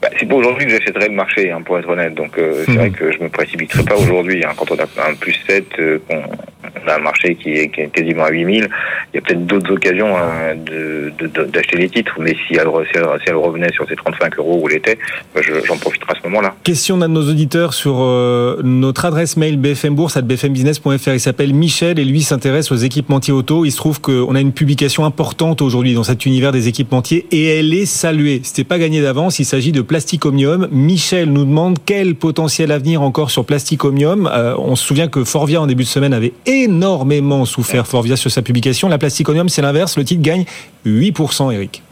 [0.00, 2.14] Bah, c'est pas aujourd'hui que j'achèterai le marché, hein, pour être honnête.
[2.14, 2.76] Donc euh, c'est hmm.
[2.76, 4.44] vrai que je me précipiterai pas aujourd'hui.
[4.44, 4.52] Hein.
[4.56, 7.88] Quand on a un plus 7, euh, on, a un marché qui est, qui est
[7.88, 8.68] quasiment à 8000,
[9.12, 12.14] il y a peut-être d'autres occasions hein, d'acheter de, les titres.
[12.20, 14.98] Mais si elle, si, elle, revenait sur ces 35 euros où elle était,
[15.34, 16.54] bah, j'en profiterai à ce moment-là.
[16.62, 21.12] Question d'un de nos auditeurs sur euh, notre adresse mail bfmbourse.bfmbusiness.fr.
[21.12, 23.64] Il s'appelle Michel et lui s'intéresse aux équipementiers auto.
[23.64, 27.58] Il se trouve qu'on a une publication importante aujourd'hui dans cet univers des équipementiers et
[27.58, 28.40] elle est saluée.
[28.44, 29.40] C'était pas gagné d'avance.
[29.40, 30.68] Il s'agit de Plasticomium.
[30.70, 34.30] Michel nous demande quel potentiel avenir encore sur Plasticomium.
[34.32, 38.30] Euh, on se souvient que Forvia en début de semaine avait énormément souffert Forvia sur
[38.30, 38.88] sa publication.
[38.88, 39.98] La Plasticomium, c'est l'inverse.
[39.98, 40.44] Le titre gagne
[40.86, 41.82] 8%, Eric.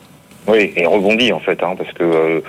[0.48, 2.40] Oui, et rebondit en fait, hein, parce que euh,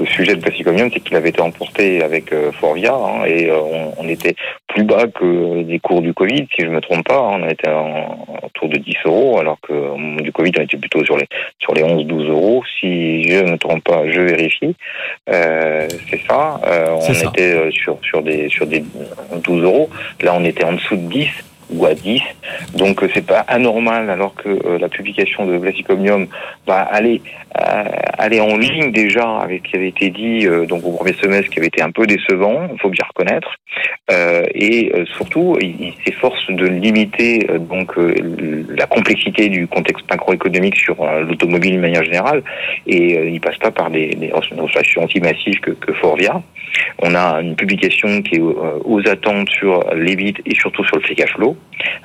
[0.00, 3.58] le sujet de Plasticomium, c'est qu'il avait été emporté avec euh, Forvia, hein, et euh,
[3.98, 4.34] on, était
[4.68, 7.18] plus bas que les cours du Covid, si je me trompe pas.
[7.18, 10.62] Hein, on était en, autour de 10 euros, alors que au moment du Covid, on
[10.62, 11.26] était plutôt sur les
[11.58, 12.62] sur les 11-12 euros.
[12.80, 14.74] Si je ne me trompe pas, je vérifie.
[15.26, 16.58] c'est ça.
[16.90, 18.82] on était sur sur des sur des
[19.44, 19.90] 12 euros.
[20.22, 21.28] Là, on était en dessous de 10
[21.70, 22.20] ou à 10.
[22.74, 26.26] Donc euh, c'est pas anormal alors que euh, la publication de Vlasicomium
[26.66, 27.22] va aller
[27.60, 27.84] euh,
[28.18, 31.58] aller en ligne déjà avec ce qui avait été dit donc au premier semestre qui
[31.58, 33.56] avait été un peu décevant, il faut bien reconnaître.
[34.54, 41.80] et surtout, il, s'efforce de limiter donc la complexité du contexte macroéconomique sur l'automobile de
[41.80, 42.42] manière générale
[42.86, 46.42] et il passe pas par des, des anti-massives que, que Forvia.
[47.00, 51.16] On a une publication qui est aux attentes sur l'EBIT et surtout sur le free
[51.16, 51.51] cash flow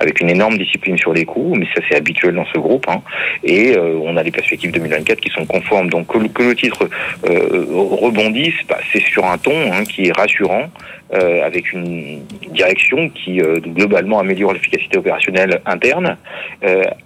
[0.00, 2.86] avec une énorme discipline sur les coûts, mais ça c'est habituel dans ce groupe.
[2.88, 3.02] Hein.
[3.44, 5.88] Et euh, on a des perspectives 2024 qui sont conformes.
[5.90, 6.88] Donc que, le titre
[7.28, 10.70] euh, rebondisse, bah, c'est sur un ton hein, qui est rassurant.
[11.12, 12.20] Avec une
[12.52, 16.16] direction qui globalement améliore l'efficacité opérationnelle interne,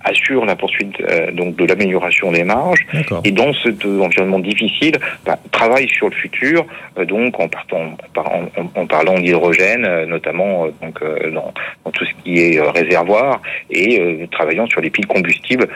[0.04, 0.96] assure la poursuite
[1.34, 2.84] donc de l'amélioration des marges,
[3.24, 6.66] et dans cet environnement difficile, bah, travaille sur le futur,
[7.06, 11.00] donc en partant en, en, parlant d'hydrogène, notamment donc
[11.32, 11.52] dans,
[11.84, 13.40] dans, tout ce qui est réservoir,
[13.70, 15.68] et travaillant sur les piles combustibles,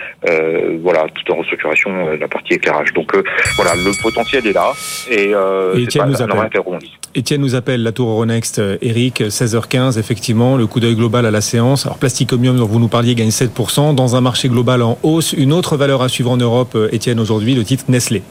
[0.82, 2.92] voilà, tout en restructuration de la partie éclairage.
[2.92, 3.12] Donc
[3.56, 4.72] voilà, le potentiel est là.
[5.10, 6.50] Et, euh, Étienne, nous appelle.
[7.14, 11.30] Étienne nous appelle, la tour Euronext, euh, Eric, 16h15, effectivement, le coup d'œil global à
[11.30, 11.86] la séance.
[11.86, 13.94] Alors, Plasticomium, dont vous nous parliez, gagne 7%.
[13.94, 17.20] Dans un marché global en hausse, une autre valeur à suivre en Europe, euh, Étienne,
[17.20, 18.22] aujourd'hui, le titre Nestlé.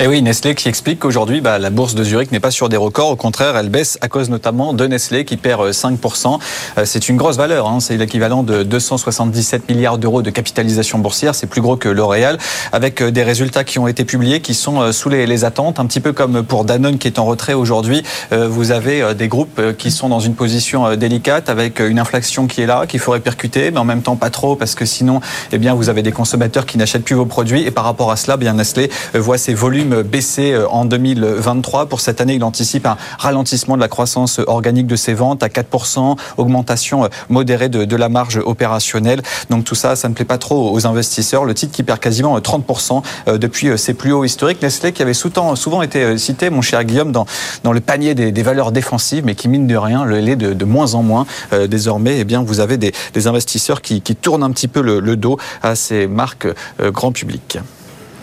[0.00, 2.68] Et eh oui, Nestlé qui explique qu'aujourd'hui, bah, la bourse de Zurich n'est pas sur
[2.68, 3.10] des records.
[3.10, 6.34] Au contraire, elle baisse à cause notamment de Nestlé qui perd 5%.
[6.34, 6.38] Euh,
[6.78, 7.66] euh, c'est une grosse valeur.
[7.66, 7.80] Hein.
[7.80, 11.34] C'est l'équivalent de 277 milliards d'euros de capitalisation boursière.
[11.34, 12.38] C'est plus gros que L'Oréal,
[12.70, 15.80] avec euh, des résultats qui ont été publiés, qui sont sous les, attentes.
[15.80, 18.04] Un petit peu comme pour Danone qui est en retrait aujourd'hui.
[18.30, 22.66] Vous avez des groupes qui sont dans une position délicate, avec une inflation qui est
[22.66, 25.20] là, qu'il faut répercuter, mais en même temps pas trop, parce que sinon,
[25.52, 27.62] eh bien, vous avez des consommateurs qui n'achètent plus vos produits.
[27.62, 31.86] Et par rapport à cela, bien Nestlé voit ses volumes baissé euh, en 2023.
[31.86, 35.48] Pour cette année, il anticipe un ralentissement de la croissance organique de ses ventes à
[35.48, 39.22] 4%, augmentation euh, modérée de, la marge opérationnelle.
[39.50, 41.44] Donc tout ça, ça ne plaît pas trop aux investisseurs.
[41.44, 44.62] Le titre qui perd quasiment 30% euh, depuis ses plus hauts historiques.
[44.62, 47.26] Nestlé qui avait souvent été cité, mon cher Guillaume, dans,
[47.72, 51.02] le panier des, valeurs défensives, mais qui mine de rien, le l'est de, moins en
[51.02, 51.26] moins.
[51.68, 52.92] désormais, eh bien, vous avez des,
[53.26, 56.46] investisseurs qui, tournent un petit peu le dos à ces marques
[56.92, 57.58] grand public.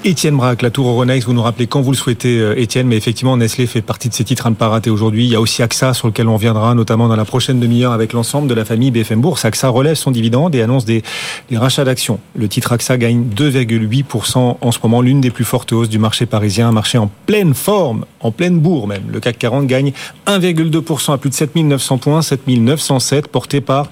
[0.04, 2.96] Étienne Braque, la tour Euronext, vous nous rappelez quand vous le souhaitez, euh, Étienne, mais
[2.96, 5.26] effectivement, Nestlé fait partie de ces titres à ne pas rater aujourd'hui.
[5.26, 8.14] Il y a aussi AXA sur lequel on viendra, notamment dans la prochaine demi-heure avec
[8.14, 9.46] l'ensemble de la famille BFM Bourse.
[9.46, 11.02] AXA relève son dividende et annonce des,
[11.50, 12.20] des rachats d'actions.
[12.36, 16.26] Le titre AXA gagne 2,8% en ce moment, l'une des plus fortes hausses du marché
[16.26, 19.04] parisien, un marché en pleine forme, en pleine bourre même.
[19.12, 19.92] Le CAC 40 gagne
[20.28, 23.90] 1,2% à plus de 7900 points, 7907, porté par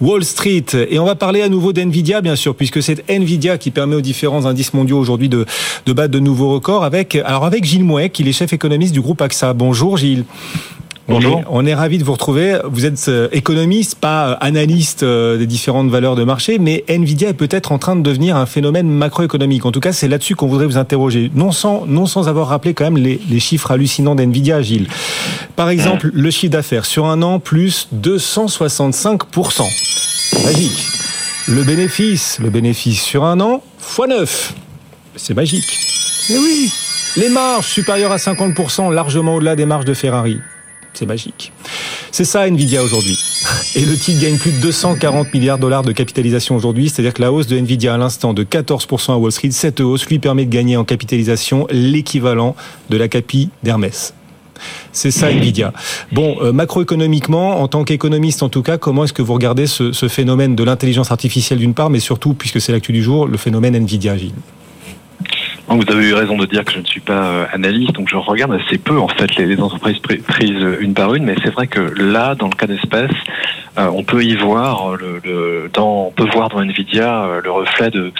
[0.00, 0.64] Wall Street.
[0.90, 4.00] Et on va parler à nouveau d'NVIDIA, bien sûr, puisque c'est NVIDIA qui permet aux
[4.00, 5.46] différents indices mondiaux aujourd'hui de
[5.86, 9.00] de battre de nouveaux records avec, alors avec Gilles Mouet, qui est chef économiste du
[9.00, 9.52] groupe AXA.
[9.52, 10.24] Bonjour Gilles.
[11.06, 11.42] Bonjour.
[11.50, 12.58] On est, ravi de vous retrouver.
[12.64, 17.28] Vous êtes euh, économiste, pas euh, analyste euh, des différentes valeurs de marché, mais Nvidia
[17.28, 19.66] est peut-être en train de devenir un phénomène macroéconomique.
[19.66, 21.30] En tout cas, c'est là-dessus qu'on voudrait vous interroger.
[21.34, 24.88] Non sans, non sans avoir rappelé quand même les, les chiffres hallucinants d'Nvidia, Gilles.
[25.56, 29.62] Par exemple, le chiffre d'affaires sur un an, plus 265%.
[30.42, 30.86] Magique.
[31.46, 34.54] Le bénéfice, le bénéfice sur un an, x 9.
[35.16, 35.64] C'est magique.
[36.30, 36.70] Mais oui,
[37.16, 40.38] les marges supérieures à 50%, largement au-delà des marges de Ferrari.
[40.94, 41.52] C'est magique.
[42.12, 43.18] C'est ça Nvidia aujourd'hui.
[43.74, 47.22] Et le titre gagne plus de 240 milliards de dollars de capitalisation aujourd'hui, c'est-à-dire que
[47.22, 50.44] la hausse de Nvidia à l'instant de 14% à Wall Street, cette hausse lui permet
[50.44, 52.54] de gagner en capitalisation l'équivalent
[52.90, 54.14] de la capi d'Hermès.
[54.92, 55.72] C'est ça Nvidia.
[56.12, 59.92] Bon, euh, macroéconomiquement, en tant qu'économiste en tout cas, comment est-ce que vous regardez ce,
[59.92, 63.36] ce phénomène de l'intelligence artificielle d'une part, mais surtout, puisque c'est l'actu du jour, le
[63.36, 64.32] phénomène Nvidia, Gilles?
[65.68, 68.16] Vous avez eu raison de dire que je ne suis pas euh, analyste, donc je
[68.16, 71.80] regarde assez peu en fait les, entreprises prises une par une, mais c'est vrai que
[71.80, 73.10] là, dans le cas d'espèce,
[73.78, 77.90] euh, on peut y voir le, dans, on peut voir dans Nvidia euh, le reflet
[77.90, 78.12] de,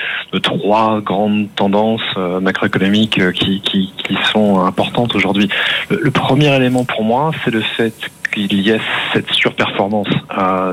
[0.42, 3.92] trois grandes tendances macroéconomiques qui, qui,
[4.32, 5.48] sont importantes aujourd'hui.
[5.88, 7.94] Le, premier élément pour moi, c'est le fait
[8.32, 8.80] qu'il y ait
[9.12, 10.08] cette surperformance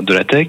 [0.02, 0.48] de la tech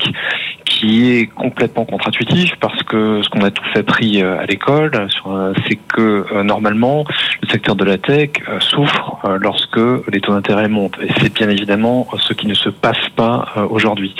[0.83, 4.91] qui est complètement contre-intuitif parce que ce qu'on a tous appris euh, à l'école,
[5.27, 7.05] euh, c'est que euh, normalement
[7.41, 9.79] le secteur de la tech souffre lorsque
[10.11, 10.97] les taux d'intérêt montent.
[11.01, 14.15] Et c'est bien évidemment ce qui ne se passe pas aujourd'hui.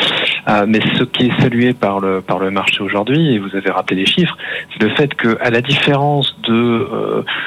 [0.67, 4.37] Mais ce qui est salué par le marché aujourd'hui, et vous avez rappelé les chiffres,
[4.73, 6.87] c'est le fait que à la différence de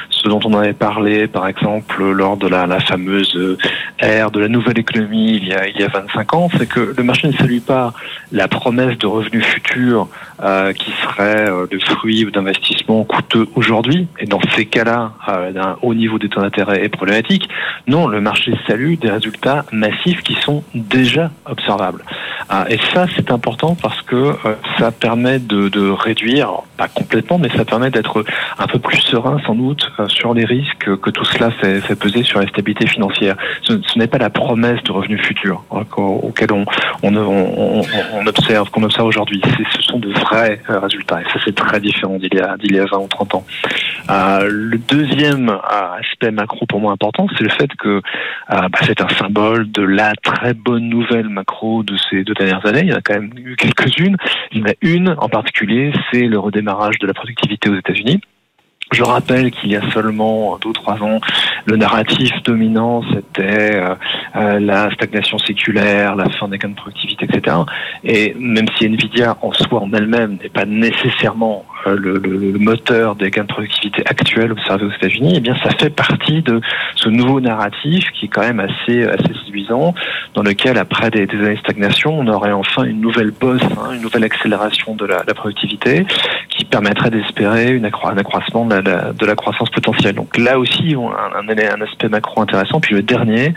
[0.09, 3.57] ce dont on avait parlé, par exemple, lors de la, fameuse
[3.99, 6.93] ère de la nouvelle économie il y a il y a 25 ans, c'est que
[6.95, 7.93] le marché ne salue pas
[8.31, 10.07] la promesse de revenus futurs
[10.43, 14.07] euh, qui seraient euh, le fruit d'investissements coûteux aujourd'hui.
[14.19, 17.49] Et dans ces cas-là, euh, d'un haut niveau des taux d'intérêt est problématique.
[17.87, 22.03] Non, le marché salue des résultats massifs qui sont déjà observables.
[22.69, 24.35] Et ça, c'est important parce que
[24.77, 28.23] ça permet de, de, réduire, pas complètement, mais ça permet d'être
[28.57, 32.23] un peu plus serein sans doute sur les risques que tout cela fait, fait peser
[32.23, 33.35] sur la stabilité financière.
[33.63, 36.65] Ce, n'est pas la promesse de revenus futurs hein, auquel on,
[37.03, 37.81] on, on,
[38.13, 39.41] on observe, qu'on observe aujourd'hui.
[39.75, 41.21] Ce sont de vrais euh, résultats.
[41.21, 43.45] Et ça, c'est très différent d'il y, a, d'il y a 20 ou 30 ans.
[44.09, 48.01] Euh, le deuxième euh, aspect macro pour moi important, c'est le fait que
[48.49, 52.81] bah, c'est un symbole de la très bonne nouvelle macro de ces deux dernières années.
[52.83, 54.17] Il y en a quand même eu quelques-unes.
[54.51, 58.21] Il y en a une en particulier, c'est le redémarrage de la productivité aux États-Unis
[58.91, 61.19] Je rappelle qu'il y a seulement deux ou trois ans,
[61.65, 63.95] le narratif dominant, c'était euh,
[64.37, 67.57] euh, la stagnation séculaire, la fin des gains de productivité, etc.
[68.05, 73.15] Et même si Nvidia en soi, en elle-même, n'est pas nécessairement euh, le, le, moteur
[73.15, 76.61] des gains de productivité actuels observés aux États-Unis, eh bien, ça fait partie de
[76.95, 79.93] ce nouveau narratif qui est quand même assez, assez séduisant,
[80.33, 83.91] dans lequel, après des, des années de stagnation, on aurait enfin une nouvelle bosse, hein,
[83.93, 86.05] une nouvelle accélération de la, la productivité,
[86.69, 90.15] permettrait d'espérer une un accroissement de la, croissance potentielle.
[90.15, 92.79] Donc là aussi, un, aspect macro intéressant.
[92.79, 93.53] Puis le dernier,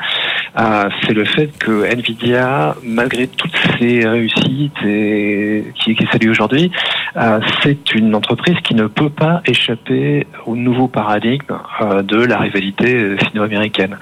[0.58, 6.70] euh, c'est le fait que Nvidia, malgré toutes ses réussites et qui, qui est aujourd'hui,
[7.16, 12.38] euh, c'est une entreprise qui ne peut pas échapper au nouveau paradigme euh, de la
[12.38, 13.96] rivalité sino-américaine.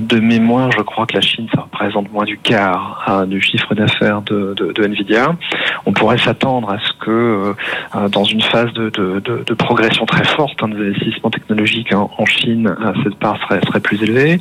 [0.00, 4.22] De mémoire, je crois que la Chine, ça représente moins du quart du chiffre d'affaires
[4.22, 5.34] de, de, Nvidia.
[5.84, 7.54] On pourrait s'attendre à ce que
[8.08, 12.74] dans une phase de, de progression très forte hein, des investissements technologiques en, en Chine,
[13.02, 14.38] cette part serait, serait plus élevée.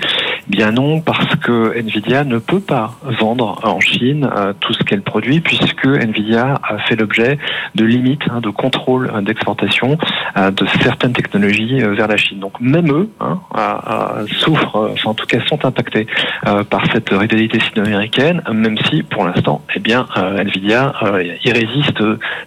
[0.47, 4.29] Bien non, parce que Nvidia ne peut pas vendre en Chine
[4.59, 7.39] tout ce qu'elle produit, puisque Nvidia a fait l'objet
[7.75, 9.97] de limites, hein, de contrôle d'exportation
[10.35, 12.39] de certaines technologies vers la Chine.
[12.39, 13.39] Donc même eux hein,
[14.39, 16.07] souffrent, enfin en tout cas sont impactés
[16.69, 20.93] par cette rivalité sino-américaine, même si pour l'instant, eh bien, Nvidia
[21.43, 22.03] y résiste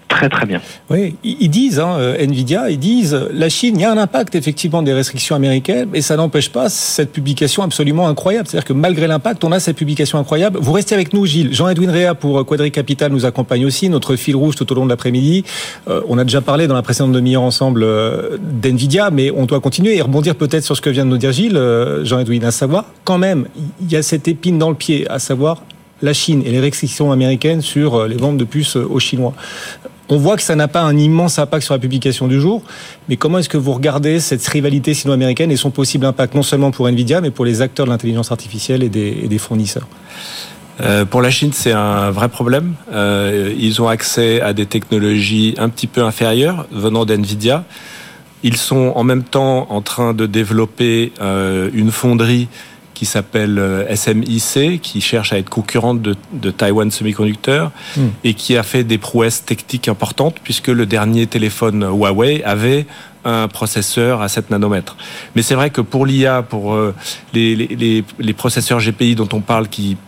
[0.09, 0.61] très très bien.
[0.91, 4.83] Oui, ils disent, hein, Nvidia, ils disent, la Chine, il y a un impact effectivement
[4.83, 8.49] des restrictions américaines, mais ça n'empêche pas cette publication absolument incroyable.
[8.49, 10.59] C'est-à-dire que malgré l'impact, on a cette publication incroyable.
[10.61, 11.53] Vous restez avec nous, Gilles.
[11.53, 14.91] Jean-Edwin Réa pour Quadri Capital nous accompagne aussi, notre fil rouge tout au long de
[14.91, 15.45] l'après-midi.
[15.89, 19.61] Euh, on a déjà parlé dans la précédente demi-heure ensemble euh, d'NVIDIA, mais on doit
[19.61, 22.51] continuer et rebondir peut-être sur ce que vient de nous dire Gilles, euh, Jean-Edwin, à
[22.51, 23.47] savoir, quand même,
[23.81, 25.63] il y a cette épine dans le pied, à savoir
[26.03, 29.33] la Chine et les restrictions américaines sur les ventes de puces aux Chinois.
[30.09, 32.63] On voit que ça n'a pas un immense impact sur la publication du jour,
[33.09, 36.71] mais comment est-ce que vous regardez cette rivalité sino-américaine et son possible impact non seulement
[36.71, 39.89] pour Nvidia, mais pour les acteurs de l'intelligence artificielle et des, fournisseurs?
[40.81, 42.75] Euh, pour la Chine, c'est un vrai problème.
[42.93, 47.65] Euh, ils ont accès à des technologies un petit peu inférieures venant d'NVIDIA.
[48.45, 52.49] Ils sont en même temps en train de développer euh, une fonderie
[52.97, 58.01] qui s'appelle euh, SMIC, qui cherche à être concurrente de, de Taiwan Semiconductor mm.
[58.25, 62.87] et qui a fait des prouesses techniques importantes puisque le dernier téléphone Huawei avait
[63.27, 64.97] un processeur à 7 nanomètres.
[65.35, 66.95] Mais c'est vrai que pour l'IA, pour euh,
[67.35, 69.99] les, les, les, processeurs GPI dont on parle qui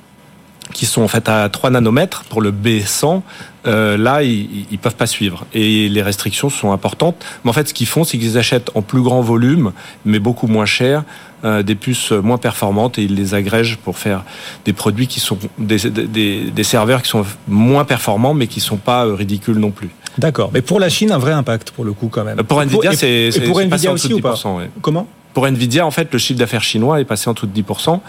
[0.73, 3.23] qui sont en fait à 3 nanomètres pour le B100,
[3.69, 5.47] euh, là, ils, ils peuvent pas suivre.
[5.55, 7.25] Et les restrictions sont importantes.
[7.45, 9.73] Mais en fait, ce qu'ils font, c'est qu'ils achètent en plus grand volume,
[10.05, 11.05] mais beaucoup moins cher,
[11.45, 14.25] euh, des puces moins performantes et ils les agrègent pour faire
[14.65, 18.77] des produits qui sont des, des, des serveurs qui sont moins performants, mais qui sont
[18.77, 19.91] pas euh, ridicules non plus.
[20.19, 20.51] D'accord.
[20.53, 22.43] Mais pour la Chine, un vrai impact pour le coup quand même.
[22.43, 24.69] Pour Nvidia, c'est et pour Nvidia aussi ou pas ouais.
[24.83, 25.07] Comment?
[25.35, 28.01] Pour Nvidia, en fait, le chiffre d'affaires chinois est passé en dessous de 10%.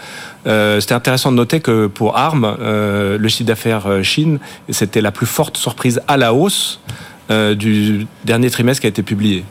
[0.46, 4.38] Euh, c'était intéressant de noter que pour ARM, euh, le chiffre d'affaires euh, Chine,
[4.70, 6.80] c'était la plus forte surprise à la hausse
[7.54, 9.44] du dernier trimestre qui a été publié.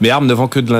[0.00, 0.78] Mais ARM ne vend que de la,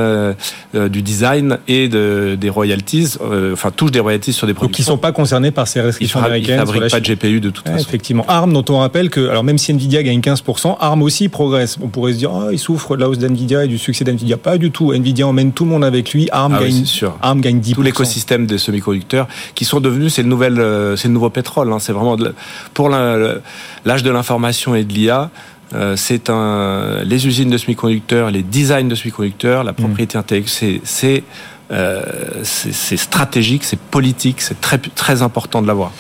[0.75, 4.75] euh, du design et de, des royalties, euh, enfin touche des royalties sur des produits.
[4.75, 6.61] qui ne sont pas concernés par ces restrictions ils américaines.
[6.63, 7.89] Ils fabriquent pas de GPU de toute ouais, façon.
[7.89, 8.25] Effectivement.
[8.29, 11.79] ARM, dont on rappelle que, alors même si Nvidia gagne 15%, ARM aussi progresse.
[11.81, 14.37] On pourrait se dire, oh, il souffre de la hausse d'Nvidia et du succès d'Nvidia.
[14.37, 14.93] Pas du tout.
[14.93, 16.29] Nvidia emmène tout le monde avec lui.
[16.31, 17.17] ARM, ah gagne, oui, sûr.
[17.23, 17.75] ARM gagne 10%.
[17.75, 21.73] Tout l'écosystème des semi-conducteurs qui sont devenus, c'est le, nouvel, euh, c'est le nouveau pétrole.
[21.73, 21.79] Hein.
[21.79, 22.35] C'est vraiment de,
[22.75, 25.31] pour l'âge de l'information et de l'IA.
[25.75, 30.21] Euh, c'est un, les usines de semi-conducteurs, les designs de semi-conducteurs, la propriété mmh.
[30.21, 31.23] intellectuelle, c'est
[31.71, 32.03] euh,
[32.45, 35.93] c'est stratégique, c'est politique, c'est très, très important de l'avoir.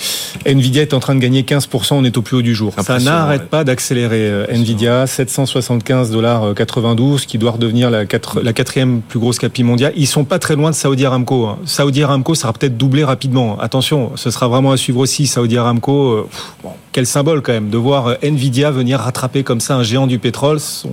[0.46, 2.72] Nvidia est en train de gagner 15%, on est au plus haut du jour.
[2.82, 3.46] Ça n'arrête ouais.
[3.48, 4.30] pas d'accélérer.
[4.30, 9.62] Euh, Nvidia, 775 dollars 92, qui doit redevenir la, quatre, la quatrième plus grosse capi
[9.62, 9.92] mondiale.
[9.96, 11.46] Ils sont pas très loin de Saudi Aramco.
[11.46, 11.58] Hein.
[11.66, 13.58] Saudi Aramco, ça va peut-être doubler rapidement.
[13.60, 15.26] Attention, ce sera vraiment à suivre aussi.
[15.26, 16.28] Saudi Aramco, euh,
[16.62, 20.18] bon, quel symbole quand même de voir Nvidia venir rattraper comme ça un géant du
[20.18, 20.60] pétrole.
[20.60, 20.88] Son,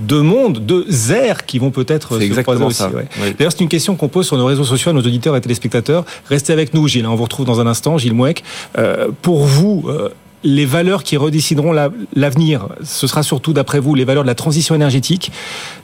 [0.00, 2.82] deux mondes, deux airs qui vont peut-être se croiser aussi.
[2.84, 3.06] Ouais.
[3.22, 3.34] Oui.
[3.38, 6.04] D'ailleurs, c'est une question qu'on pose sur nos réseaux sociaux à nos auditeurs et téléspectateurs.
[6.28, 7.06] Restez avec nous, Gilles.
[7.06, 8.42] On vous retrouve dans un instant, Gilles Mouek.
[8.78, 10.08] Euh, pour vous, euh,
[10.42, 11.72] les valeurs qui redécideront
[12.14, 15.32] l'avenir, la, ce sera surtout, d'après vous, les valeurs de la transition énergétique,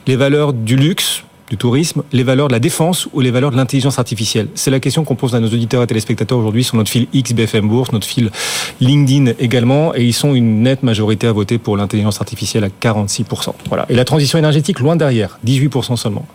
[0.07, 3.55] les valeurs du luxe, du tourisme, les valeurs de la défense ou les valeurs de
[3.55, 6.89] l'intelligence artificielle C'est la question qu'on pose à nos auditeurs et téléspectateurs aujourd'hui sur notre
[6.89, 8.31] fil XBFM Bourse, notre fil
[8.81, 13.53] LinkedIn également, et ils sont une nette majorité à voter pour l'intelligence artificielle à 46%.
[13.69, 13.85] Voilà.
[13.89, 16.25] Et la transition énergétique loin derrière, 18% seulement.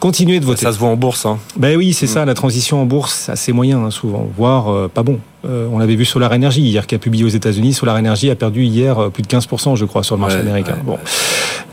[0.00, 0.62] Continuez de voter.
[0.62, 1.26] Ça se voit en bourse.
[1.26, 1.38] Hein.
[1.56, 2.10] Ben oui, c'est mmh.
[2.10, 2.24] ça.
[2.24, 5.18] La transition en bourse, assez moyen hein, souvent, voire euh, pas bon.
[5.44, 7.72] Euh, on l'avait vu Solar Energy hier, qui a publié aux États-Unis.
[7.72, 10.42] Solar Energy a perdu hier euh, plus de 15%, je crois, sur le marché ouais,
[10.42, 10.72] américain.
[10.72, 10.98] Ouais, bon,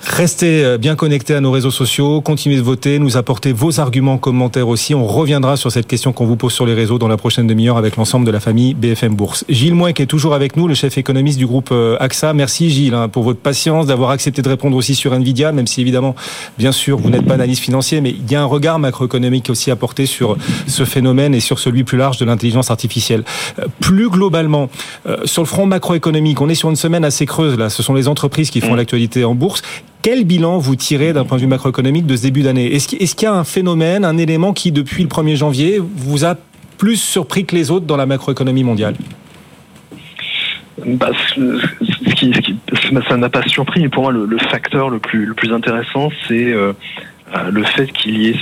[0.07, 4.68] Restez bien connectés à nos réseaux sociaux, continuez de voter, nous apporter vos arguments, commentaires
[4.68, 4.93] aussi.
[4.93, 7.78] On reviendra sur cette question qu'on vous pose sur les réseaux dans la prochaine demi-heure
[7.78, 9.45] avec l'ensemble de la famille BFM Bourse.
[9.49, 12.34] Gilles Mouek est toujours avec nous, le chef économiste du groupe AXA.
[12.34, 15.82] Merci Gilles hein, pour votre patience, d'avoir accepté de répondre aussi sur Nvidia, même si
[15.82, 16.13] évidemment,
[16.59, 19.72] bien sûr, vous n'êtes pas analyste financier, mais il y a un regard macroéconomique aussi
[19.72, 20.38] à porter sur
[20.68, 23.24] ce phénomène et sur celui plus large de l'intelligence artificielle.
[23.80, 24.70] Plus globalement,
[25.24, 27.70] sur le front macroéconomique, on est sur une semaine assez creuse là.
[27.70, 28.78] Ce sont les entreprises qui font mmh.
[28.78, 29.62] l'actualité en bourse.
[30.01, 32.74] Quel bilan vous tirez d'un point de vue macroéconomique de ce début d'année?
[32.76, 36.36] Est-ce qu'il y a un phénomène, un élément qui, depuis le 1er janvier, vous a
[36.78, 38.95] plus surpris que les autres dans la macroéconomie mondiale?
[40.86, 42.34] Bah, ce qui,
[43.10, 46.53] ça n'a pas surpris, mais pour moi, le, facteur le plus, le plus intéressant, c'est
[46.53, 46.74] euh,
[47.34, 48.36] euh, le fait qu'il y ait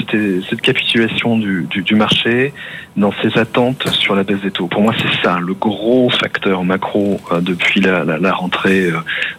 [0.49, 2.53] cette, capitulation du, marché
[2.97, 4.67] dans ses attentes sur la baisse des taux.
[4.67, 8.91] Pour moi, c'est ça le gros facteur macro euh, depuis la, rentrée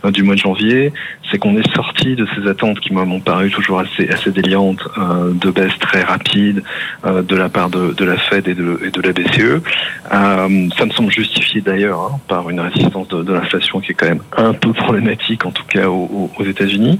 [0.05, 0.95] euh, du mois de janvier,
[1.31, 5.79] c'est qu'on est sorti de ces attentes qui m'ont paru toujours assez, déliantes de baisse
[5.79, 6.63] très rapide
[7.05, 9.63] de la part de, la Fed et de, la BCE.
[10.11, 10.49] ça
[10.87, 14.23] me semble justifié d'ailleurs hein, par une résistance de, de l'inflation qui est quand même
[14.37, 16.99] un peu problématique, en tout cas aux, aux États-Unis.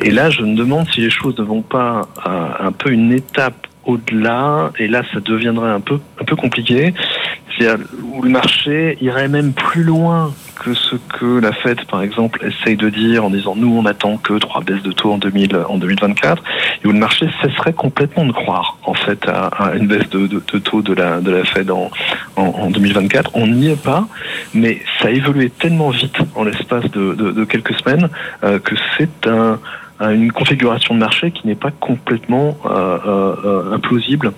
[0.00, 1.81] Et là, je me demande si les choses ne vont pas
[2.24, 6.94] un peu une étape au-delà, et là ça deviendrait un peu un peu compliqué,
[8.02, 12.76] où le marché irait même plus loin que ce que la Fed, par exemple, essaye
[12.76, 15.76] de dire en disant nous on attend que trois baisses de taux en, 2000, en
[15.76, 16.42] 2024,
[16.82, 20.26] et où le marché cesserait complètement de croire en fait à, une baisse de,
[20.58, 21.90] taux de la, de la Fed en,
[22.36, 23.30] en, 2024.
[23.34, 24.06] On n'y est pas,
[24.54, 28.08] mais ça a évolué tellement vite en l'espace de, de, quelques semaines
[28.44, 29.58] euh, que c'est un
[30.10, 34.32] une configuration de marché qui n'est pas complètement euh, euh, euh, implausible.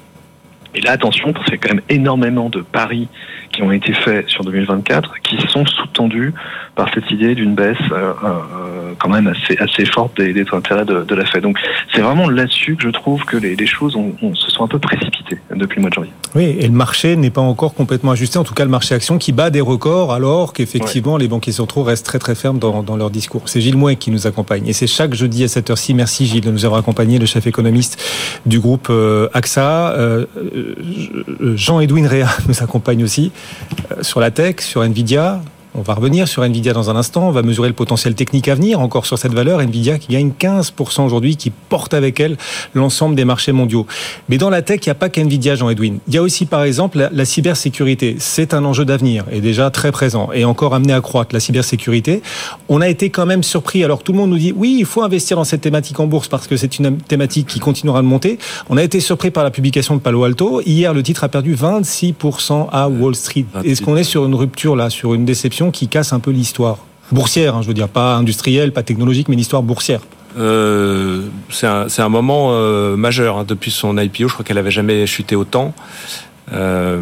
[0.75, 3.09] Et là, attention, parce qu'il y a quand même énormément de paris
[3.53, 6.35] qui ont été faits sur 2024 qui sont sous-tendus
[6.75, 10.85] par cette idée d'une baisse euh, euh, quand même assez, assez forte des, des intérêts
[10.85, 11.43] de, de, la Fed.
[11.43, 11.59] Donc
[11.95, 14.81] c'est vraiment là-dessus que je trouve que les, les choses ont, se sont un peu
[14.81, 16.13] précipitées depuis le mois de janvier.
[16.35, 19.19] Oui, et le marché n'est pas encore complètement ajusté, en tout cas le marché action
[19.19, 22.97] qui bat des records alors qu'effectivement les banquiers centraux restent très très fermes dans, dans
[22.97, 23.43] leur discours.
[23.49, 25.95] C'est Gilles Mouet qui nous accompagne et c'est chaque jeudi à cette heure-ci.
[25.95, 28.03] Merci Gilles de nous avoir accompagné, le chef économiste
[28.47, 29.93] du groupe euh, AXA.
[29.93, 30.27] Euh,
[31.55, 33.33] Jean-Edwin Réa nous accompagne aussi
[34.03, 35.41] sur la tech, sur Nvidia.
[35.77, 37.27] On va revenir sur Nvidia dans un instant.
[37.27, 39.61] On va mesurer le potentiel technique à venir encore sur cette valeur.
[39.61, 42.37] Nvidia qui gagne 15% aujourd'hui, qui porte avec elle
[42.75, 43.85] l'ensemble des marchés mondiaux.
[44.29, 45.99] Mais dans la tech, il n'y a pas qu'Nvidia, Jean-Edwin.
[46.07, 48.15] Il y a aussi, par exemple, la, cybersécurité.
[48.21, 51.35] C'est un enjeu d'avenir et déjà très présent et encore amené à croître.
[51.35, 52.23] La cybersécurité.
[52.69, 53.83] On a été quand même surpris.
[53.83, 56.29] Alors tout le monde nous dit oui, il faut investir dans cette thématique en bourse
[56.29, 58.39] parce que c'est une thématique qui continuera de monter.
[58.69, 60.61] On a été surpris par la publication de Palo Alto.
[60.65, 63.47] Hier, le titre a perdu 26% à Wall Street.
[63.65, 65.64] Est-ce qu'on est sur une rupture là, sur une déception?
[65.71, 66.79] Qui casse un peu l'histoire
[67.13, 70.01] boursière, hein, je veux dire, pas industrielle, pas technologique, mais l'histoire boursière.
[70.37, 74.29] Euh, c'est un, moment euh, majeur hein, depuis son IPO.
[74.29, 75.75] Je crois qu'elle avait jamais chuté autant.
[76.53, 77.01] Euh,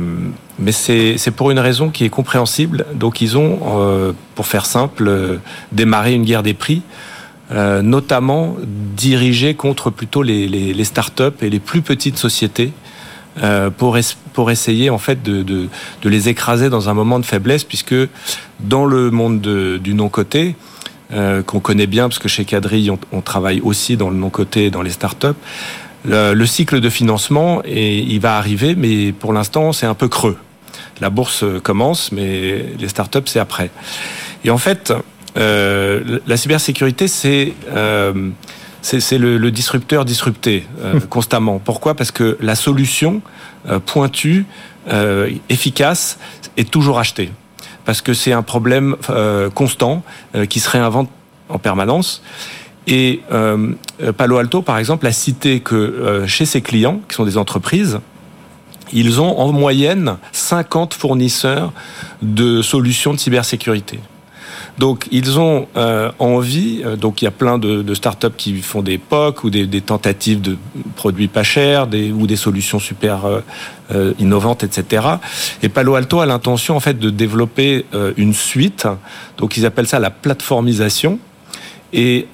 [0.58, 2.86] mais c'est pour une raison qui est compréhensible.
[2.94, 5.38] Donc ils ont, pour faire simple,
[5.72, 6.82] démarré une guerre des prix,
[7.50, 8.56] notamment
[8.96, 12.72] dirigée contre plutôt les, les, les start-up et les plus petites sociétés
[13.42, 13.98] euh, pour,
[14.32, 15.68] pour essayer en fait de, de,
[16.02, 17.94] de, les écraser dans un moment de faiblesse, puisque
[18.60, 20.54] dans le monde de, du non-coté,
[21.12, 24.70] euh, qu'on connaît bien, parce que chez Cadry, on, on travaille aussi dans le non-coté,
[24.70, 25.28] dans les startups,
[26.04, 30.08] le, le cycle de financement, et il va arriver, mais pour l'instant, c'est un peu
[30.08, 30.36] creux.
[31.00, 33.70] La bourse commence, mais les startups, c'est après.
[34.44, 34.92] Et en fait,
[35.36, 37.54] euh, la cybersécurité, c'est...
[37.70, 38.30] Euh,
[38.82, 41.58] c'est le, disrupteur disrupté euh, constamment.
[41.58, 41.94] Pourquoi?
[41.94, 43.22] Parce que la solution
[43.68, 44.44] euh, pointue,
[44.88, 46.18] euh, efficace,
[46.56, 47.30] est toujours achetée.
[47.84, 48.94] Parce que c'est un problème
[49.56, 50.04] constant
[50.48, 51.10] qui se réinvente
[51.48, 52.22] en permanence.
[52.86, 53.22] Et
[54.16, 57.98] Palo Alto, par exemple, a cité que chez ses clients, qui sont des entreprises,
[58.92, 61.72] ils ont en moyenne 50 fournisseurs
[62.22, 63.98] de solutions de cybersécurité.
[64.78, 68.56] Donc ils ont euh, envie, euh, donc il y a plein de, de startups qui
[68.62, 70.56] font des POC ou des, des, tentatives de
[70.96, 73.40] produits pas chers des, ou des solutions super euh,
[73.94, 75.06] euh innovantes, etc.
[75.62, 77.84] Et Palo Alto a l'intention en fait de développer
[78.16, 78.86] une suite,
[79.38, 81.18] donc ils appellent ça la plateformisation.
[81.94, 82.26] Et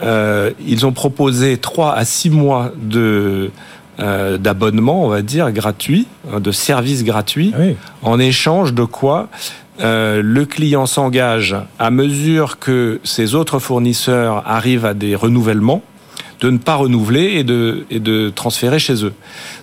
[0.64, 3.50] ils ont proposé trois à six mois de
[3.98, 7.62] d'abonnement, on va dire, gratuit, hein, de services gratuits, ah
[8.02, 9.28] en échange de quoi
[9.80, 15.82] euh, le client s'engage à mesure que ses autres fournisseurs arrivent à des renouvellements
[16.40, 19.12] de ne pas renouveler et de, et de transférer chez eux.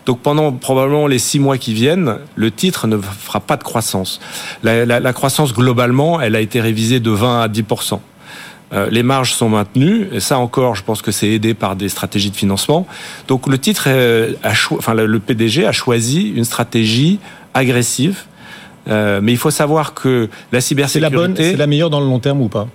[0.06, 4.20] Donc pendant probablement les six mois qui viennent, le titre ne fera pas de croissance.
[4.62, 8.00] La, la, la croissance globalement, elle a été révisée de 20 à 10%
[8.74, 11.88] Euh, les marges sont maintenues, et ça encore, je pense que c'est aidé par des
[11.88, 12.88] stratégies de financement.
[13.28, 13.88] Donc le titre,
[14.44, 17.20] a enfin le PDG a choisi une stratégie
[17.54, 18.24] agressive.
[18.88, 22.00] Euh, mais il faut savoir que la cybersécurité, c'est la bonne, c'est la meilleure dans
[22.00, 22.68] le long terme ou pas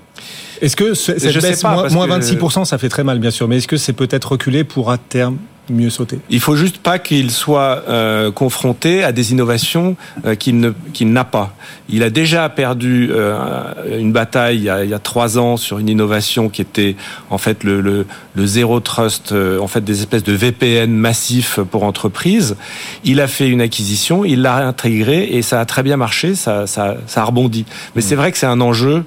[0.61, 3.69] Est-ce que cette baisse moins, moins 26%, ça fait très mal bien sûr, mais est-ce
[3.69, 5.39] que c'est peut-être reculé pour à terme
[5.71, 6.19] mieux sauter.
[6.29, 11.13] Il faut juste pas qu'il soit euh, confronté à des innovations euh, qu'il ne qu'il
[11.13, 11.55] n'a pas.
[11.89, 15.57] Il a déjà perdu euh, une bataille il y, a, il y, a, trois ans
[15.57, 16.97] sur une innovation qui était
[17.31, 21.85] en fait le, le, le zéro trust, en fait des espèces de VPN massifs pour
[21.85, 22.57] entreprises.
[23.05, 26.67] Il a fait une acquisition, il l'a intégré et ça a très bien marché, ça,
[26.67, 27.65] ça, ça a rebondi.
[27.95, 29.05] Mais c'est vrai que c'est un enjeu.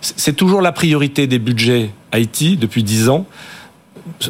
[0.00, 3.26] C'est toujours la priorité des budgets IT depuis dix ans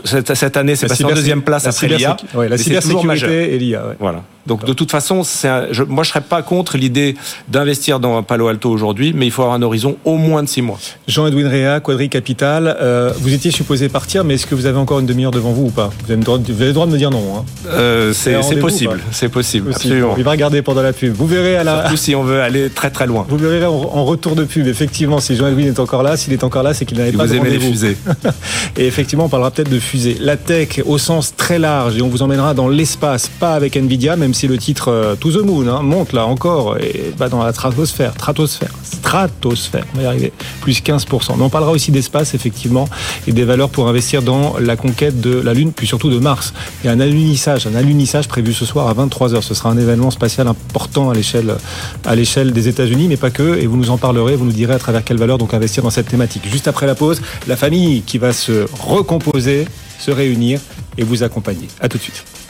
[0.05, 2.17] cette, cette année, c'est passé en deuxième place après l'IA.
[2.35, 3.95] la cybersécurité et l'IA.
[3.99, 4.23] Voilà.
[4.47, 7.17] Donc de toute façon, un, je, moi je serais pas contre l'idée
[7.49, 10.63] d'investir dans Palo Alto aujourd'hui, mais il faut avoir un horizon au moins de six
[10.63, 10.79] mois.
[11.09, 15.01] Jean-Edwin Réa, Quadri Capital, euh, vous étiez supposé partir, mais est-ce que vous avez encore
[15.01, 15.91] une demi-heure devant vous ou pas?
[16.05, 17.39] Vous avez, le droit, vous avez, le droit, de me dire non.
[17.39, 17.45] Hein.
[17.69, 20.15] Euh, c'est possible, c'est possible, absolument.
[20.17, 21.13] Il va regarder pendant la pub.
[21.15, 21.81] Vous verrez à la.
[21.83, 23.27] Surtout si on veut aller très très loin.
[23.29, 26.63] Vous verrez en, retour de pub, effectivement, si Jean-Edwin est encore là, s'il est encore
[26.63, 27.97] là, c'est qu'il n'avait pas vous de aimez les fusées.
[28.77, 30.17] et effectivement, on parlera peut-être de fusées.
[30.21, 34.17] La tech au sens très large, et on vous emmènera dans l'espace, pas avec Nvidia,
[34.17, 37.43] même si le titre euh, To the Moon, hein, monte là encore, et va dans
[37.43, 41.33] la stratosphère, stratosphère, stratosphère, on va y arriver, plus 15%.
[41.37, 42.89] Mais on parlera aussi d'espace, effectivement,
[43.27, 46.53] et des valeurs pour investir dans la conquête de la Lune, puis surtout de Mars.
[46.83, 49.43] Il y a un alunissage, un prévu ce soir à 23h.
[49.43, 53.77] Ce sera un événement spatial important à l'échelle, des États-Unis, mais pas que, et vous
[53.77, 56.43] nous en parlerez, vous nous direz à travers quelle valeur donc investir dans cette thématique.
[56.51, 59.67] Juste après la pause, la famille qui va se recomposer,
[59.99, 60.61] se réunir
[60.99, 61.69] et vous accompagner.
[61.81, 62.46] À tout de suite.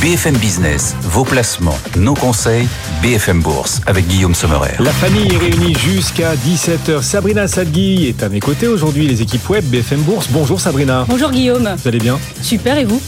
[0.00, 2.66] BFM Business, vos placements, nos conseils,
[3.02, 4.72] BFM Bourse avec Guillaume Sommerer.
[4.78, 7.02] La famille est réunie jusqu'à 17h.
[7.02, 10.28] Sabrina Sadgui est à mes côtés aujourd'hui, les équipes web BFM Bourse.
[10.30, 11.04] Bonjour Sabrina.
[11.06, 11.74] Bonjour Guillaume.
[11.76, 12.18] Vous allez bien?
[12.40, 13.02] Super et vous?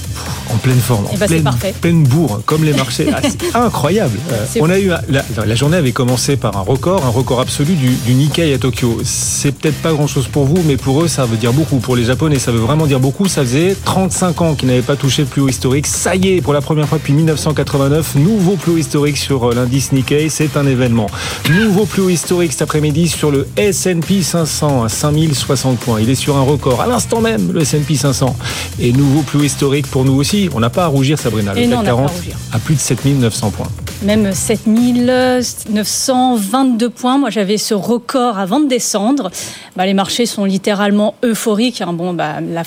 [0.53, 1.51] En pleine forme, en ben, pleine,
[1.81, 3.07] pleine, bourre, comme les marchés.
[3.13, 4.19] Ah, c'est incroyable.
[4.61, 8.15] on a eu la, journée avait commencé par un record, un record absolu du, du
[8.15, 8.99] Nikkei à Tokyo.
[9.05, 11.79] C'est peut-être pas grand-chose pour vous, mais pour eux, ça veut dire beaucoup.
[11.79, 13.29] Pour les Japonais, ça veut vraiment dire beaucoup.
[13.29, 15.87] Ça faisait 35 ans qu'ils n'avaient pas touché le plus haut historique.
[15.87, 19.55] Ça y est, pour la première fois depuis 1989, nouveau plus haut historique sur euh,
[19.55, 20.29] l'indice Nikkei.
[20.29, 21.07] C'est un événement.
[21.51, 26.01] Nouveau plus haut historique cet après-midi sur le S&P 500 à 5060 points.
[26.01, 28.37] Il est sur un record à l'instant même, le S&P 500.
[28.81, 31.53] Et nouveau plus haut historique pour nous aussi on n'a pas à rougir, Sabrina.
[31.55, 32.13] Le CAC 40
[32.53, 33.69] à, plus de 7900 points.
[34.03, 37.19] Même 7922 points.
[37.19, 39.33] Moi, j'avais ce record avant de descendre.
[39.77, 41.83] Bah, les marchés sont littéralement euphoriques.
[41.83, 41.93] Hein.
[41.93, 42.63] Bon, bah, la,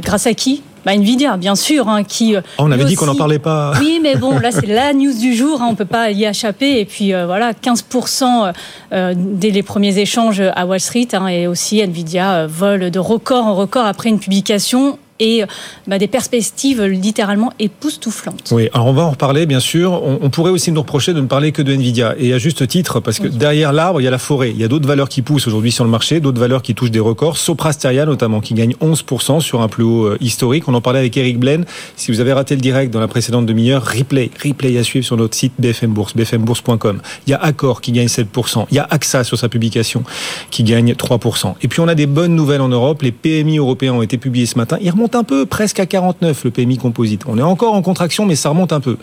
[0.00, 0.62] grâce à qui?
[0.86, 2.36] Bah, Nvidia, bien sûr, hein, qui.
[2.36, 3.72] Oh, on avait dit qu'on n'en parlait pas.
[3.80, 6.78] Oui, mais bon, là c'est la news du jour, hein, on peut pas y échapper.
[6.78, 8.52] Et puis euh, voilà, 15%
[8.92, 13.46] euh, dès les premiers échanges à Wall Street, et aussi Nvidia euh, vole de record
[13.46, 15.42] en record après une publication et
[15.86, 18.50] bah, des perspectives littéralement époustouflantes.
[18.52, 20.02] Oui, alors on va en reparler bien sûr.
[20.02, 23.00] On, pourrait aussi nous reprocher de ne parler que de Nvidia et à juste titre
[23.00, 24.50] parce que derrière l'arbre il y a la forêt.
[24.50, 26.90] Il y a d'autres valeurs qui poussent aujourd'hui sur le marché, d'autres valeurs qui touchent
[26.90, 27.36] des records.
[27.36, 30.68] Soprasteria notamment qui gagne 11% sur un plus haut euh, historique.
[30.68, 31.64] On en parlait avec Eric Blaine.
[31.96, 35.16] Si vous avez raté le direct dans la précédente demi-heure, replay, replay à suivre sur
[35.16, 37.00] notre site BFM Bourse, bfmbourse.com.
[37.26, 38.66] Il y a Accor qui gagne 7%.
[38.70, 40.02] Il y a AXA sur sa publication
[40.50, 41.54] qui gagne 3%.
[41.62, 43.02] Et puis on a des bonnes nouvelles en Europe.
[43.02, 44.78] Les PMI européens ont été publiés ce matin.
[44.80, 47.22] Ils remontent un peu, presque à 49 le PMI composite.
[47.26, 48.96] On est encore en contraction, mais ça remonte un peu.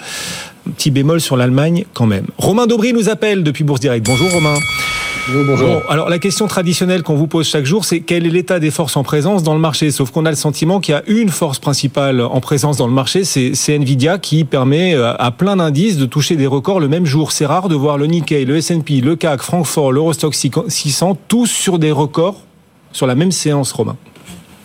[0.76, 2.26] petit bémol sur l'Allemagne quand même.
[2.38, 4.06] Romain Daubry nous appelle depuis Bourse Direct.
[4.06, 4.56] Bonjour Romain.
[5.30, 5.82] Bonjour.
[5.88, 8.98] alors la question traditionnelle qu'on vous pose chaque jour, c'est quel est l'état des forces
[8.98, 9.90] en présence dans le marché?
[9.90, 12.94] Sauf qu'on a le sentiment qu'il y a une force principale en présence dans le
[12.94, 17.06] marché, c'est Nvidia qui permet euh, à plein d'indices de toucher des records le même
[17.06, 17.32] jour.
[17.32, 21.80] C'est rare de voir le Nikkei, le S&P, le CAC, Francfort, l'Eurostock 600 tous sur
[21.80, 22.42] des records
[22.92, 23.96] sur la même séance, Romain.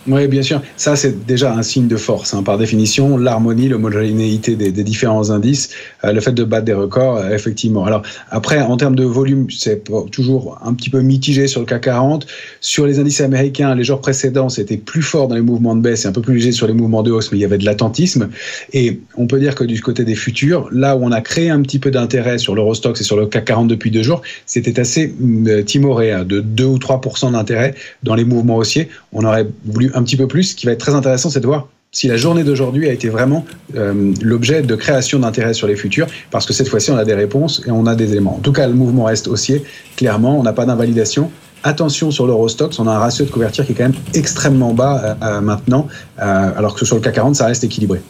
[0.09, 0.61] Oui, bien sûr.
[0.75, 2.33] Ça, c'est déjà un signe de force.
[2.33, 2.41] Hein.
[2.41, 5.69] Par définition, l'harmonie, l'homogénéité des, des, différents indices,
[6.03, 7.85] euh, le fait de battre des records, euh, effectivement.
[7.85, 8.01] Alors,
[8.31, 12.25] après, en termes de volume, c'est toujours un petit peu mitigé sur le CAC 40.
[12.59, 16.05] Sur les indices américains, les jours précédents, c'était plus fort dans les mouvements de baisse
[16.05, 17.65] et un peu plus léger sur les mouvements de hausse, mais il y avait de
[17.65, 18.29] l'attentisme.
[18.73, 21.61] Et on peut dire que du côté des futurs, là où on a créé un
[21.61, 25.13] petit peu d'intérêt sur l'Eurostox et sur le CAC 40 depuis deux jours, c'était assez
[25.47, 28.89] euh, timoré, hein, de 2 ou 3% d'intérêt dans les mouvements haussiers.
[29.13, 30.43] On aurait voulu un petit peu plus.
[30.43, 33.09] Ce qui va être très intéressant, c'est de voir si la journée d'aujourd'hui a été
[33.09, 33.45] vraiment
[33.75, 37.15] euh, l'objet de création d'intérêt sur les futurs, parce que cette fois-ci, on a des
[37.15, 38.35] réponses et on a des éléments.
[38.35, 39.63] En tout cas, le mouvement reste haussier.
[39.95, 41.31] Clairement, on n'a pas d'invalidation.
[41.63, 45.01] Attention sur l'Eurostox, on a un ratio de couverture qui est quand même extrêmement bas
[45.03, 45.87] euh, euh, maintenant,
[46.17, 48.01] alors que sur le CAC 40, ça reste équilibré.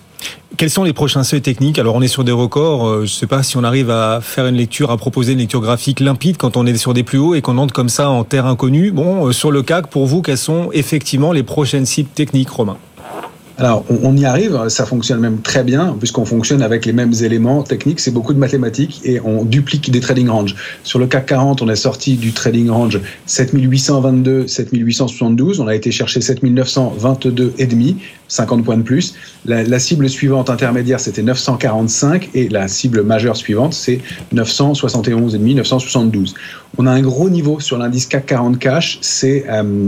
[0.57, 1.79] Quels sont les prochains seuils techniques?
[1.79, 2.85] Alors on est sur des records.
[2.85, 5.39] Euh, je ne sais pas si on arrive à faire une lecture, à proposer une
[5.39, 8.09] lecture graphique limpide quand on est sur des plus hauts et qu'on entre comme ça
[8.09, 8.91] en terre inconnue.
[8.91, 12.77] Bon, euh, sur le CAC, pour vous, quelles sont effectivement les prochaines cibles techniques, Romain?
[13.59, 17.61] Alors, on, y arrive, ça fonctionne même très bien, puisqu'on fonctionne avec les mêmes éléments
[17.61, 20.55] techniques, c'est beaucoup de mathématiques, et on duplique des trading ranges.
[20.85, 25.91] Sur le CAC 40, on est sorti du trading range 7822, 7872, on a été
[25.91, 27.97] chercher 7922 et demi,
[28.29, 29.15] 50 points de plus.
[29.43, 33.99] La, cible suivante intermédiaire, c'était 945, et la cible majeure suivante, c'est
[34.31, 36.33] 971 et demi, 972.
[36.77, 39.45] On a un gros niveau sur l'indice CAC 40 cash, c'est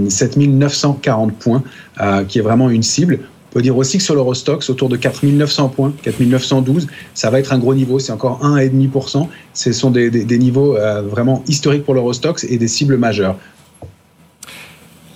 [0.09, 1.63] 7940 euh, points,
[2.01, 3.19] euh, qui est vraiment une cible.
[3.51, 7.51] On peut dire aussi que sur l'Eurostox, autour de 4900 points, 4912, ça va être
[7.51, 9.27] un gros niveau, c'est encore 1,5%.
[9.53, 13.35] Ce sont des, niveaux euh, vraiment historiques pour l'Eurostox et des cibles majeures.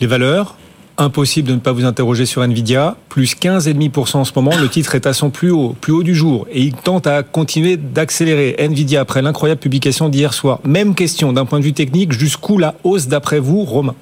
[0.02, 0.58] Les valeurs
[0.98, 4.56] Impossible de ne pas vous interroger sur Nvidia, plus 15,5% en ce moment.
[4.56, 7.22] Le titre est à son plus haut, plus haut du jour, et il tente à
[7.22, 8.56] continuer d'accélérer.
[8.60, 10.62] Nvidia après l'incroyable publication d'hier soir.
[10.64, 13.96] Même question d'un point de vue technique, jusqu'où la hausse d'après vous, Romain?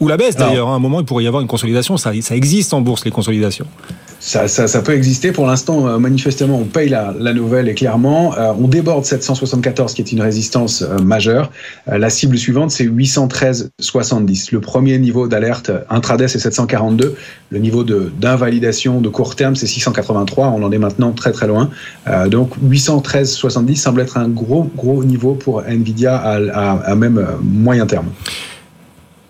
[0.00, 0.68] Ou la baisse d'ailleurs.
[0.68, 1.96] À un moment, il pourrait y avoir une consolidation.
[1.96, 3.66] Ça, ça existe en bourse, les consolidations.
[4.20, 5.30] Ça, ça, ça, peut exister.
[5.30, 9.94] Pour l'instant, euh, manifestement, on paye la, la nouvelle et clairement, euh, on déborde 774,
[9.94, 11.52] qui est une résistance euh, majeure.
[11.86, 14.48] la cible suivante, c'est 813,70.
[14.52, 17.14] Le premier niveau d'alerte intraday, c'est 742.
[17.50, 20.48] Le niveau d'invalidation de, court terme, c'est 683.
[20.48, 21.70] On en est maintenant très très loin.
[22.26, 27.86] donc 813,70 semble être un gros gros niveau pour Nvidia à, à, à même moyen
[27.86, 28.08] terme.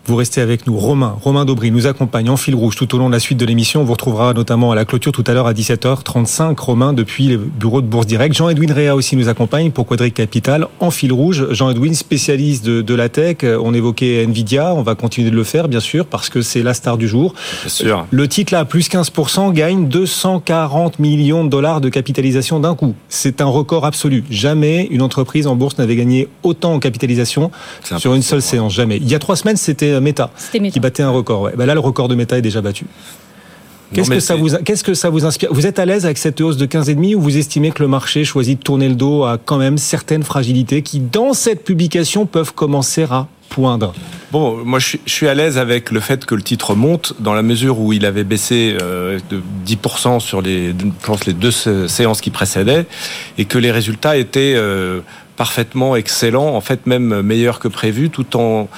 [0.08, 0.74] Vous restez avec nous.
[0.74, 3.44] Romain, Romain Daubry nous accompagne en fil rouge tout au long de la suite de
[3.44, 3.82] l'émission.
[3.82, 6.58] On vous retrouvera notamment à la clôture tout à l'heure à 17h35.
[6.58, 8.34] Romain depuis le bureau de Bourse Direct.
[8.34, 11.48] Jean-Edwin Réa aussi nous accompagne pour Quadric Capital en fil rouge.
[11.50, 13.44] Jean-Edwin, spécialiste de, la tech.
[13.44, 14.72] On évoquait Nvidia.
[14.74, 17.34] On va continuer de le faire, bien sûr, parce que c'est la star du jour.
[17.60, 18.06] Bien sûr.
[18.10, 22.94] Le titre là, plus 15%, gagne 240 millions de dollars de capitalisation d'un coup.
[23.10, 24.24] C'est un record absolu.
[24.30, 27.50] Jamais une entreprise en bourse n'avait gagné autant en capitalisation
[27.98, 28.72] sur une seule séance.
[28.72, 28.96] Jamais.
[28.96, 31.50] Il y a trois semaines, c'était Meta, qui battait un record.
[31.56, 32.86] Ben là, le record de Meta est déjà battu.
[33.92, 35.48] Qu'est-ce que, ça vous, qu'est-ce que ça vous inspire?
[35.52, 38.24] Vous êtes à l'aise avec cette hausse de 15,5 ou vous estimez que le marché
[38.24, 42.52] choisit de tourner le dos à quand même certaines fragilités qui, dans cette publication, peuvent
[42.52, 43.94] commencer à poindre?
[44.30, 47.42] Bon, moi je suis à l'aise avec le fait que le titre monte dans la
[47.42, 52.20] mesure où il avait baissé euh, de 10% sur les, je pense, les deux séances
[52.20, 52.84] qui précédaient
[53.38, 55.00] et que les résultats étaient euh,
[55.36, 58.68] parfaitement excellents, en fait même meilleurs que prévu, tout en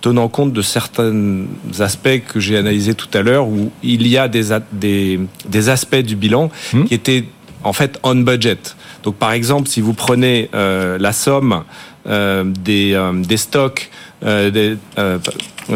[0.00, 1.44] tenant compte de certains
[1.80, 5.96] aspects que j'ai analysés tout à l'heure, où il y a des, des, des aspects
[5.96, 6.84] du bilan hmm.
[6.84, 7.24] qui étaient
[7.64, 8.58] en fait on budget.
[9.02, 11.64] Donc par exemple, si vous prenez euh, la somme
[12.06, 13.90] euh, des, euh, des stocks
[14.22, 14.76] des,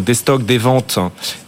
[0.01, 0.99] des, stocks, des ventes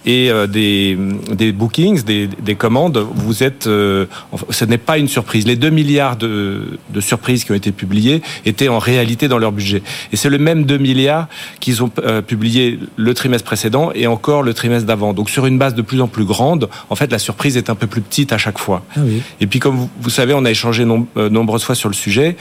[0.07, 0.99] et euh, des,
[1.33, 5.47] des bookings, des, des, commandes, vous êtes, ce n'est pas une surprise.
[5.47, 9.53] Les 2 milliards de, de, surprises qui ont été publiées étaient en réalité dans leur
[9.53, 9.83] budget.
[10.13, 11.29] Et c'est le même 2 milliards
[11.61, 11.91] qu'ils ont
[12.27, 15.13] publié le trimestre précédent et encore le trimestre d'avant.
[15.13, 17.75] Donc sur une base de plus en plus grande, en fait, la surprise est un
[17.75, 18.83] peu plus petite à chaque fois.
[18.97, 19.23] Ah oui.
[19.41, 22.37] Et puis comme vous, vous, savez, on a échangé nombreuses fois sur le sujet.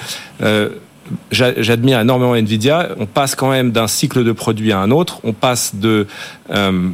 [1.31, 2.89] J'admire énormément Nvidia.
[2.97, 5.19] On passe quand même d'un cycle de produits à un autre.
[5.23, 6.07] On passe de
[6.51, 6.89] euh,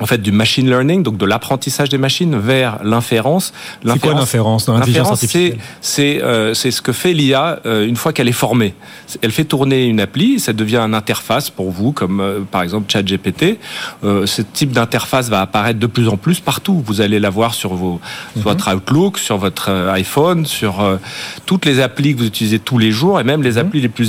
[0.00, 3.52] en fait du machine learning, donc de l'apprentissage des machines, vers l'inférence.
[3.84, 7.96] C'est quoi l'inférence dans l'intelligence artificielle C'est euh, c'est ce que fait l'IA euh, une
[7.96, 8.74] fois qu'elle est formée.
[9.22, 12.90] Elle fait tourner une appli, ça devient une interface pour vous, comme euh, par exemple
[12.90, 13.58] ChatGPT.
[14.02, 16.82] Ce type d'interface va apparaître de plus en plus partout.
[16.84, 18.00] Vous allez la voir sur, vos,
[18.36, 18.42] mhm.
[18.42, 20.98] votre Outlook, sur votre iPhone, sur
[21.46, 23.58] toutes les applis que vous utilisez tous les jours, et même les mhm.
[23.58, 24.08] applis les plus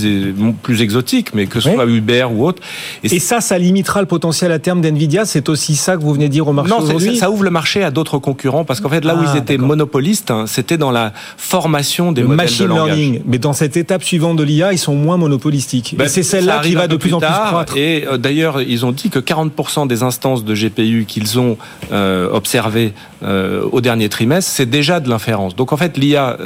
[0.62, 2.62] plus exotiques, mais que ce soit Uber ou autre.
[3.04, 5.26] Et, et ça, ça limitera le potentiel à terme d'Nvidia.
[5.26, 7.50] C'est aussi ça que vous venez de dire au marché aujourd'hui Non, ça, ouvre le
[7.50, 10.78] marché à d'autres concurrents parce qu'en fait, là où ils ah, étaient monopolistes, hein, c'était
[10.78, 13.22] dans la formation des le modèles machine de learning.
[13.26, 15.96] Mais dans cette étape suivante de l'IA, ils sont moins monopolistiques.
[15.98, 17.76] Ben, c'est celle-là qui va de plus, en plus croître.
[17.78, 21.58] Et euh, d'ailleurs, ils ont dit que 40% des instances de GPU qu'ils ont
[21.92, 25.56] euh, observées euh, au dernier trimestre, c'est déjà de l'inférence.
[25.56, 26.38] Donc en fait, l'IA,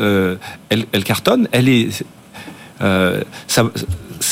[0.70, 1.90] elle, elle, cartonne, elle est
[2.80, 3.64] ça,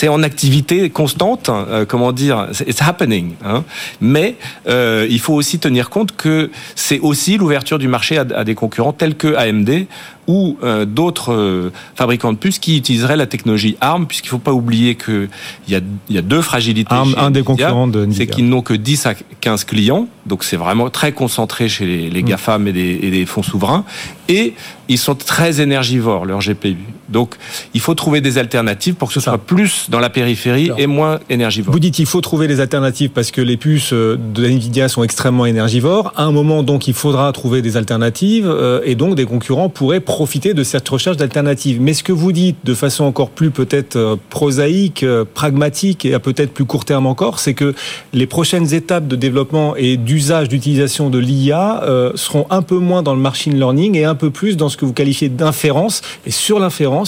[0.02, 3.34] c'est en activité constante, euh, comment dire, it's happening.
[3.46, 3.64] Hein.
[4.00, 4.36] Mais
[4.68, 8.56] euh, il faut aussi tenir compte que c'est aussi l'ouverture du marché à, à, des
[8.56, 9.86] concurrents tels que AMD
[10.26, 14.38] ou euh, d'autres euh, fabricants de puces qui utiliseraient la technologie ARM, puisqu'il ne faut
[14.40, 15.30] pas oublier qu'il
[15.68, 16.96] y a, y a deux fragilités.
[16.96, 20.58] ARM, un des concurrents de C'est qu'ils n'ont que 10 à 15 clients, donc c'est
[20.58, 22.26] vraiment très concentré chez les, les mm.
[22.26, 23.84] GAFAM et des, et des fonds souverains,
[24.30, 24.56] et
[24.88, 26.78] ils sont très énergivores, leurs GPU.
[27.12, 27.36] Donc,
[27.74, 31.20] il faut trouver des alternatives pour que ce soit plus dans la périphérie et moins
[31.30, 31.74] énergivore.
[31.74, 35.04] Vous dites qu'il faut trouver des alternatives parce que les puces euh, de Nvidia sont
[35.04, 36.14] extrêmement énergivores.
[36.16, 40.00] À un moment, donc, il faudra trouver des alternatives euh, et donc des concurrents pourraient
[40.00, 41.82] profiter de cette recherche d'alternatives.
[41.82, 46.20] Mais ce que vous dites de façon encore plus peut-être euh, prosaïque, pragmatique et à
[46.20, 47.74] peut-être plus court terme encore, c'est que
[48.14, 51.84] les prochaines étapes de développement et d'usage, d'utilisation de l'IA
[52.16, 54.86] seront un peu moins dans le machine learning et un peu plus dans ce que
[54.86, 56.02] vous qualifiez d'inférence.
[56.26, 57.01] Et sur l'inférence,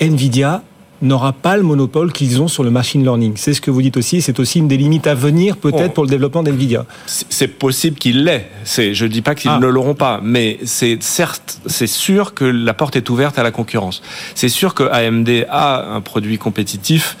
[0.00, 0.62] Nvidia
[1.02, 3.32] n'aura pas le monopole qu'ils ont sur le machine learning.
[3.36, 6.04] C'est ce que vous dites aussi, c'est aussi une des limites à venir peut-être pour
[6.04, 6.84] le développement d'NVIDIA.
[7.06, 9.58] C'est possible qu'il l'ait, je ne dis pas qu'ils ah.
[9.58, 13.50] ne l'auront pas, mais c'est certes, c'est sûr que la porte est ouverte à la
[13.50, 14.02] concurrence.
[14.34, 17.16] C'est sûr que AMD a un produit compétitif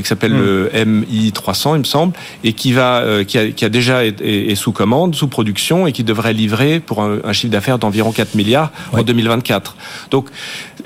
[0.00, 2.14] qui s'appelle le MI 300, il me semble,
[2.44, 5.92] et qui va, euh, qui, a, qui a déjà été sous commande, sous production, et
[5.92, 9.76] qui devrait livrer pour un, chiffre d'affaires d'environ 4 milliards en 2024.
[10.10, 10.28] Donc,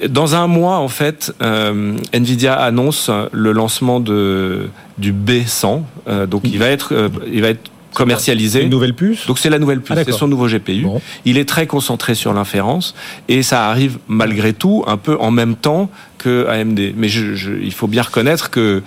[0.08, 4.68] dans un mois, en fait, euh, Nvidia annonce le lancement de
[4.98, 5.82] du B100.
[6.26, 8.62] donc, il va être, il va être commercialisé.
[8.62, 10.86] Une nouvelle puce Donc c'est la nouvelle puce, ah, c'est son nouveau GPU.
[11.24, 12.94] Il est très concentré sur l'inférence
[13.28, 16.92] et ça arrive malgré tout un peu en même temps que AMD.
[16.96, 18.82] Mais je, il faut bien reconnaître que...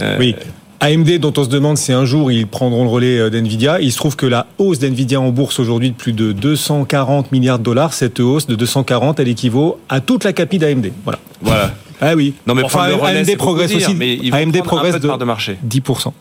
[0.00, 0.34] Euh, oui.
[0.80, 3.90] AMD, dont on se demande si un jour ils prendront le relais euh, d'NVIDIA, il
[3.90, 7.64] se trouve que la hausse d'NVIDIA en bourse aujourd'hui de plus de 240 milliards de
[7.64, 10.92] dollars, cette hausse de 240, elle équivaut à toute la capi d'AMD.
[11.04, 11.18] Voilà.
[11.40, 11.74] Voilà.
[12.00, 12.34] Ah oui.
[12.46, 13.94] Non mais enfin, AMD progresse aussi.
[13.94, 15.56] mais AMD progresse de, de marché.
[15.66, 16.12] 10%.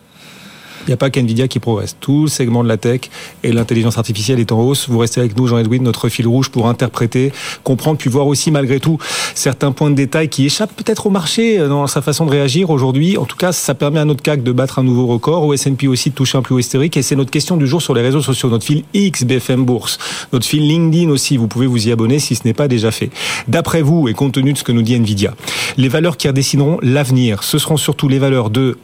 [0.85, 1.95] Il n'y a pas qu'NVIDIA qui progresse.
[1.99, 3.01] Tout le segment de la tech
[3.43, 4.87] et l'intelligence artificielle est en hausse.
[4.87, 7.31] Vous restez avec nous, Jean-Edwin, notre fil rouge pour interpréter,
[7.63, 8.99] comprendre, puis voir aussi malgré tout
[9.33, 12.69] certains points de détail qui échappent peut-être au marché euh, dans sa façon de réagir
[12.69, 13.17] aujourd'hui.
[13.17, 15.87] En tout cas, ça permet à notre CAC de battre un nouveau record, au S&P
[15.87, 16.97] aussi de toucher un plus haut historique.
[16.97, 19.97] Et c'est notre question du jour sur les réseaux sociaux, notre fil X BFM Bourse,
[20.33, 21.37] notre fil LinkedIn aussi.
[21.37, 23.09] Vous pouvez vous y abonner si ce n'est pas déjà fait.
[23.47, 25.33] D'après vous et compte tenu de ce que nous dit Nvidia,
[25.77, 28.77] les valeurs qui redessineront l'avenir, ce seront surtout les valeurs de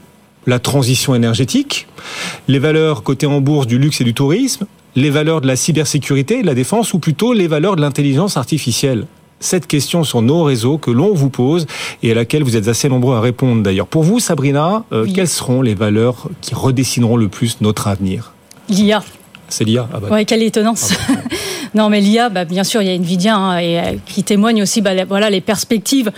[0.47, 1.88] la transition énergétique,
[2.47, 4.65] les valeurs cotées en bourse du luxe et du tourisme,
[4.95, 8.38] les valeurs de la cybersécurité et de la défense, ou plutôt les valeurs de l'intelligence
[8.38, 9.05] artificielle
[9.41, 11.65] cette question sur nos réseaux que l'on vous pose
[12.03, 13.88] et à laquelle vous êtes assez nombreux à répondre d'ailleurs.
[13.88, 18.34] Pour vous, Sabrina, euh, quelles seront les valeurs qui redessineront le plus notre avenir?
[18.69, 19.03] L'IA.
[19.51, 20.07] C'est l'IA ah bah.
[20.09, 20.91] Oui, quelle étonnance.
[20.93, 21.35] Ah bah.
[21.75, 24.63] non, mais l'IA, bah, bien sûr, il y a Nvidia hein, et, euh, qui témoigne
[24.63, 26.09] aussi, bah, voilà, les perspectives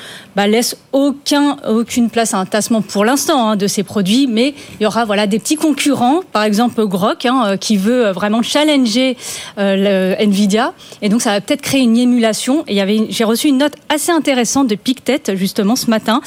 [0.47, 4.83] laissent aucun, aucune place à un tassement pour l'instant hein, de ces produits, mais il
[4.83, 9.17] y aura voilà, des petits concurrents, par exemple Grok, hein, euh, qui veut vraiment challenger
[9.57, 12.63] euh, Nvidia, et donc ça va peut-être créer une émulation.
[12.67, 16.21] Et j'ai reçu une note assez intéressante de Pictet, justement, ce matin,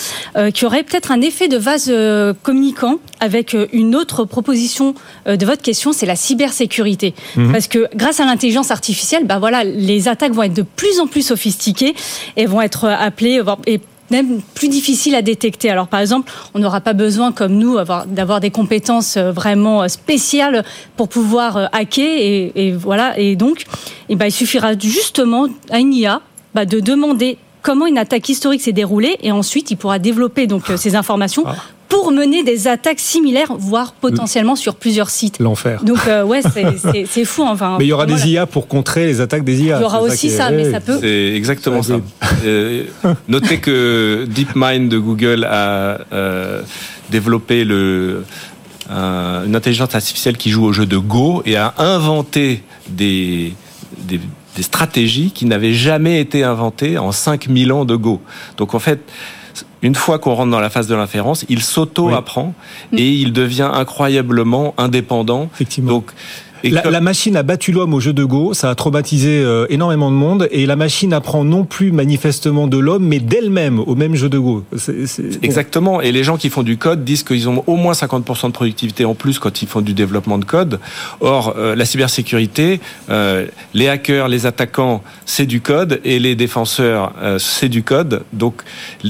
[0.54, 1.92] qui aurait peut-être un effet de vase
[2.42, 4.94] communicant avec une autre proposition
[5.26, 6.95] de votre question, c'est la cybersécurité.
[7.36, 7.52] Mhm.
[7.52, 11.06] Parce que grâce à l'intelligence artificielle, bah voilà, les attaques vont être de plus en
[11.06, 11.94] plus sophistiquées
[12.36, 15.70] et vont être appelées et même plus difficiles à détecter.
[15.70, 19.88] Alors par exemple, on n'aura pas besoin, comme nous, d'avoir des compétences euh, vraiment euh,
[19.88, 20.64] spéciales
[20.96, 22.06] pour pouvoir euh, hacker.
[22.06, 23.18] Et, voilà.
[23.18, 23.64] Et donc,
[24.08, 26.20] et bah, il suffira justement à une IA
[26.54, 30.70] bah, de demander comment une attaque historique s'est déroulée et ensuite il pourra développer donc
[30.76, 31.56] ces informations ah
[31.88, 35.38] pour mener des attaques similaires, voire potentiellement sur plusieurs sites.
[35.38, 35.82] L'enfer.
[35.84, 37.42] Donc euh, ouais, c'est fou.
[37.42, 39.78] Enfin, mais il y aura des IA pour contrer les attaques des IA.
[39.78, 40.98] Il y aura aussi ça, mais ça peut.
[41.00, 42.00] C'est exactement ça.
[42.44, 42.84] Euh,
[43.28, 46.62] notez que DeepMind de Google a euh,
[47.10, 48.24] développé le,
[48.90, 53.54] une intelligence artificielle qui joue au jeu de Go et a inventé des,
[53.98, 54.20] des,
[54.56, 58.20] des stratégies qui n'avaient jamais été inventées en 5000 ans de Go.
[58.56, 59.00] Donc en fait,
[59.82, 62.54] une fois qu'on rentre dans la phase de l'inférence, il s'auto-apprend
[62.92, 65.48] et il devient incroyablement indépendant.
[65.54, 65.92] Effectivement.
[65.92, 66.10] Donc,
[66.70, 70.16] la, machine a battu l'homme au jeu de Go, ça a traumatisé euh, énormément de
[70.16, 74.28] monde, et la machine apprend non plus manifestement de l'homme, mais d'elle-même au même jeu
[74.28, 74.64] de Go.
[75.42, 78.52] Exactement, et les gens qui font du code disent qu'ils ont au moins 50% de
[78.52, 80.80] productivité en plus quand ils font du développement de code.
[81.20, 82.80] Or, euh, la cybersécurité,
[83.10, 88.24] euh, les hackers, les attaquants, c'est du code, et les défenseurs, c'est du code.
[88.32, 88.62] Donc,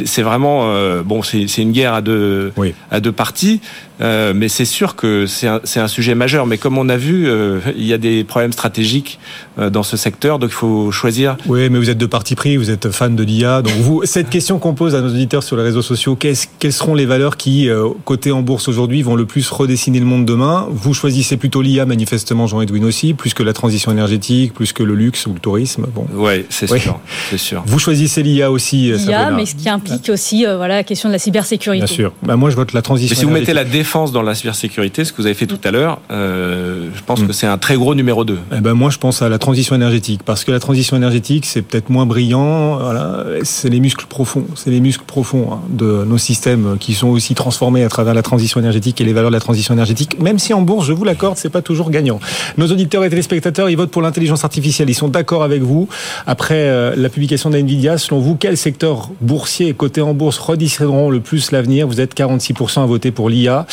[0.04, 0.72] c'est vraiment,
[1.02, 2.52] bon, c'est une guerre à deux,
[2.90, 3.60] à deux parties.
[4.00, 6.46] Euh, mais c'est sûr que c'est un, sujet majeur.
[6.46, 9.18] Mais comme on a vu, euh, il y a des problèmes stratégiques
[9.58, 11.36] dans ce secteur, donc il faut choisir.
[11.46, 13.62] Oui, mais vous êtes de parti pris, vous êtes fan de l'IA.
[13.62, 16.94] Donc vous, cette question qu'on pose à nos auditeurs sur les réseaux sociaux, quelles seront
[16.94, 17.68] les valeurs qui,
[18.04, 20.66] côté en bourse aujourd'hui, vont le plus redessiner le monde demain?
[20.70, 24.94] Vous choisissez plutôt l'IA, manifestement, Jean-Edwin aussi, plus que la transition énergétique, plus que le
[24.94, 25.86] luxe ou le tourisme.
[25.94, 26.06] Bon.
[26.14, 27.00] Ouais, c'est sûr,
[27.30, 27.62] c'est sûr.
[27.66, 28.92] Vous choisissez l'IA aussi.
[28.92, 31.84] L'IA, mais ce qui implique aussi, voilà, la question de la cybersécurité.
[31.84, 32.12] Bien sûr.
[32.22, 33.14] Bah, moi, je vote la transition.
[33.14, 35.58] Mais si vous mettez la défense dans la cybersécurité, ce que vous avez fait tout
[35.64, 37.26] à l'heure, euh, je pense mm.
[37.26, 38.38] que c'est un très gros numéro 2.
[38.56, 41.62] Eh ben moi, je pense à la transition énergétique, parce que la transition énergétique, c'est
[41.62, 42.78] peut-être moins brillant.
[42.78, 47.06] Voilà, c'est les muscles profonds, c'est les muscles profonds hein, de nos systèmes qui sont
[47.06, 50.20] aussi transformés à travers la transition énergétique et les valeurs de la transition énergétique.
[50.20, 52.18] Même si en bourse, je vous l'accorde, c'est pas toujours gagnant.
[52.58, 54.90] Nos auditeurs et téléspectateurs, ils votent pour l'intelligence artificielle.
[54.90, 55.88] Ils sont d'accord avec vous.
[56.26, 61.20] Après euh, la publication d'Nvidia, selon vous, quel secteur boursier coté en bourse redistribueront le
[61.20, 61.86] plus l'avenir?
[61.86, 63.64] Vous êtes 46% à voter pour l'IA.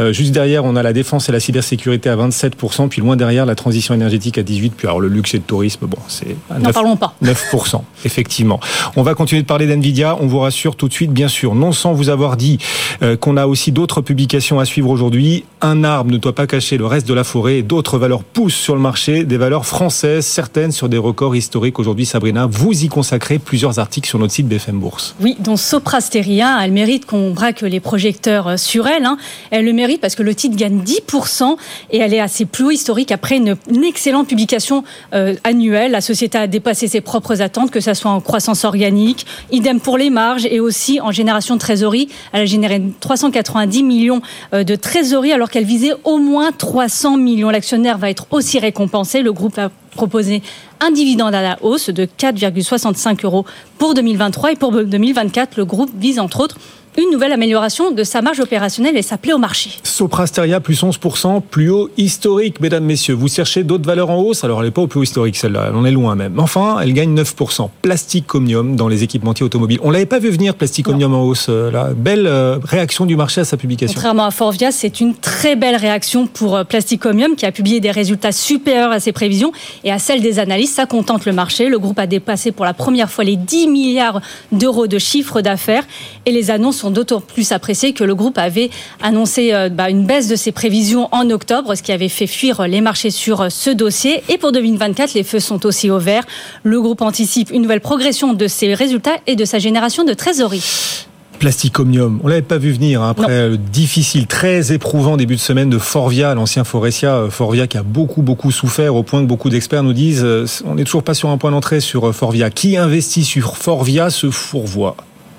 [0.00, 3.46] Euh, juste derrière, on a la défense et la cybersécurité à 27%, puis loin derrière,
[3.46, 6.72] la transition énergétique à 18%, puis alors le luxe et le tourisme, bon, c'est 9%,
[6.72, 7.14] parlons pas.
[7.22, 8.60] 9%, effectivement.
[8.96, 11.72] On va continuer de parler d'NVIDIA, on vous rassure tout de suite, bien sûr, non
[11.72, 12.58] sans vous avoir dit
[13.02, 15.44] euh, qu'on a aussi d'autres publications à suivre aujourd'hui.
[15.60, 18.74] Un arbre ne doit pas cacher le reste de la forêt, d'autres valeurs poussent sur
[18.74, 21.78] le marché, des valeurs françaises, certaines sur des records historiques.
[21.78, 25.14] Aujourd'hui, Sabrina, vous y consacrez plusieurs articles sur notre site BFM Bourse.
[25.20, 29.04] Oui, dont Soprasteria, elle mérite qu'on braque les projecteurs euh, sur elle.
[29.04, 29.16] Hein.
[29.50, 31.56] Elle le mérite parce que le titre gagne 10%
[31.90, 35.92] et elle est à ses plus hauts historiques après une, excellente publication euh, annuelle.
[35.92, 39.98] La société a dépassé ses propres attentes, que ce soit en croissance organique, idem pour
[39.98, 42.08] les marges et aussi en génération de trésorerie.
[42.32, 44.22] Elle a généré 390 millions
[44.52, 47.50] euh, de trésorerie alors qu'elle visait au moins 300 millions.
[47.50, 49.22] L'actionnaire va être aussi récompensé.
[49.22, 50.42] Le groupe a proposé
[50.80, 53.44] un dividende à la hausse de 4,65 euros
[53.78, 56.58] pour 2023 et pour 2024, le groupe vise entre autres
[56.96, 59.70] une nouvelle amélioration de sa marge opérationnelle et sa plaît au marché.
[59.82, 63.14] Soprasteria plus 11%, plus haut historique, mesdames, messieurs.
[63.14, 64.44] Vous cherchez d'autres valeurs en hausse?
[64.44, 65.66] Alors, elle n'est pas au plus haut historique, celle-là.
[65.68, 66.38] Elle en est loin même.
[66.38, 67.68] Enfin, elle gagne 9%.
[67.82, 69.78] Plastique Omnium dans les équipementiers automobiles.
[69.82, 71.46] On l'avait pas vu venir, Plastique Omnium en hausse.
[71.48, 71.90] Euh, là.
[71.96, 73.94] Belle euh, réaction du marché à sa publication.
[73.94, 77.80] Contrairement à Forvia, c'est une très belle réaction pour euh, Plastic Omnium qui a publié
[77.80, 79.52] des résultats supérieurs à ses prévisions
[79.82, 80.74] et à celles des analystes.
[80.74, 81.68] Ça contente le marché.
[81.68, 84.20] Le groupe a dépassé pour la première fois les 10 milliards
[84.52, 85.84] d'euros de chiffre d'affaires
[86.26, 88.68] et les annonces sont d'autant plus appréciées que le groupe avait
[89.02, 92.68] annoncé euh, bah, une baisse de ses prévisions en octobre, ce qui avait fait fuir
[92.68, 94.22] les marchés sur euh, ce dossier.
[94.28, 96.24] Et pour 2024, les feux sont aussi au vert.
[96.62, 101.06] Le groupe anticipe une nouvelle progression de ses résultats et de sa génération de trésorerie.
[101.38, 105.70] Plasticomium, on l'avait pas vu venir hein, après le difficile, très éprouvant début de semaine
[105.70, 109.48] de Forvia, l'ancien Forestia, euh, Forvia qui a beaucoup beaucoup souffert au point que beaucoup
[109.48, 110.26] d'experts nous disent
[110.66, 112.50] on n'est toujours pas sur un point d'entrée sur Forvia.
[112.50, 114.96] Qui investit sur Forvia se fourvoie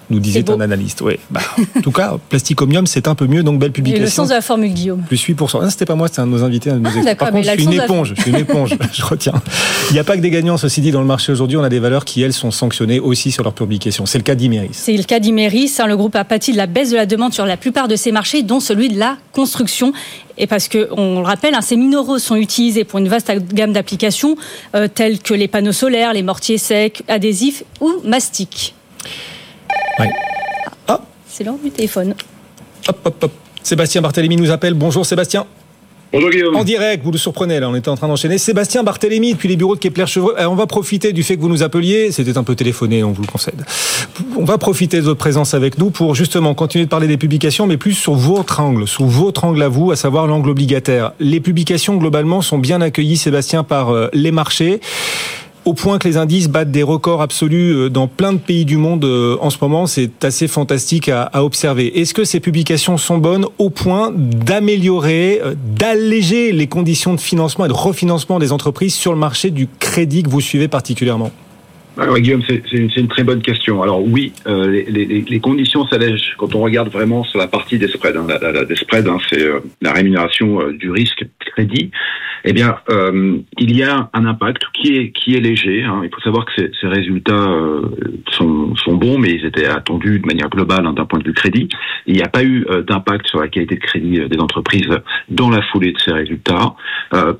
[0.09, 1.01] nous disait un analyste.
[1.01, 1.17] Oui.
[1.29, 1.41] Bah,
[1.77, 4.03] en tout cas, Plasticomium, c'est un peu mieux, donc belle publication.
[4.03, 5.01] Et le sens de la formule, Guillaume.
[5.07, 5.59] Plus 8%.
[5.61, 6.69] Ah, c'était pas moi, c'était un de nos invités.
[6.69, 8.13] Un de nos ah, Par contre, je suis une éponge.
[8.15, 8.75] Je suis une éponge.
[8.93, 9.33] je retiens.
[9.89, 11.57] Il n'y a pas que des gagnants, ceci dit, dans le marché aujourd'hui.
[11.57, 14.05] On a des valeurs qui, elles, sont sanctionnées aussi sur leur publication.
[14.05, 14.69] C'est le cas d'Imeris.
[14.71, 15.73] C'est le cas d'Imeris.
[15.79, 17.95] Hein, le groupe a pâti de la baisse de la demande sur la plupart de
[17.95, 19.93] ses marchés, dont celui de la construction.
[20.37, 23.73] Et parce que, on le rappelle, hein, ces minéraux sont utilisés pour une vaste gamme
[23.73, 24.35] d'applications,
[24.75, 28.73] euh, telles que les panneaux solaires, les mortiers secs, adhésifs ou mastiques.
[29.99, 30.07] Oui.
[31.27, 32.15] C'est l'heure du téléphone.
[32.87, 33.31] Hop, hop, hop.
[33.61, 34.73] Sébastien Barthélémy nous appelle.
[34.73, 35.45] Bonjour Sébastien.
[36.13, 36.55] Bonjour Guillaume.
[36.55, 38.37] En direct, vous le surprenez là, on était en train d'enchaîner.
[38.37, 40.33] Sébastien Barthélémy depuis les bureaux de Kepler Chevreux.
[40.39, 43.11] Euh, on va profiter du fait que vous nous appeliez, c'était un peu téléphoné, on
[43.11, 43.65] vous le concède.
[44.37, 47.67] On va profiter de votre présence avec nous pour justement continuer de parler des publications,
[47.67, 51.11] mais plus sur votre angle, sur votre angle à vous, à savoir l'angle obligataire.
[51.19, 54.79] Les publications globalement sont bien accueillies, Sébastien, par euh, les marchés
[55.65, 58.77] au point que les indices battent des records absolus euh, dans plein de pays du
[58.77, 59.87] monde euh, en ce moment.
[59.87, 61.99] C'est assez fantastique à, observer.
[61.99, 67.65] Est-ce que ces publications sont bonnes au point d'améliorer, euh, d'alléger les conditions de financement
[67.65, 71.31] et de refinancement des entreprises sur le marché du crédit que vous suivez particulièrement?
[71.97, 73.81] Alors, Guillaume, c'est une, très bonne question.
[73.81, 78.17] Alors oui, les, conditions s'allègent quand on regarde vraiment sur la partie des spreads.
[78.17, 78.27] Hein.
[78.41, 79.47] La, des spreads, hein, c'est
[79.81, 81.91] la rémunération du risque crédit
[82.47, 85.83] eh bien, euh, il y a un impact qui est qui est léger.
[85.83, 86.01] Hein.
[86.03, 87.81] Il faut savoir que ces, ces résultats euh,
[88.29, 91.33] sont, sont bons, mais ils étaient attendus de manière globale hein, d'un point de vue
[91.33, 91.67] crédit.
[92.05, 94.87] Il n'y a pas eu euh, d'impact sur la qualité de crédit des entreprises
[95.29, 96.75] dans la foulée de ces résultats.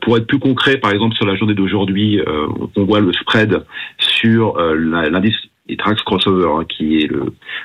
[0.01, 2.19] pour être plus concret, par exemple, sur la journée d'aujourd'hui,
[2.75, 3.63] on voit le spread
[3.99, 5.35] sur l'indice
[5.67, 7.09] et Trax Crossover, hein, qui est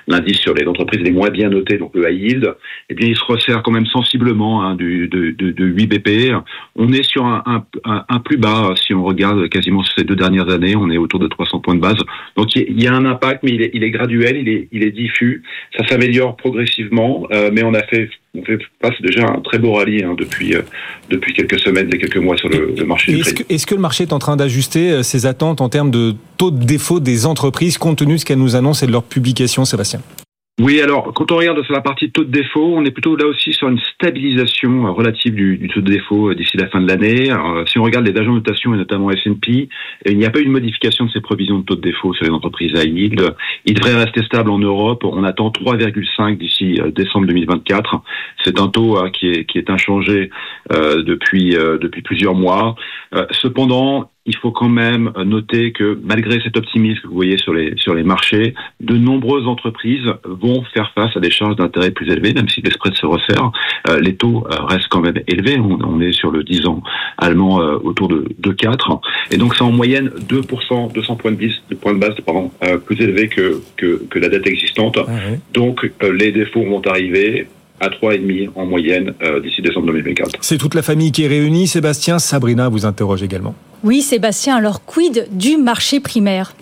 [0.08, 2.54] l'indice sur les entreprises les moins bien notées, donc le high yield,
[2.88, 6.32] eh bien, il se resserre quand même sensiblement hein, du, de, de, de, 8 BP.
[6.76, 10.76] On est sur un, un, plus bas, si on regarde quasiment ces deux dernières années,
[10.76, 11.98] on est autour de 300 points de base.
[12.36, 14.82] Donc il y a un impact, mais il est, il est graduel, il est, il
[14.82, 15.42] est diffus.
[15.76, 19.72] Ça s'améliore progressivement, euh, mais on a fait on fait passe déjà un très beau
[19.72, 20.62] rallye hein, depuis, euh,
[21.08, 23.18] depuis quelques semaines et quelques mois sur le, le marché.
[23.18, 25.90] Est-ce que, est que, le marché est en train d'ajuster euh, ses attentes en termes
[25.90, 28.92] de taux de défaut des entreprises compte tenu de ce qu'elles nous annoncent et de
[28.92, 30.00] leur publication, Sébastien?
[30.62, 33.24] Oui, alors quand on regarde sur la partie taux de défaut, on est plutôt là
[33.24, 36.86] aussi sur une stabilisation euh, relative du, taux de défaut euh, d'ici la fin de
[36.86, 37.32] l'année.
[37.32, 39.70] Euh, si on regarde les agents de notation et notamment S&P,
[40.04, 42.26] il n'y a pas eu de modification de ces prévisions de taux de défaut sur
[42.26, 43.34] les entreprises à yield.
[43.64, 45.02] Il devrait rester stable en Europe.
[45.04, 48.02] On attend 3,5 d'ici décembre 2024.
[48.44, 50.28] C'est un taux qui est qui est inchangé
[50.70, 51.56] depuis
[52.04, 52.74] plusieurs mois.
[53.30, 57.74] cependant, il faut quand même noter que malgré cet optimisme que vous voyez sur les,
[57.76, 62.34] sur les marchés, de nombreuses entreprises vont faire face à des charges d'intérêt plus élevées,
[62.34, 63.50] même si les spreads se resserrent.
[63.88, 65.58] Euh, les taux euh, restent quand même élevés.
[65.58, 66.82] On, est sur le 10 ans
[67.18, 69.00] allemand euh, autour de, de 4.
[69.30, 72.50] Et donc c'est en moyenne 2%, 200 points de, base, points de base pardon,
[72.84, 74.98] plus élevé que, que, que, la dette existante.
[74.98, 75.10] Ah
[75.52, 77.46] donc les défauts vont arriver
[77.80, 80.36] à 3,5 en moyenne d'ici décembre 2024.
[80.40, 81.66] C'est toute la famille qui est réunie.
[81.66, 83.54] Sébastien, Sabrina vous interroge également.
[83.82, 86.52] Oui, Sébastien, alors quid du marché primaire?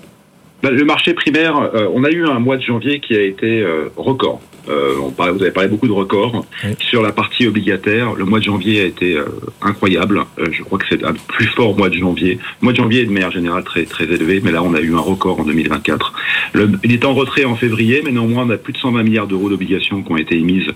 [0.62, 3.60] Ben, Le marché primaire, euh, on a eu un mois de janvier qui a été
[3.60, 4.40] euh, record.
[4.68, 6.44] Euh, on vous avez parlé beaucoup de records.
[6.78, 9.26] Sur la partie obligataire, le mois de janvier a été euh,
[9.62, 10.24] incroyable.
[10.38, 12.38] Euh, je crois que c'est un plus fort mois de janvier.
[12.60, 14.80] Le mois de janvier est de manière générale très, très élevé, mais là, on a
[14.80, 16.12] eu un record en 2024.
[16.52, 19.26] Le, il est en retrait en février, mais néanmoins, on a plus de 120 milliards
[19.26, 20.68] d'euros d'obligations qui ont été émises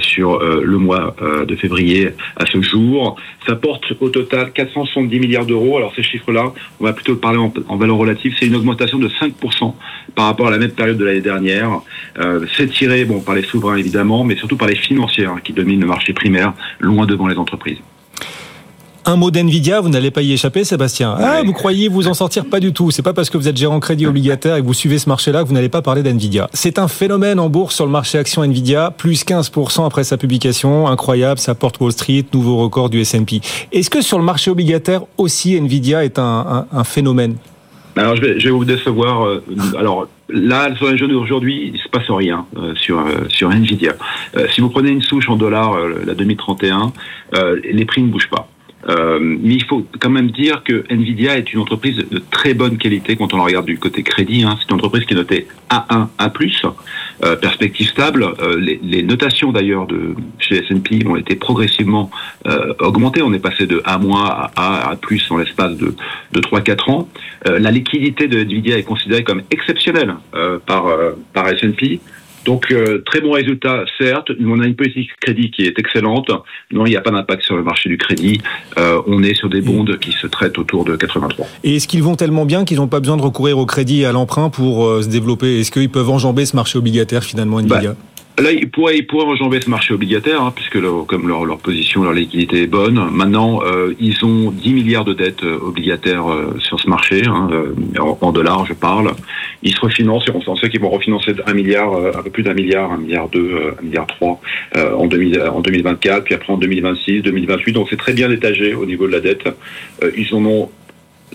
[0.00, 1.14] sur le mois
[1.46, 3.16] de février à ce jour.
[3.46, 5.76] Ça porte au total 470 milliards d'euros.
[5.76, 8.34] Alors, ces chiffres-là, on va plutôt parler en, en valeur relative.
[8.38, 9.74] C'est une augmentation de 5%
[10.14, 11.80] par rapport à la même période de l'année dernière.
[12.56, 15.86] c'est tiré, bon, par les souverains évidemment, mais surtout par les financières qui dominent le
[15.86, 17.78] marché primaire, loin devant les entreprises.
[19.04, 21.16] Un mot d'Nvidia, vous n'allez pas y échapper, Sébastien.
[21.18, 22.92] Ah, vous croyez vous en sortir Pas du tout.
[22.92, 25.42] C'est pas parce que vous êtes gérant crédit obligataire et que vous suivez ce marché-là
[25.42, 26.48] que vous n'allez pas parler d'Nvidia.
[26.52, 30.86] C'est un phénomène en bourse sur le marché action Nvidia, plus 15% après sa publication.
[30.86, 33.40] Incroyable, ça porte Wall Street, nouveau record du S&P.
[33.72, 37.34] Est-ce que sur le marché obligataire aussi Nvidia est un, un, un phénomène?
[37.96, 39.26] Alors je vais, je vais vous décevoir.
[39.26, 39.42] Euh,
[39.78, 43.92] alors là, sur les jeunes d'aujourd'hui, il se passe rien euh, sur euh, sur Nvidia.
[44.50, 46.92] si vous prenez une souche en dollars, la 2031,
[47.64, 48.48] les prix ne bougent pas.
[48.88, 52.78] Euh, mais il faut quand même dire que Nvidia est une entreprise de très bonne
[52.78, 54.42] qualité quand on la regarde du côté crédit.
[54.42, 54.56] Hein.
[54.60, 56.32] C'est une entreprise qui est notée A1, A+,
[57.24, 58.24] euh, perspective stable.
[58.24, 62.10] Euh, les, les, notations d'ailleurs de chez S&P ont été progressivement
[62.46, 63.22] euh, augmentées.
[63.22, 64.98] On est passé de A- à A, A+,
[65.30, 65.94] en l'espace de,
[66.32, 67.08] de 3-4 ans.
[67.46, 70.14] Euh, la liquidité de Nvidia est considérée comme exceptionnelle
[70.66, 70.86] par,
[71.32, 72.00] par S&P.
[72.44, 74.30] Donc, euh, très bon résultat, certes.
[74.44, 76.30] On a une politique crédit qui est excellente.
[76.72, 78.40] Non, il n'y a pas d'impact sur le marché du crédit.
[78.78, 81.46] Euh, on est sur des bonds qui se traitent autour de 83.
[81.64, 84.06] Et est-ce qu'ils vont tellement bien qu'ils n'ont pas besoin de recourir au crédit et
[84.06, 85.60] à l'emprunt pour euh, se développer?
[85.60, 87.90] Est-ce qu'ils peuvent enjamber ce marché obligataire finalement, Nvidia?
[87.90, 87.96] Bah,
[88.38, 91.58] Là, ils pourraient, ils pourraient enjamber ce marché obligataire, hein, puisque leur, comme leur, leur,
[91.58, 93.10] position, leur liquidité est bonne.
[93.10, 97.50] Maintenant, euh, ils ont 10 milliards de dettes euh, obligataires euh, sur ce marché, hein,
[97.52, 99.12] euh, en, en, dollars, je parle.
[99.62, 102.42] Ils se refinancent, et on sait qu'ils vont refinancer un milliard, euh, un peu plus
[102.42, 104.40] d'un milliard, un milliard deux, un milliard trois
[104.74, 107.72] en, 2000, en 2024, puis après en 2026, 2028.
[107.74, 109.46] Donc c'est très bien étagé au niveau de la dette.
[110.16, 110.70] ils en ont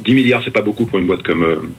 [0.03, 1.69] 10 milliards, c'est pas beaucoup pour une boîte comme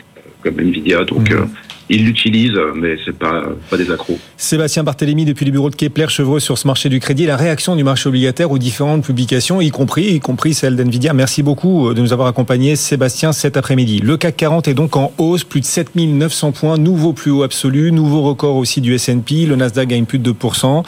[0.43, 1.31] comme Nvidia, donc.
[1.31, 1.49] Mmh
[1.91, 4.19] ils l'utilisent, mais c'est pas pas des accros.
[4.37, 7.77] Sébastien Barthélémy depuis les bureaux de Kepler Chevreux sur ce marché du crédit, la réaction
[7.77, 11.13] du marché obligataire aux différentes publications, y compris y compris celle d'Nvidia.
[11.13, 14.01] Merci beaucoup de nous avoir accompagnés, Sébastien, cet après-midi.
[14.01, 17.93] Le CAC 40 est donc en hausse, plus de 7900 points, nouveau plus haut absolu,
[17.93, 19.47] nouveau record aussi du S&P.
[19.47, 20.83] Le Nasdaq gagne plus de 2%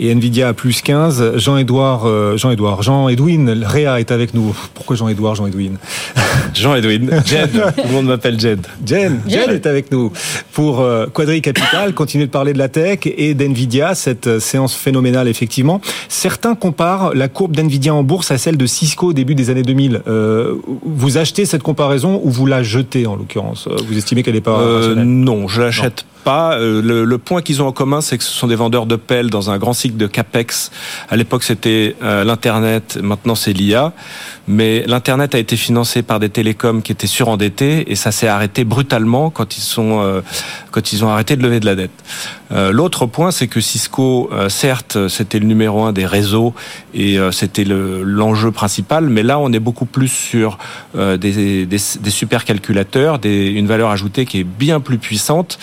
[0.00, 1.36] et Nvidia à plus 15.
[1.36, 4.54] Jean-Édouard, euh, Jean-Édouard, Jean-Edwin Réa est avec nous.
[4.74, 5.78] Pourquoi Jean-Édouard, Jean-Edwin?
[6.54, 8.66] Jean-Edwin, Jed, tout le monde m'appelle Jed.
[8.84, 10.12] Jed, Jed est avec nous
[10.52, 14.74] pour euh, Quadri Capital, continuer de parler de la tech et d'Nvidia, cette euh, séance
[14.74, 15.80] phénoménale effectivement.
[16.08, 19.62] Certains comparent la courbe d'Nvidia en bourse à celle de Cisco au début des années
[19.62, 20.02] 2000.
[20.06, 23.68] Euh, vous achetez cette comparaison ou vous la jetez en l'occurrence?
[23.86, 26.58] Vous estimez qu'elle n'est pas euh, Non, je l'achète pas.
[26.58, 29.50] Le, point qu'ils ont en commun, c'est que ce sont des vendeurs de pelles dans
[29.50, 30.70] un grand cycle de capex.
[31.08, 32.98] À l'époque, c'était l'internet.
[33.02, 33.92] Maintenant, c'est l'IA.
[34.46, 38.64] Mais l'internet a été financé par des télécoms qui étaient surendettés et ça s'est arrêté
[38.64, 39.62] brutalement quand ils
[40.92, 41.90] ils ont arrêté de lever de la dette.
[42.52, 46.54] Euh, L'autre point, c'est que Cisco, euh, certes, c'était le numéro un des réseaux
[46.94, 50.58] et euh, c'était l'enjeu principal, mais là, on est beaucoup plus sur
[50.96, 51.78] euh, des,
[52.08, 55.58] supercalculateurs, une valeur ajoutée qui est bien plus puissante.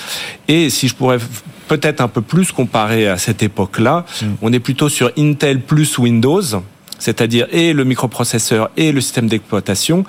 [0.70, 1.20] Si je pourrais
[1.68, 4.26] peut-être un peu plus comparer à cette époque-là, mmh.
[4.42, 6.42] on est plutôt sur Intel plus Windows
[7.00, 10.06] c'est-à-dire et le microprocesseur et le système d'exploitation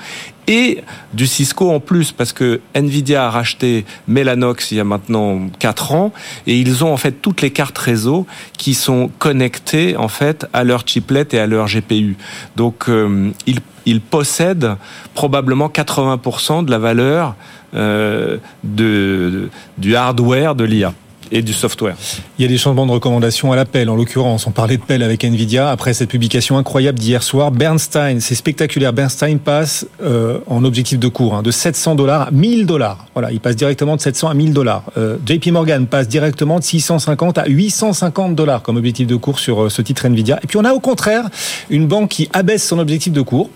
[0.47, 0.83] et
[1.13, 5.93] du Cisco en plus parce que Nvidia a racheté Mellanox il y a maintenant 4
[5.93, 6.13] ans
[6.47, 10.63] et ils ont en fait toutes les cartes réseau qui sont connectées en fait à
[10.63, 12.17] leur chiplet et à leur GPU.
[12.55, 14.77] Donc euh, ils, ils possèdent
[15.15, 17.35] probablement 80% de la valeur
[17.75, 19.49] euh, de,
[19.79, 20.93] du hardware de l'IA.
[21.33, 21.97] et du software.
[22.39, 23.91] Il y a des changements de recommandations à l'appel.
[23.91, 27.51] En l'occurrence, on parlait de pelle avec Nvidia après cette publication incroyable d'hier soir.
[27.51, 28.93] Bernstein, c'est spectaculaire.
[28.93, 33.07] Bernstein passe euh, en objectif de cours hein, de 700 dollars à 1000 dollars.
[33.15, 34.85] Voilà, il passe directement de 700 à 1000 dollars.
[34.97, 39.71] Euh, JP Morgan passe directement de 650 à 850 dollars comme objectif de cours sur
[39.71, 40.39] ce titre Nvidia.
[40.43, 41.29] Et puis on a au contraire
[41.71, 43.51] une banque qui abaisse son objectif de cours.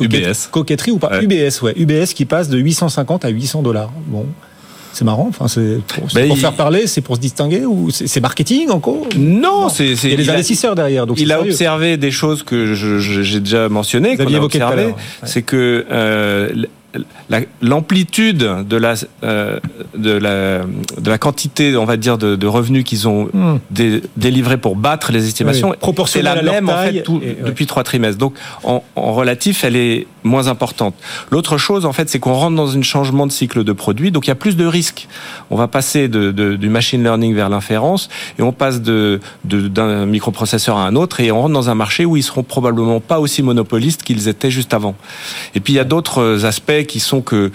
[0.00, 0.48] UBS.
[0.50, 1.10] Coquetterie ou pas?
[1.10, 1.24] Ouais.
[1.24, 1.72] UBS, ouais.
[1.76, 3.90] UBS qui passe de 850 à 800 dollars.
[4.06, 4.26] Bon.
[4.92, 7.90] C'est marrant, enfin, c'est pour, Ben, pour il- faire parler, c'est pour se distinguer ou
[7.90, 11.20] c'est marketing encore Non, c'est c'est- Il y a des il a- investisseurs derrière, donc
[11.20, 11.52] il a sérieux.
[11.52, 14.86] observé des choses que j'ai déjà mentionnées, qu'on a observé.
[14.86, 14.94] ouais.
[15.24, 16.50] C'est que euh,
[17.62, 19.58] l'amplitude de la euh,
[19.96, 20.60] de la
[20.98, 23.58] de la quantité, on va dire, de, de revenus qu'ils ont Hmm.
[23.70, 27.28] dé- délivré pour battre les estimations, Oui, c'est proportionnelle la même en fait tout- et-
[27.28, 27.36] ouais.
[27.46, 28.18] depuis trois trimestres.
[28.18, 28.34] Donc
[28.64, 30.94] en, en relatif, elle est moins importante.
[31.30, 34.26] L'autre chose, en fait, c'est qu'on rentre dans un changement de cycle de produit, donc
[34.26, 35.08] il y a plus de risques.
[35.50, 38.08] On va passer de, de- du machine learning vers l'inférence
[38.38, 41.74] et on passe de de- d'un microprocesseur à un autre et on rentre dans un
[41.74, 44.94] marché où ils seront probablement pas aussi monopolistes qu'ils étaient juste avant.
[45.54, 47.50] Et puis il y a d'autres aspects qui sont que,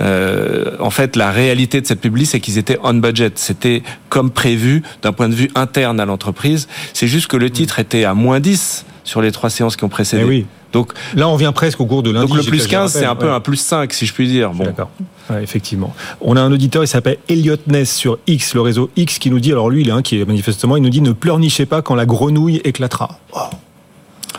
[0.00, 3.32] euh, en fait, la réalité de cette publi, c'est qu'ils étaient on budget.
[3.36, 6.68] C'était comme prévu d'un point de vue interne à l'entreprise.
[6.92, 9.88] C'est juste que le titre était à moins 10 sur les trois séances qui ont
[9.88, 10.22] précédé.
[10.24, 10.46] Eh oui.
[10.72, 12.26] Donc, Là, on vient presque au cours de lundi.
[12.26, 13.32] donc le plus fait, je 15, c'est un peu ouais.
[13.32, 14.50] un plus 5, si je puis dire.
[14.50, 14.64] Bon.
[14.64, 14.90] D'accord.
[15.30, 15.94] Ouais, effectivement.
[16.20, 19.38] On a un auditeur, il s'appelle Elliot Ness sur X, le réseau X, qui nous
[19.38, 22.06] dit, alors lui, il est inquiet, manifestement, il nous dit ne pleurnichez pas quand la
[22.06, 23.20] grenouille éclatera.
[23.32, 23.42] Wow.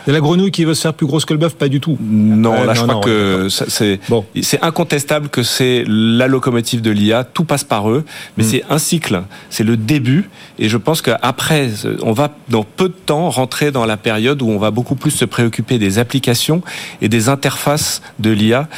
[0.06, 1.98] C'est la grenouille qui veut se faire plus grosse que le bœuf, pas du tout.
[2.00, 4.24] Non, Ouais, là, je crois non, que c'est Bon.
[4.62, 7.24] incontestable que c'est la locomotive de l'IA.
[7.24, 8.04] Tout passe par eux,
[8.36, 8.46] mais Mm.
[8.46, 9.22] c'est un cycle.
[9.50, 11.70] C'est le début, et je pense qu'après,
[12.02, 15.10] on va dans peu de temps rentrer dans la période où on va beaucoup plus
[15.10, 16.62] se préoccuper des applications
[17.02, 18.68] et des interfaces de l'IA.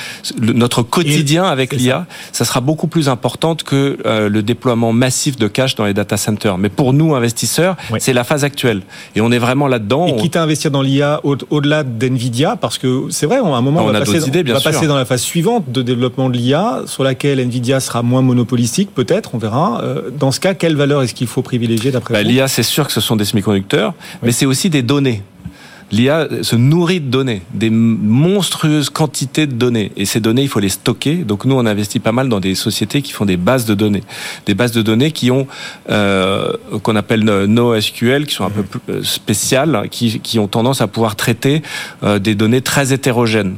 [0.41, 5.47] Notre quotidien avec l'IA, ça sera beaucoup plus importante que euh, le déploiement massif de
[5.47, 6.57] cash dans les data centers.
[6.59, 7.99] Mais pour nous investisseurs, Oui.
[8.01, 8.81] c'est la phase actuelle,
[9.15, 10.07] et on est vraiment là-dedans.
[10.07, 13.41] Et On- quitte à investir dans l'IA au- au-delà d'NVIDIA, parce que c'est vrai, à
[13.45, 15.71] un moment, On on va, passer, idées, bien on va passer dans la phase suivante
[15.71, 19.81] de développement de l'IA, sur laquelle NVIDIA sera moins monopolistique, peut-être, on verra.
[19.83, 22.29] Euh, Dans ce cas, quelle valeur est-ce qu'il faut privilégier d'après Bah, vous?
[22.29, 25.23] L'IA, c'est sûr que ce sont des semi-conducteurs, mais c'est aussi des données.
[25.91, 29.91] L'IA se nourrit de données, des monstrueuses quantités de données.
[29.97, 31.17] Et ces données, il faut les stocker.
[31.17, 34.03] Donc nous, on investit pas mal dans des sociétés qui font des bases de données.
[34.45, 35.47] Des bases de données qui ont,
[35.89, 36.53] euh,
[36.83, 40.89] qu'on appelle NoSQL, qui sont un peu plus euh, spéciales, qui, qui ont tendance à
[40.89, 41.63] pouvoir traiter
[42.03, 43.57] euh, des données très hétérogènes.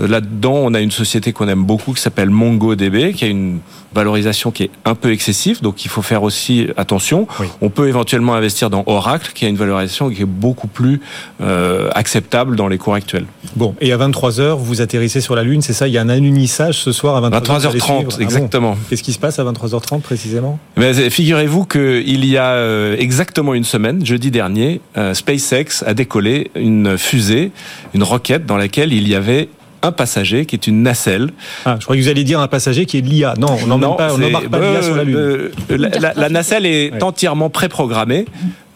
[0.00, 3.58] Euh, Là-dedans, on a une société qu'on aime beaucoup qui s'appelle MongoDB, qui a une
[3.94, 7.26] valorisation qui est un peu excessive, donc il faut faire aussi attention.
[7.40, 7.46] Oui.
[7.60, 11.00] On peut éventuellement investir dans Oracle, qui a une valorisation qui est beaucoup plus
[11.40, 13.26] euh, acceptable dans les cours actuels.
[13.56, 15.88] Bon, et à 23h, vous atterrissez sur la Lune, c'est ça?
[15.88, 17.78] Il y a un alunissage ce soir à 23h.
[17.78, 18.76] 23h30, exactement.
[18.88, 20.58] Qu'est-ce qui se passe à 23h30 précisément?
[20.78, 24.80] Euh, figurez-vous qu'il y a euh, exactement une semaine, jeudi dernier,
[25.12, 27.52] SpaceX a décollé une fusée,
[27.94, 29.48] une roquette dans laquelle il y avait
[29.82, 31.30] un passager qui est une nacelle.
[31.64, 33.34] Ah, je croyais que vous alliez dire un passager qui est de l'IA.
[33.38, 35.16] Non, on pas, n'embarque pas de l'IA sur la Lune.
[35.16, 37.02] euh, la, la- la nacelle est Ouais.
[37.02, 38.26] entièrement préprogrammée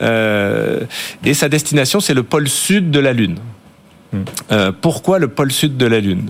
[0.02, 0.80] euh,
[1.24, 3.36] et sa destination c'est le pôle sud de la Lune.
[4.12, 4.18] Hmm.
[4.52, 6.28] Euh, pourquoi le pôle sud de la Lune?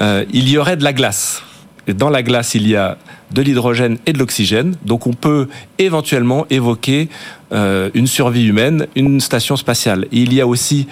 [0.00, 1.42] Euh, Il y aurait de la glace.
[1.86, 2.98] Et dans la glace, il y a
[3.32, 4.74] de l'hydrogène et de l'oxygène.
[4.84, 5.48] Donc on peut
[5.78, 7.08] éventuellement évoquer
[7.52, 10.04] euh, une survie humaine, une station spatiale.
[10.12, 10.86] Et il y a aussi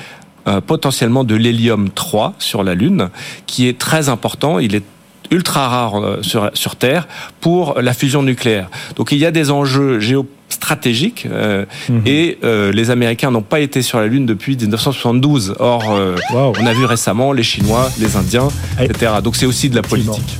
[0.48, 3.10] euh, potentiellement de l'hélium 3 sur la Lune,
[3.46, 4.58] qui est très important.
[4.58, 4.82] Il est
[5.30, 7.06] ultra rare euh, sur, sur Terre
[7.40, 8.68] pour la fusion nucléaire.
[8.96, 12.02] Donc il y a des enjeux géostratégiques euh, Mhm.
[12.06, 15.54] et euh, les Américains n'ont pas été sur la Lune depuis 1972.
[15.58, 16.16] Or, euh,
[16.58, 18.48] on a vu récemment les Chinois, les Indiens,
[18.80, 19.12] Et- etc.
[19.22, 20.38] Donc c'est aussi de la politique.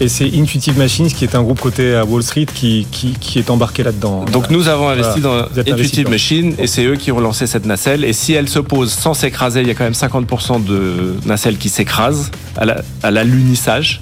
[0.00, 3.38] Et c'est Intuitive Machines qui est un groupe coté à Wall Street qui, qui, qui
[3.38, 4.24] est embarqué là-dedans.
[4.24, 5.42] Donc nous avons investi Voilà.
[5.42, 6.10] dans Intuitive investisseur.
[6.10, 8.04] Machine et c'est eux qui ont lancé cette nacelle.
[8.04, 11.58] Et si elle se pose sans s'écraser, il y a quand même 50% de nacelles
[11.58, 14.00] qui s'écrasent à la- à l'alunissage.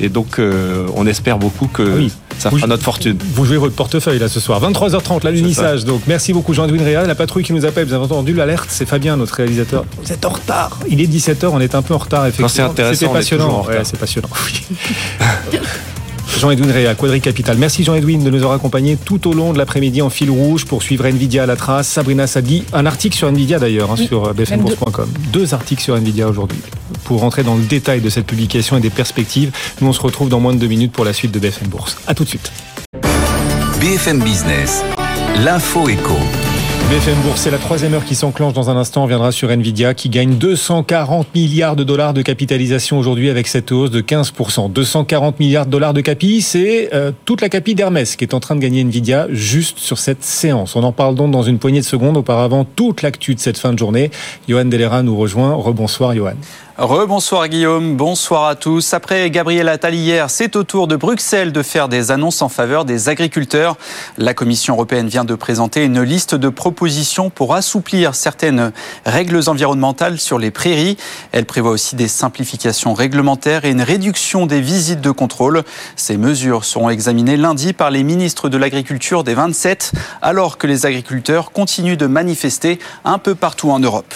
[0.00, 2.12] Et donc euh, on espère beaucoup que Ah oui.
[2.38, 3.16] Ça fera notre fortune.
[3.34, 4.60] Vous jouez votre portefeuille là ce soir.
[4.62, 5.84] 23h30, l'alunissage.
[5.84, 7.06] Donc merci beaucoup Jean-Edwin Réal.
[7.06, 9.84] La patrouille qui nous appelle, vous avez entendu l'alerte, c'est Fabien, notre réalisateur.
[10.02, 10.78] Vous êtes en retard.
[10.88, 12.48] Il est 17h, on est un peu en retard effectivement.
[12.94, 13.48] c'est passionnant.
[13.48, 13.78] en retard.
[13.78, 14.28] Ouais, c'est passionnant.
[16.34, 16.40] Oui.
[16.40, 17.56] Jean-Edwin Réa, Quadri Capital.
[17.58, 20.82] Merci Jean-Edwin de nous avoir accompagnés tout au long de l'après-midi en fil rouge pour
[20.82, 21.88] suivre Nvidia à la trace.
[21.88, 25.08] Sabrina Sadi, un article sur Nvidia d'ailleurs, hein, Oui, sur bfmbourse.com.
[25.32, 26.58] Deux articles sur Nvidia aujourd'hui
[27.04, 29.52] pour rentrer dans le détail de cette publication et des perspectives.
[29.80, 31.96] Nous on se retrouve dans moins de deux minutes pour la suite de BFM Bourse.
[32.06, 32.50] À tout de suite.
[33.80, 34.82] BFM Business,
[35.44, 36.16] l'info éco.
[36.90, 39.04] BFM Bourse, c'est la troisième heure qui s'enclenche dans un instant.
[39.04, 43.72] On viendra sur Nvidia qui gagne 240 milliards de dollars de capitalisation aujourd'hui avec cette
[43.72, 44.70] hausse de 15%.
[44.70, 48.40] 240 milliards de dollars de capi, c'est euh, toute la capi d'Hermès qui est en
[48.40, 50.76] train de gagner Nvidia juste sur cette séance.
[50.76, 52.18] On en parle donc dans une poignée de secondes.
[52.18, 54.10] Auparavant, toute l'actu de cette fin de journée.
[54.46, 55.54] Johan Delera nous rejoint.
[55.54, 56.34] Rebonsoir Johan.
[56.76, 58.94] Rebonsoir Guillaume, bonsoir à tous.
[58.94, 62.84] Après Gabriel Attal hier, c'est au tour de Bruxelles de faire des annonces en faveur
[62.84, 63.76] des agriculteurs.
[64.18, 68.72] La Commission européenne vient de présenter une liste de propositions pour assouplir certaines
[69.06, 70.96] règles environnementales sur les prairies.
[71.30, 75.62] Elle prévoit aussi des simplifications réglementaires et une réduction des visites de contrôle.
[75.94, 79.92] Ces mesures seront examinées lundi par les ministres de l'Agriculture des 27,
[80.22, 84.12] alors que les agriculteurs continuent de manifester un peu partout en Europe.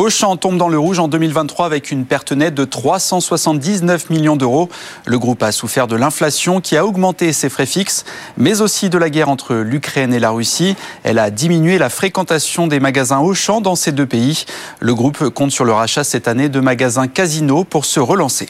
[0.00, 4.68] Auchan tombe dans le rouge en 2023 avec une perte nette de 379 millions d'euros.
[5.06, 8.04] Le groupe a souffert de l'inflation qui a augmenté ses frais fixes,
[8.36, 10.76] mais aussi de la guerre entre l'Ukraine et la Russie.
[11.02, 14.44] Elle a diminué la fréquentation des magasins Auchan dans ces deux pays.
[14.78, 18.48] Le groupe compte sur le rachat cette année de magasins Casino pour se relancer.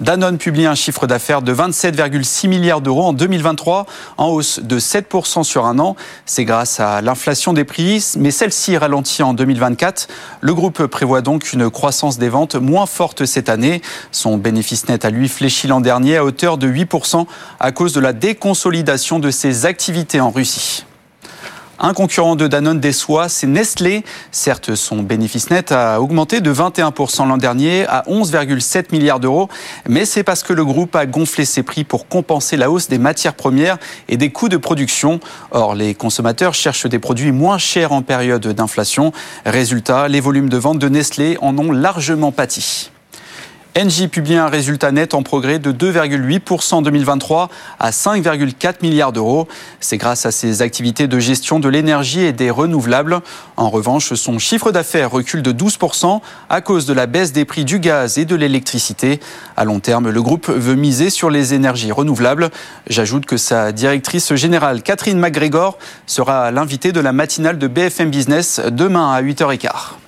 [0.00, 5.42] Danone publie un chiffre d'affaires de 27,6 milliards d'euros en 2023, en hausse de 7%
[5.42, 5.96] sur un an.
[6.24, 10.08] C'est grâce à l'inflation des prix, mais celle-ci ralentit en 2024.
[10.40, 13.82] Le groupe prévoit donc une croissance des ventes moins forte cette année.
[14.12, 17.26] Son bénéfice net a lui fléchi l'an dernier à hauteur de 8%
[17.58, 20.84] à cause de la déconsolidation de ses activités en Russie.
[21.80, 24.02] Un concurrent de Danone déçoit, c'est Nestlé.
[24.32, 29.48] Certes, son bénéfice net a augmenté de 21% l'an dernier à 11,7 milliards d'euros,
[29.88, 32.98] mais c'est parce que le groupe a gonflé ses prix pour compenser la hausse des
[32.98, 33.78] matières premières
[34.08, 35.20] et des coûts de production.
[35.52, 39.12] Or, les consommateurs cherchent des produits moins chers en période d'inflation.
[39.46, 42.90] Résultat, les volumes de vente de Nestlé en ont largement pâti.
[43.76, 49.46] Engie publie un résultat net en progrès de 2,8% en 2023 à 5,4 milliards d'euros.
[49.78, 53.20] C'est grâce à ses activités de gestion de l'énergie et des renouvelables.
[53.56, 57.64] En revanche, son chiffre d'affaires recule de 12% à cause de la baisse des prix
[57.64, 59.20] du gaz et de l'électricité.
[59.56, 62.50] À long terme, le groupe veut miser sur les énergies renouvelables.
[62.88, 68.60] J'ajoute que sa directrice générale, Catherine McGregor, sera l'invitée de la matinale de BFM Business
[68.72, 70.07] demain à 8h15.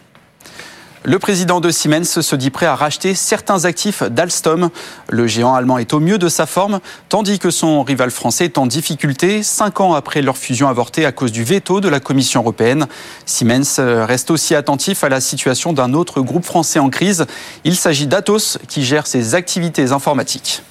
[1.03, 4.69] Le président de Siemens se dit prêt à racheter certains actifs d'Alstom.
[5.09, 8.59] Le géant allemand est au mieux de sa forme, tandis que son rival français est
[8.59, 12.43] en difficulté, cinq ans après leur fusion avortée à cause du veto de la Commission
[12.43, 12.87] européenne.
[13.25, 17.25] Siemens reste aussi attentif à la situation d'un autre groupe français en crise.
[17.65, 20.63] Il s'agit d'Atos, qui gère ses activités informatiques.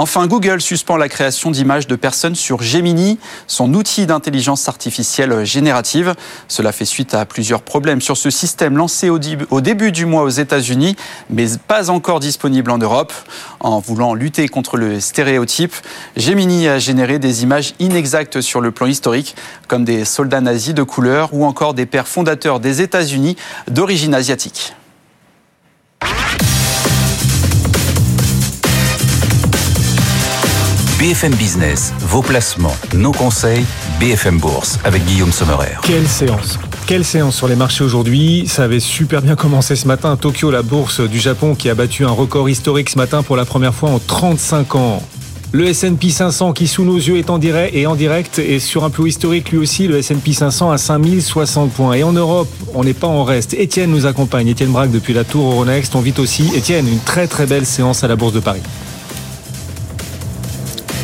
[0.00, 6.14] Enfin, Google suspend la création d'images de personnes sur Gemini, son outil d'intelligence artificielle générative.
[6.48, 10.30] Cela fait suite à plusieurs problèmes sur ce système lancé au, début du mois aux
[10.30, 10.96] États-Unis,
[11.28, 13.12] mais pas encore disponible en Europe.
[13.60, 15.74] En voulant lutter contre le stéréotype,
[16.16, 19.36] Gemini a généré des images inexactes sur le plan historique,
[19.68, 23.36] comme des soldats nazis de couleur ou encore des pères fondateurs des États-Unis
[23.68, 24.72] d'origine asiatique.
[31.00, 33.64] BFM Business, vos placements, nos conseils,
[33.98, 35.78] BFM Bourse avec Guillaume Sommerer.
[35.82, 40.16] Quelle séance quelle séance sur les marchés aujourd'hui Ça avait super bien commencé ce matin.
[40.16, 43.46] Tokyo, la bourse du Japon, qui a battu un record historique ce matin pour la
[43.46, 45.02] première fois en 35 ans.
[45.52, 48.84] Le S&P 500 qui sous nos yeux est en direct et en direct et sur
[48.84, 52.84] un plus historique lui aussi le S&P 500 à 5060 points et en Europe on
[52.84, 53.54] n'est pas en reste.
[53.54, 55.94] Étienne nous accompagne, Étienne Braque depuis la Tour Euronext.
[55.94, 58.62] On vit aussi Étienne une très très belle séance à la Bourse de Paris.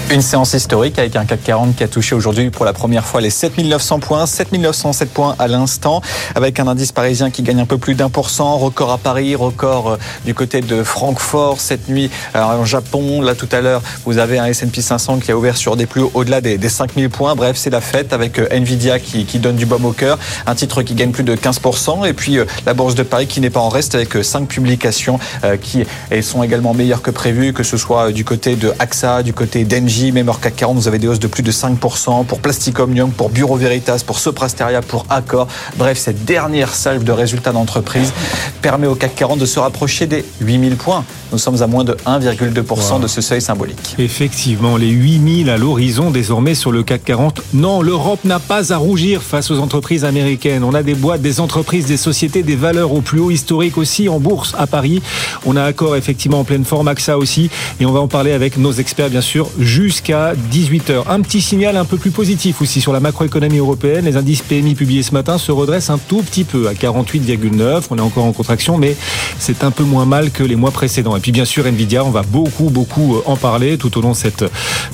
[0.09, 3.20] Une séance historique avec un CAC 40 qui a touché aujourd'hui pour la première fois
[3.20, 6.01] les 7900 points, 7907 points à l'instant,
[6.37, 9.35] avec un indice parisien qui gagne un peu plus d'un pour cent, record à Paris,
[9.35, 13.20] record euh, du côté de Francfort cette nuit en Japon.
[13.20, 16.05] Là tout à l'heure, vous avez un S&P 500 qui a ouvert sur des plus
[16.15, 17.35] au-delà des, des 5000 points.
[17.35, 20.55] Bref, c'est la fête avec euh, Nvidia qui, qui, donne du baume au cœur, un
[20.55, 23.51] titre qui gagne plus de 15%, et puis euh, la bourse de Paris qui n'est
[23.51, 25.19] pas en reste avec cinq publications
[25.61, 25.85] qui
[26.23, 29.95] sont également meilleures que prévues, que ce soit du côté de AXA, du côté d'Engie
[30.05, 33.10] même hors CAC 40, vous avez des hausses de plus de 5% pour Plastic Omnium,
[33.10, 35.48] pour Bureau Veritas, pour Soprasteria, pour Accor.
[35.77, 38.12] Bref, cette dernière salve de résultats d'entreprise
[38.60, 41.05] permet au CAC 40 de se rapprocher des 8000 points.
[41.32, 43.97] Nous sommes à moins de 1,2% de ce seuil symbolique.
[43.98, 47.43] Effectivement, les 8000 à l'horizon désormais sur le CAC 40.
[47.55, 50.62] Non, l'Europe n'a pas à rougir face aux entreprises américaines.
[50.62, 54.09] On a des boîtes, des entreprises, des sociétés, des valeurs au plus haut historique aussi
[54.09, 55.02] en bourse à Paris.
[55.47, 57.51] On a Accor effectivement en pleine forme, AXA aussi.
[57.81, 59.48] Et on va en parler avec nos experts bien sûr.
[59.59, 61.05] Juste jusqu'à 18h.
[61.09, 64.05] Un petit signal un peu plus positif aussi sur la macroéconomie européenne.
[64.05, 67.85] Les indices PMI publiés ce matin se redressent un tout petit peu à 48,9.
[67.91, 68.97] On est encore en contraction, mais
[69.39, 71.17] c'est un peu moins mal que les mois précédents.
[71.17, 74.17] Et puis bien sûr, Nvidia, on va beaucoup, beaucoup en parler tout au long de
[74.17, 74.45] cette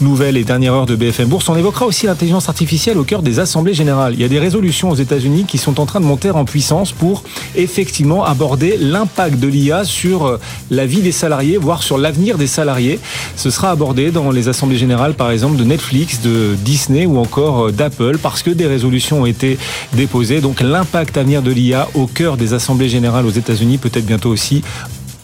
[0.03, 1.49] nouvelle et dernière heure de BFM Bourse.
[1.49, 4.13] On évoquera aussi l'intelligence artificielle au cœur des assemblées générales.
[4.13, 6.93] Il y a des résolutions aux États-Unis qui sont en train de monter en puissance
[6.93, 7.23] pour
[7.57, 10.41] effectivement aborder l'impact de l'IA sur euh,
[10.71, 13.01] la vie des salariés, voire sur l'avenir des salariés.
[13.37, 14.82] Ce sera abordé dans les assemblées
[15.17, 19.27] par exemple, de Netflix, de Disney ou encore euh, d'Apple, parce que des résolutions ont
[19.27, 19.59] été
[19.95, 20.41] déposées.
[20.41, 24.31] Donc l'impact à venir de l'IA au cœur des assemblées générales aux États-Unis, peut-être bientôt
[24.31, 24.63] aussi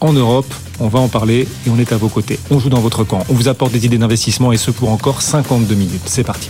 [0.01, 0.51] en Europe.
[0.79, 2.39] On va en parler et on est à vos côtés.
[2.51, 3.23] On joue dans votre camp.
[3.29, 6.01] On vous apporte des idées d'investissement et ce pour encore 52 minutes.
[6.05, 6.49] C'est parti.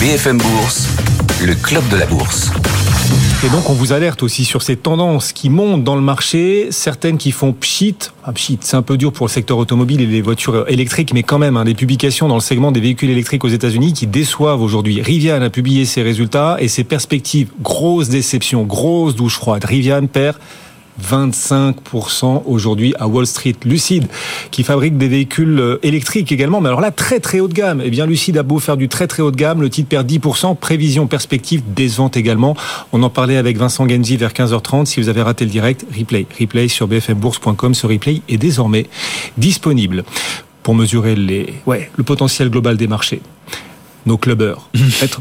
[0.00, 0.88] BFM Bourse,
[1.42, 2.50] le club de la bourse.
[3.44, 7.18] Et donc on vous alerte aussi sur ces tendances qui montent dans le marché, certaines
[7.18, 7.94] qui font pchit.
[8.24, 11.38] Ah, c'est un peu dur pour le secteur automobile et les voitures électriques, mais quand
[11.38, 15.02] même, hein, des publications dans le segment des véhicules électriques aux États-Unis qui déçoivent aujourd'hui.
[15.02, 17.50] Rivian a publié ses résultats et ses perspectives.
[17.60, 19.62] Grosse déception, grosse douche froide.
[19.62, 20.38] Rivian perd
[21.02, 23.54] 25% aujourd'hui à Wall Street.
[23.64, 24.06] Lucide,
[24.50, 27.82] qui fabrique des véhicules euh, électriques également, mais alors là, très très haut de gamme.
[27.84, 30.10] Eh bien, Lucide a beau faire du très très haut de gamme, le titre perd
[30.10, 32.56] 10%, prévision, perspective, décevante également.
[32.92, 34.86] On en parlait avec Vincent Genzi vers 15h30.
[34.86, 36.26] Si vous avez raté le direct, replay.
[36.40, 37.74] Replay sur bfmbourse.com.
[37.74, 38.86] Ce replay est désormais
[39.36, 40.04] disponible
[40.62, 43.20] pour mesurer les, ouais, le potentiel global des marchés.
[44.06, 44.68] Nos clubbers.
[45.02, 45.20] être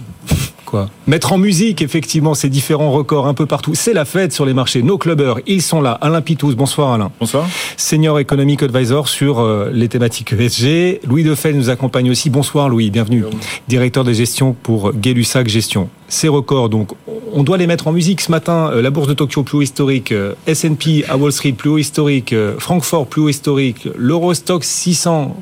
[1.07, 3.73] Mettre en musique, effectivement, ces différents records un peu partout.
[3.75, 4.81] C'est la fête sur les marchés.
[4.81, 5.97] Nos clubbers, ils sont là.
[6.01, 7.11] Alain Pitous, bonsoir Alain.
[7.19, 7.47] Bonsoir.
[7.77, 11.01] Senior Economic Advisor sur euh, les thématiques ESG.
[11.07, 12.29] Louis Defel nous accompagne aussi.
[12.29, 13.25] Bonsoir Louis, bienvenue.
[13.67, 15.89] Directeur de gestion pour Gay-Lussac Gestion.
[16.07, 16.91] Ces records, donc,
[17.33, 18.21] on doit les mettre en musique.
[18.21, 21.53] Ce matin, euh, la bourse de Tokyo plus haut historique, euh, S&P à Wall Street
[21.53, 25.35] plus haut historique, Francfort plus haut historique, l'Eurostock 600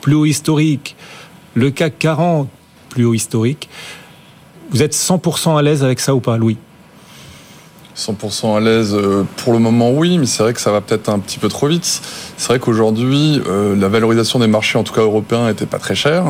[0.00, 0.96] plus haut historique,
[1.54, 2.48] le CAC 40
[2.90, 3.68] plus haut historique.
[4.70, 6.58] Vous êtes 100% à l'aise avec ça ou pas, Louis?
[7.96, 11.08] 100% à l'aise euh, pour le moment oui, mais c'est vrai que ça va peut-être
[11.08, 12.02] un petit peu trop vite.
[12.36, 15.94] C'est vrai qu'aujourd'hui, euh, la valorisation des marchés, en tout cas européens, n'était pas très
[15.94, 16.24] chère.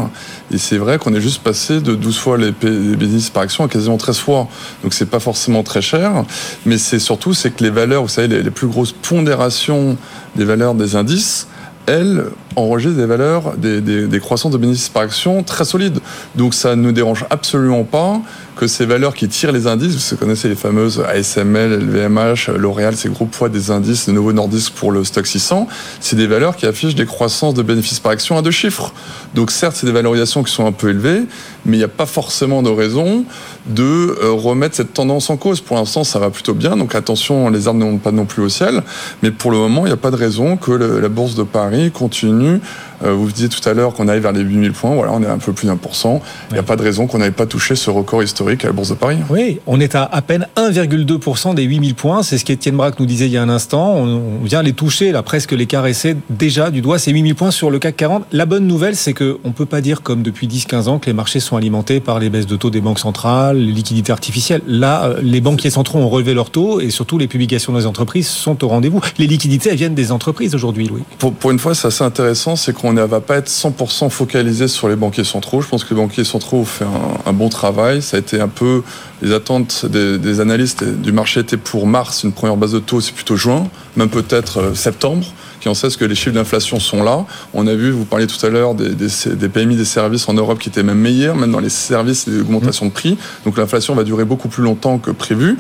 [0.51, 3.69] Et c'est vrai qu'on est juste passé de 12 fois les, bénéfices par action à
[3.69, 4.49] quasiment 13 fois.
[4.83, 6.25] Donc c'est pas forcément très cher.
[6.67, 9.97] Mais c'est surtout, c'est que les valeurs, vous savez, les plus grosses pondérations
[10.37, 11.49] des valeurs des indices,
[11.87, 12.25] elles
[12.57, 15.99] enregistrent des valeurs, des, des, des, croissances de bénéfices par action très solides.
[16.37, 18.21] Donc ça ne nous dérange absolument pas
[18.57, 23.09] que ces valeurs qui tirent les indices, vous connaissez les fameuses ASML, LVMH, L'Oréal, ces
[23.09, 25.67] gros poids des indices de Novo Nordisk pour le stock 600,
[26.01, 28.93] c'est des valeurs qui affichent des croissances de bénéfices par action à deux chiffres.
[29.35, 31.23] Donc certes, c'est des valorisations qui sont un peu élevées,
[31.67, 33.25] mais il n'y a pas forcément de raison
[33.67, 33.83] de
[34.23, 35.61] euh, remettre cette tendance en cause.
[35.61, 38.43] Pour l'instant, ça va plutôt bien, donc attention, les arbres ne montent pas non plus
[38.43, 38.83] au ciel,
[39.23, 41.91] mais pour le moment, il n'y a pas de raison que la bourse de Paris
[41.91, 42.61] continue
[43.05, 44.95] euh, vous disiez tout à l'heure qu'on arrive vers les 8000 points.
[44.95, 46.23] Voilà, on est un peu plus d'un pour cent.
[46.51, 48.73] Il n'y a pas de raison qu'on n'avait pas touché ce record historique à la
[48.73, 49.19] Bourse de Paris.
[49.31, 52.23] Oui, on est à à peine 1,2% des 8000 points.
[52.23, 53.95] C'est ce qu'Étienne Braque nous disait il y a un instant.
[53.95, 56.99] On vient les toucher, là, presque les caresser déjà du doigt.
[56.99, 58.25] Ces 8000 points sur le CAC 40.
[58.33, 61.13] La bonne nouvelle, c'est qu'on ne peut pas dire, comme depuis 10-15 ans, que les
[61.13, 64.63] marchés sont alimentés par les baisses de taux des banques centrales, les liquidités artificielles.
[64.67, 68.29] Là, euh, les banquiers centraux ont relevé leurs taux et surtout les publications des entreprises
[68.29, 69.01] sont au rendez-vous.
[69.19, 71.03] Les liquidités, elles viennent des entreprises aujourd'hui, Louis.
[71.19, 74.89] Pour, une fois, c'est assez intéressant, c'est qu'on ne va pas être 100% focalisé sur
[74.89, 75.61] les banquiers centraux.
[75.61, 78.03] Je pense que les banquiers centraux ont fait un, un bon travail.
[78.03, 78.83] Ça a été un peu
[79.23, 83.01] les attentes des, des, analystes du marché étaient pour mars une première base de taux,
[83.01, 85.27] c'est plutôt juin, même peut-être euh, septembre
[85.69, 87.25] qui sait que les chiffres d'inflation sont là.
[87.53, 90.35] On a vu, vous parliez tout à l'heure des, des, des, PMI des services en
[90.35, 93.17] Europe qui étaient même meilleurs, même dans les services, les augmentations de prix.
[93.45, 95.57] Donc l'inflation va durer beaucoup plus longtemps que prévu.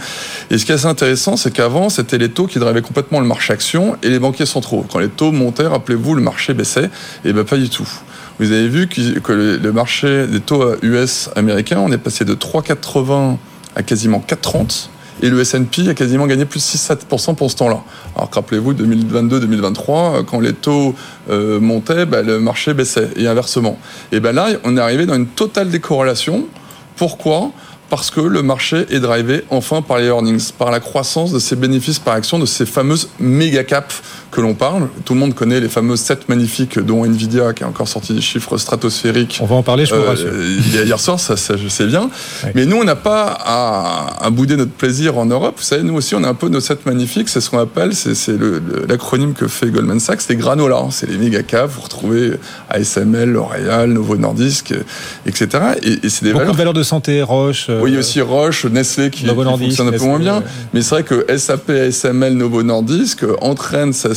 [0.50, 3.26] Et ce qui est assez intéressant, c'est qu'avant, c'était les taux qui drivaient complètement le
[3.26, 4.84] marché action et les banquiers centraux.
[4.90, 6.90] Quand les taux montaient, rappelez-vous, le marché baissait.
[7.24, 7.88] Et bien pas du tout.
[8.38, 13.36] Vous avez vu que le marché des taux US américains, on est passé de 3,80
[13.76, 14.88] à quasiment 4,30
[15.22, 17.82] et le S&P a quasiment gagné plus de 6-7% pour ce temps-là.
[18.16, 20.94] Alors rappelez-vous, 2022-2023, quand les taux
[21.30, 23.78] euh, montaient, bah, le marché baissait, et inversement.
[24.12, 26.46] Et ben là, on est arrivé dans une totale décorrélation.
[26.96, 27.52] Pourquoi?
[27.94, 31.54] Parce que le marché est drivé enfin par les earnings, par la croissance de ces
[31.54, 34.02] bénéfices par action, de ces fameuses méga caps
[34.32, 34.88] que l'on parle.
[35.04, 38.20] Tout le monde connaît les fameuses 7 magnifiques, dont Nvidia qui a encore sorti des
[38.20, 39.38] chiffres stratosphériques.
[39.40, 40.26] On va en parler, je vous rassure.
[40.26, 42.10] Euh, hier soir, ça, ça, je sais bien.
[42.42, 42.50] Oui.
[42.56, 45.54] Mais nous, on n'a pas à, à, bouder notre plaisir en Europe.
[45.58, 47.28] Vous savez, nous aussi, on a un peu nos 7 magnifiques.
[47.28, 48.36] C'est ce qu'on appelle, c'est
[48.88, 50.88] l'acronyme que fait Goldman Sachs, c'est granola.
[50.90, 51.72] C'est les méga caps.
[51.72, 52.32] Vous retrouvez
[52.70, 54.74] ASML, L'Oréal, Novo Nordisk,
[55.26, 55.48] etc.
[55.82, 56.52] Et, et c'est des Beaucoup valeurs...
[56.52, 57.70] de valeurs de santé, Roche.
[57.80, 60.42] Oui, oui, aussi Roche, Nestlé qui, qui fonctionne un peu moins bien.
[60.72, 64.10] Mais c'est vrai que SAP, ASML, Novo Nordisk entraînent ces,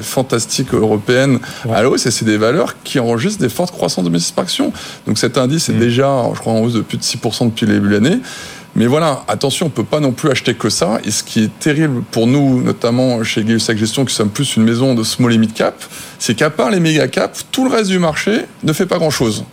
[0.00, 1.38] fantastiques européennes
[1.70, 4.72] à la hausse et c'est des valeurs qui enregistrent des fortes croissances de par action.
[5.06, 7.74] Donc cet indice est déjà, je crois, en hausse de plus de 6% depuis le
[7.74, 8.18] début de l'année.
[8.76, 10.98] Mais voilà, attention, on peut pas non plus acheter que ça.
[11.04, 14.64] Et ce qui est terrible pour nous, notamment chez Gay-Lussac Gestion, qui sommes plus une
[14.64, 15.80] maison de small et mid cap,
[16.18, 19.10] c'est qu'à part les méga cap, tout le reste du marché ne fait pas grand
[19.10, 19.44] chose.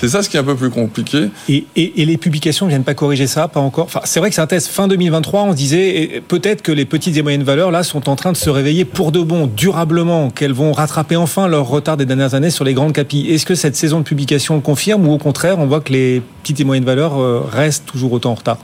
[0.00, 1.28] C'est ça ce qui est un peu plus compliqué.
[1.48, 3.88] Et, les publications ne viennent pas corriger ça, pas encore.
[4.04, 5.42] C'est vrai que c'est un test fin 2023.
[5.42, 8.50] On disait peut-être que les petites et moyennes valeurs là sont en train de se
[8.50, 12.64] réveiller pour de bon, durablement, qu'elles vont rattraper enfin leur retard des dernières années sur
[12.64, 13.32] les grandes capilles.
[13.32, 16.22] Est-ce que cette saison de publication le confirme ou au contraire, on voit que les
[16.42, 18.58] petites et moyennes valeurs euh, restent toujours autant en retard?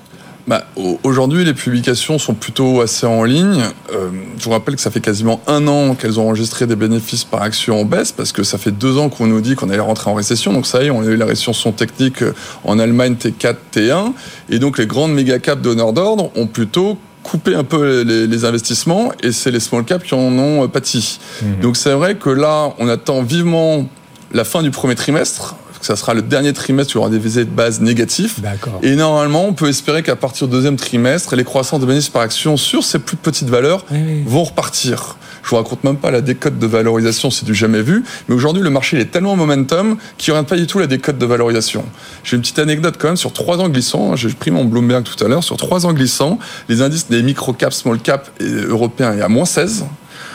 [0.47, 3.63] Bah, au- Aujourd'hui, les publications sont plutôt assez en ligne.
[3.93, 7.25] Euh, je vous rappelle que ça fait quasiment un an qu'elles ont enregistré des bénéfices
[7.25, 9.81] par action en baisse, parce que ça fait deux ans qu'on nous dit qu'on allait
[9.81, 10.53] rentrer en récession.
[10.53, 12.35] Donc ça y est, on a eu la récession technique euh,
[12.65, 14.13] en Allemagne T4, T1.
[14.51, 18.45] Et donc les grandes méga caps donneurs d'ordre ont plutôt coupé un peu les, les
[18.45, 21.21] investissements, et c'est les small caps qui en ont euh, pâti.
[21.63, 23.89] Donc c'est vrai que là, on attend vivement
[24.35, 25.57] la fin du premier trimestre.
[25.85, 28.41] Que Ça sera le dernier trimestre où il y aura des visées de base négatifs.
[28.83, 32.23] Et normalement, on peut espérer qu'à partir du deuxième trimestre, les croissances de bénéfices par
[32.23, 33.85] action sur ces plus petites valeurs
[34.27, 35.17] vont repartir.
[35.43, 38.03] Je vous raconte même pas la décote de valorisation, c'est du jamais vu.
[38.29, 40.79] Mais aujourd'hui, le marché il est tellement en momentum qu'il n'y aura pas du tout
[40.79, 41.85] la décote de valorisation.
[42.23, 44.17] J'ai une petite anecdote quand même sur trois ans glissants.
[44.17, 45.45] J'ai pris mon Bloomberg tout à l'heure.
[45.45, 46.39] Sur trois ans glissants,
[46.71, 49.85] les indices des micro-caps, small-caps européens est à moins 16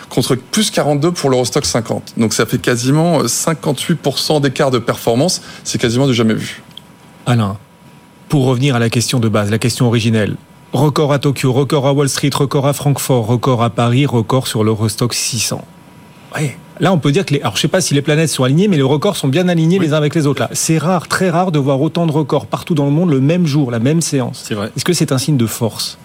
[0.09, 2.13] contre plus 42 pour l'Eurostock 50.
[2.17, 5.41] Donc ça fait quasiment euh, 58% d'écart de performance.
[5.63, 6.61] C'est quasiment du jamais vu.
[7.25, 7.57] Alain,
[8.27, 10.35] pour revenir à la question de base, la question originelle.
[10.73, 14.63] Record à Tokyo, record à Wall Street, record à Francfort, record à Paris, record sur
[14.63, 15.63] l'Eurostock 600.
[16.35, 16.57] Ouais.
[16.79, 17.41] Là, on peut dire que les.
[17.41, 19.79] Alors, je sais pas si les planètes sont alignées, mais les records sont bien alignés
[19.79, 20.41] les uns avec les autres.
[20.41, 23.19] Là, c'est rare, très rare de voir autant de records partout dans le monde le
[23.19, 24.43] même jour, la même séance.
[24.47, 24.71] C'est vrai.
[24.77, 25.97] Est-ce que c'est un signe de force?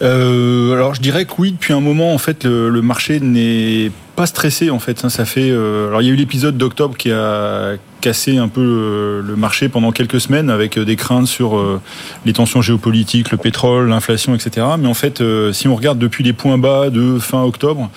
[0.00, 3.90] Euh, alors je dirais que oui, depuis un moment en fait le, le marché n'est
[4.14, 5.08] pas stressé en fait.
[5.08, 5.50] Ça fait.
[5.50, 9.36] euh, alors il y a eu l'épisode d'octobre qui a cassé un peu le, le
[9.36, 11.80] marché pendant quelques semaines avec euh, des craintes sur euh,
[12.24, 14.66] les tensions géopolitiques, le pétrole, l'inflation, etc.
[14.78, 17.90] Mais en fait, euh, si on regarde depuis les points bas de fin octobre.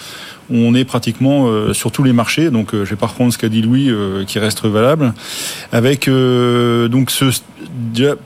[0.54, 3.38] On est pratiquement euh, sur tous les marchés, donc euh, je vais pas reprendre ce
[3.38, 5.14] qu'a dit Louis, euh, qui reste valable.
[5.72, 7.28] Avec euh, donc ce,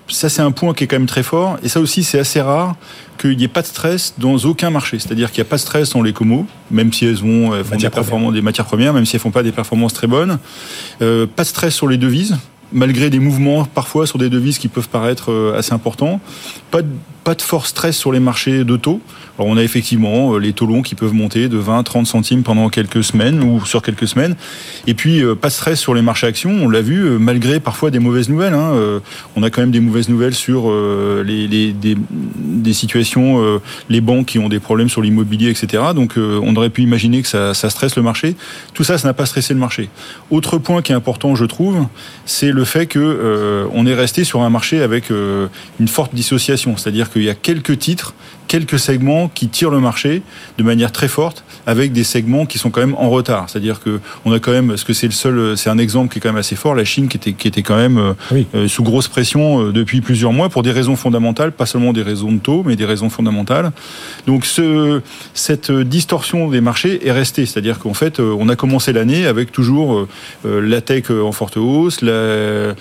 [0.07, 2.41] ça c'est un point qui est quand même très fort, et ça aussi c'est assez
[2.41, 2.77] rare
[3.30, 4.99] qu'il n'y ait pas de stress dans aucun marché.
[4.99, 7.64] C'est-à-dire qu'il n'y a pas de stress dans les comos, même si elles ont elles
[7.64, 10.39] font des performances, des matières premières, même si elles font pas des performances très bonnes.
[11.02, 12.38] Euh, pas de stress sur les devises,
[12.72, 16.19] malgré des mouvements parfois sur des devises qui peuvent paraître euh, assez importants.
[16.72, 16.88] Pas de,
[17.26, 19.02] pas de fort stress sur les marchés de taux.
[19.38, 22.43] Alors on a effectivement euh, les taux longs qui peuvent monter de 20, 30 centimes
[22.43, 24.35] pendant quelques semaines ou sur quelques semaines.
[24.88, 26.52] Et puis euh, pas de stress sur les marchés actions.
[26.61, 28.53] On l'a vu euh, malgré parfois des mauvaises nouvelles.
[28.53, 28.73] hein.
[29.35, 31.97] On a quand même des mauvaises nouvelles sur les, les- des,
[32.39, 35.84] des situations, les banques qui ont des problèmes sur l'immobilier, etc.
[35.95, 38.35] Donc on aurait pu imaginer que ça, ça stresse le marché.
[38.73, 39.89] Tout ça, ça n'a pas stressé le marché.
[40.30, 41.85] Autre point qui est important, je trouve,
[42.26, 46.77] c'est le fait que on est resté sur un marché avec une forte dissociation.
[46.77, 48.13] C'est-à-dire qu'il y a quelques titres,
[48.47, 50.22] quelques segments qui tirent le marché
[50.57, 53.45] de manière très forte, avec des segments qui sont quand même en retard.
[53.49, 56.19] C'est-à-dire que on a quand même, parce que c'est le seul, c'est un exemple qui
[56.19, 58.13] est quand même assez fort, la Chine qui était qui était quand même euh,
[58.53, 62.03] euh, sous grosse pression euh, depuis plusieurs mois pour des raisons fondamentales, pas seulement des
[62.03, 63.72] raisons de taux, mais des raisons fondamentales.
[64.27, 65.01] Donc ce,
[65.34, 70.07] cette distorsion des marchés est restée, c'est-à-dire qu'en fait, on a commencé l'année avec toujours
[70.45, 72.73] euh, la tech en forte hausse, la, euh,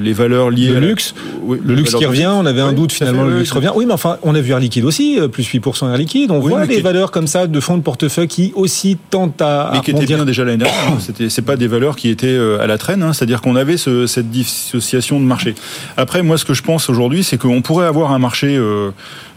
[0.00, 2.92] les valeurs liées Le la- luxe, Oui, le luxe qui revient, on avait un doute
[2.92, 3.70] finalement, fait, le luxe revient.
[3.74, 6.30] Oui, mais enfin, on a vu Air Liquide aussi, euh, plus 8% Air Liquide.
[6.30, 9.70] On Oui, voit des valeurs comme ça de fonds de portefeuille qui aussi tentent à.
[9.72, 10.16] mais qui rebondir.
[10.16, 10.78] bien déjà l'année dernière.
[10.88, 10.98] hein.
[11.00, 13.02] C'était, c'est pas des valeurs qui étaient euh, à la traîne.
[13.02, 13.12] hein.
[13.12, 15.54] C'est-à-dire qu'on avait ce- cette dissociation de marché.
[15.96, 18.90] Après, moi, ce que je pense aujourd'hui, c'est qu'on pourrait avoir un marché euh,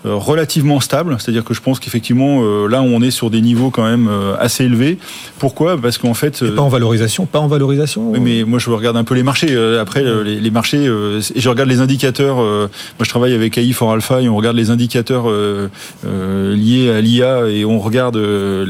[0.05, 1.17] relativement stable.
[1.19, 4.35] C'est-à-dire que je pense qu'effectivement, euh, là, on est sur des niveaux quand même euh,
[4.39, 4.97] assez élevés.
[5.39, 5.77] Pourquoi?
[5.79, 8.11] Parce qu'en fait, Et Pas en valorisation, pas en valorisation.
[8.11, 9.47] oui, mais moi je regarde un peu les marchés.
[9.51, 12.39] Euh, Après, euh, les, les marchés, euh, et je regarde les indicateurs.
[12.41, 12.67] euh,
[12.97, 15.69] moi, je travaille avec AI for Alpha et on regarde les indicateurs euh,
[16.05, 18.65] euh, liés à l'IA et on regarde euh,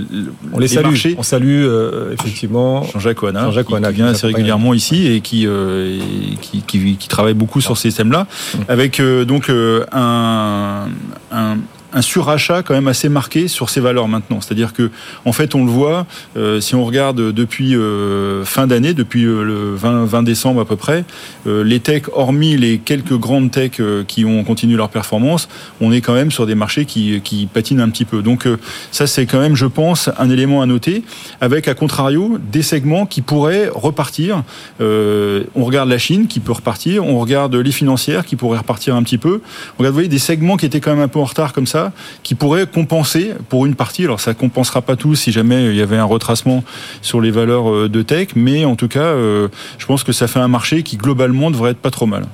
[0.53, 0.85] on les, salue.
[0.85, 1.15] marchés.
[1.17, 5.45] On salue euh, effectivement Jean-Jacques Ouana, Jean-Jacques qui, qui vient assez régulièrement ici et qui,
[5.47, 8.57] euh, et qui, qui, qui travaille beaucoup sur ces thèmes-là, Mmh.
[8.67, 10.87] avec euh, donc euh, un,
[11.31, 14.41] un, un surachat quand même assez marqué sur ces valeurs maintenant.
[14.41, 14.91] C'est-à-dire que,
[15.25, 16.05] en fait, on le voit,
[16.37, 20.65] euh, si on regarde depuis euh, fin d'année, depuis euh, le 20, 20, décembre à
[20.65, 21.05] peu près,
[21.45, 25.47] les techs, hormis les quelques grandes techs qui ont continué leur performance,
[25.81, 28.21] on est quand même sur des marchés qui, qui patinent un petit peu.
[28.21, 28.47] Donc
[28.91, 31.03] ça, c'est quand même, je pense, un élément à noter,
[31.41, 34.43] avec à contrario des segments qui pourraient repartir.
[34.79, 39.03] on regarde la Chine qui peut repartir, on regarde les financières qui pourraient repartir un
[39.03, 39.41] petit peu.
[39.75, 41.67] On regarde, vous voyez, des segments qui étaient quand même un peu en retard comme
[41.67, 41.78] ça
[42.23, 44.03] qui pourrait compenser pour une partie.
[44.03, 46.63] Alors ça compensera pas tout si jamais il y avait un retracement
[47.01, 49.47] sur les valeurs euh, de tech, mais en tout cas, euh,
[49.77, 52.25] je pense que ça fait un marché qui globalement devrait être pas trop mal.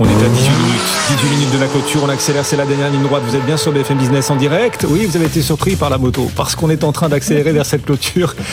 [0.00, 0.98] On est à 18 minutes.
[1.08, 3.22] 18 minutes de la clôture, on accélère, c'est la dernière ligne droite.
[3.26, 4.86] Vous êtes bien sur BFM Business en direct.
[4.88, 7.66] Oui, vous avez été surpris par la moto, parce qu'on est en train d'accélérer vers
[7.66, 8.36] cette clôture.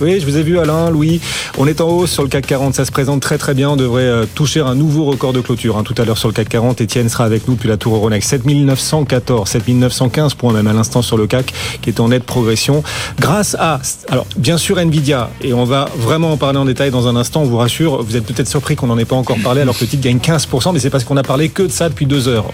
[0.00, 1.20] Oui, je vous ai vu Alain, Louis.
[1.58, 3.70] On est en hausse sur le CAC 40, ça se présente très très bien.
[3.70, 5.76] On devrait euh, toucher un nouveau record de clôture.
[5.76, 5.82] Hein.
[5.84, 8.30] Tout à l'heure sur le CAC 40, Etienne sera avec nous depuis la tour Euronext.
[8.30, 11.52] 7914, 7915 points même à l'instant sur le CAC,
[11.82, 12.82] qui est en nette progression.
[13.20, 17.06] Grâce à, alors bien sûr Nvidia, et on va vraiment en parler en détail dans
[17.06, 19.60] un instant, on vous rassure, vous êtes peut-être surpris qu'on n'en ait pas encore parlé
[19.60, 21.88] alors que le titre gagne 15%, mais c'est parce qu'on a parlé que de ça
[21.88, 22.46] depuis deux heures.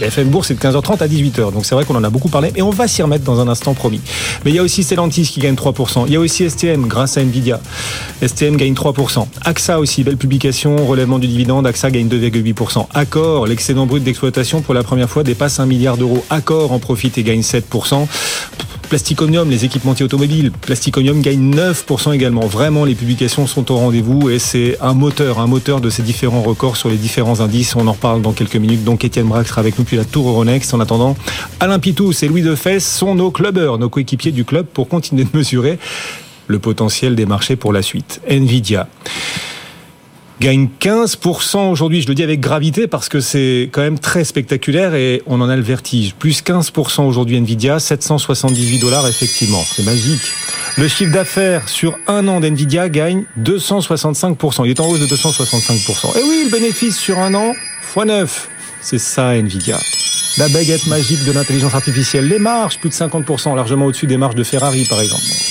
[0.00, 1.52] FM Bourse, c'est de 15h30 à 18h.
[1.52, 3.48] Donc c'est vrai qu'on en a beaucoup parlé, et on va s'y remettre dans un
[3.48, 4.00] instant promis.
[4.44, 6.04] Mais il y a aussi Stellantis qui gagne 3%.
[6.06, 7.60] Il y a aussi STM grâce à Nvidia.
[8.24, 9.26] STM gagne 3%.
[9.42, 11.66] AXA aussi, belle publication, relèvement du dividende.
[11.66, 12.86] AXA gagne 2,8%.
[12.94, 16.24] Accor, l'excédent brut d'exploitation pour la première fois dépasse 1 milliard d'euros.
[16.30, 18.06] Accor en profite et gagne 7%.
[18.90, 22.46] Plasticonium, les équipementiers automobiles, Plasticonium gagne 9% également.
[22.46, 26.42] Vraiment, les publications sont au rendez-vous et c'est un moteur, un moteur de ces différents
[26.42, 27.76] records sur les différents indices.
[27.76, 28.82] On en reparle dans quelques minutes.
[28.82, 30.74] Donc, Étienne Braque sera avec nous puis la Tour Euronext.
[30.74, 31.16] En attendant,
[31.60, 35.38] Alain Pitous et Louis Defesse sont nos clubbers, nos coéquipiers du club pour continuer de
[35.38, 35.78] mesurer
[36.48, 38.20] le potentiel des marchés pour la suite.
[38.28, 38.88] Nvidia
[40.40, 42.00] gagne 15% aujourd'hui.
[42.00, 45.48] Je le dis avec gravité parce que c'est quand même très spectaculaire et on en
[45.48, 46.14] a le vertige.
[46.14, 49.62] Plus 15% aujourd'hui Nvidia, 778 dollars effectivement.
[49.64, 50.22] C'est magique.
[50.78, 54.64] Le chiffre d'affaires sur un an d'Nvidia gagne 265%.
[54.64, 56.18] Il est en hausse de 265%.
[56.18, 57.52] Et oui, le bénéfice sur un an,
[57.94, 58.48] x 9.
[58.80, 59.78] C'est ça Nvidia.
[60.38, 62.28] La baguette magique de l'intelligence artificielle.
[62.28, 65.49] Les marges, plus de 50%, largement au-dessus des marges de Ferrari par exemple.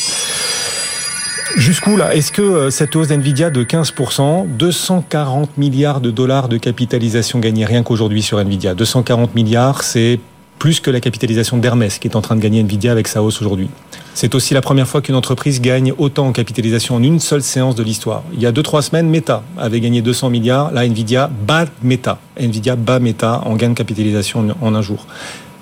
[1.58, 6.58] Jusqu'où là Est-ce que euh, cette hausse d'NVIDIA de 15%, 240 milliards de dollars de
[6.58, 10.20] capitalisation gagnée rien qu'aujourd'hui sur NVIDIA 240 milliards, c'est
[10.60, 13.42] plus que la capitalisation d'Hermès qui est en train de gagner Nvidia avec sa hausse
[13.42, 13.70] aujourd'hui.
[14.14, 17.76] C'est aussi la première fois qu'une entreprise gagne autant en capitalisation en une seule séance
[17.76, 18.24] de l'histoire.
[18.34, 20.72] Il y a 2-3 semaines, Meta avait gagné 200 milliards.
[20.72, 22.20] Là, Nvidia bat Meta.
[22.38, 25.08] Nvidia bat Meta en gain de capitalisation en un jour.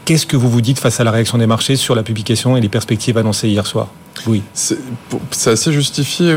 [0.06, 2.62] Qu'est-ce que vous vous dites face à la réaction des marchés sur la publication et
[2.62, 3.90] les perspectives annoncées hier soir?
[4.28, 4.44] Oui.
[4.54, 6.36] C'est assez justifié.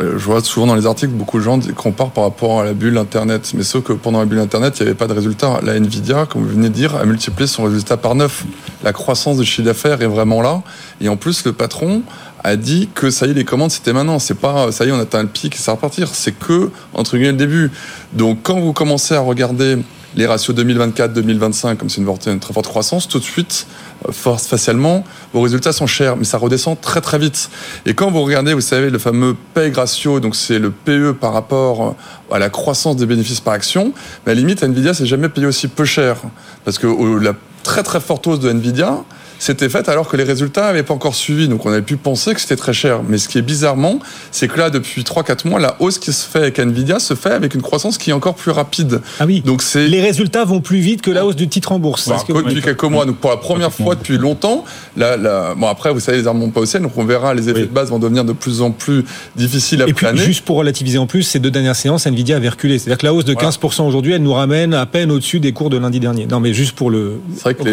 [0.00, 2.98] Je vois souvent dans les articles beaucoup de gens comparent par rapport à la bulle
[2.98, 3.52] Internet.
[3.54, 5.60] Mais sauf que pendant la bulle Internet, il n'y avait pas de résultat.
[5.62, 8.44] La Nvidia, comme vous venez de dire, a multiplié son résultat par 9.
[8.82, 10.62] La croissance du chiffre d'affaires est vraiment là.
[11.00, 12.02] Et en plus, le patron
[12.42, 14.18] a dit que ça y est, les commandes, c'était maintenant.
[14.18, 16.08] C'est pas, ça y est, on atteint le pic et ça va repartir.
[16.12, 17.70] C'est que, entre guillemets, le début.
[18.14, 19.78] Donc, quand vous commencez à regarder
[20.18, 23.68] les ratios 2024-2025, comme c'est une, très forte croissance, tout de suite,
[24.06, 27.50] euh, force facialement, vos résultats sont chers, mais ça redescend très très vite.
[27.86, 31.32] Et quand vous regardez, vous savez, le fameux PEG ratio, donc c'est le PE par
[31.32, 31.96] rapport
[32.30, 33.92] euh, à la croissance des bénéfices par action,
[34.26, 36.16] mais à la limite, Nvidia s'est jamais payé aussi peu cher.
[36.64, 36.88] Parce que
[37.22, 39.04] la très très forte hausse de Nvidia,
[39.38, 41.48] c'était fait alors que les résultats n'avaient pas encore suivi.
[41.48, 43.00] Donc on avait pu penser que c'était très cher.
[43.08, 43.98] Mais ce qui est bizarrement,
[44.30, 47.32] c'est que là, depuis 3-4 mois, la hausse qui se fait avec Nvidia se fait
[47.32, 49.00] avec une croissance qui est encore plus rapide.
[49.20, 49.42] Ah oui.
[49.44, 52.08] Donc c'est les résultats vont plus vite que la hausse du titre en bourse.
[52.08, 54.64] Bah, depuis quelques mois, donc pour la première fois depuis longtemps.
[54.96, 57.62] Là, bon après, vous savez, les armes pas au ciel, donc on verra les effets
[57.62, 59.04] de base vont devenir de plus en plus
[59.36, 60.16] difficiles à Et planer.
[60.16, 62.78] Puis, juste pour relativiser en plus, ces deux dernières séances, Nvidia avait reculé.
[62.78, 65.70] C'est-à-dire que la hausse de 15% aujourd'hui, elle nous ramène à peine au-dessus des cours
[65.70, 66.26] de lundi dernier.
[66.26, 67.20] Non, mais juste pour le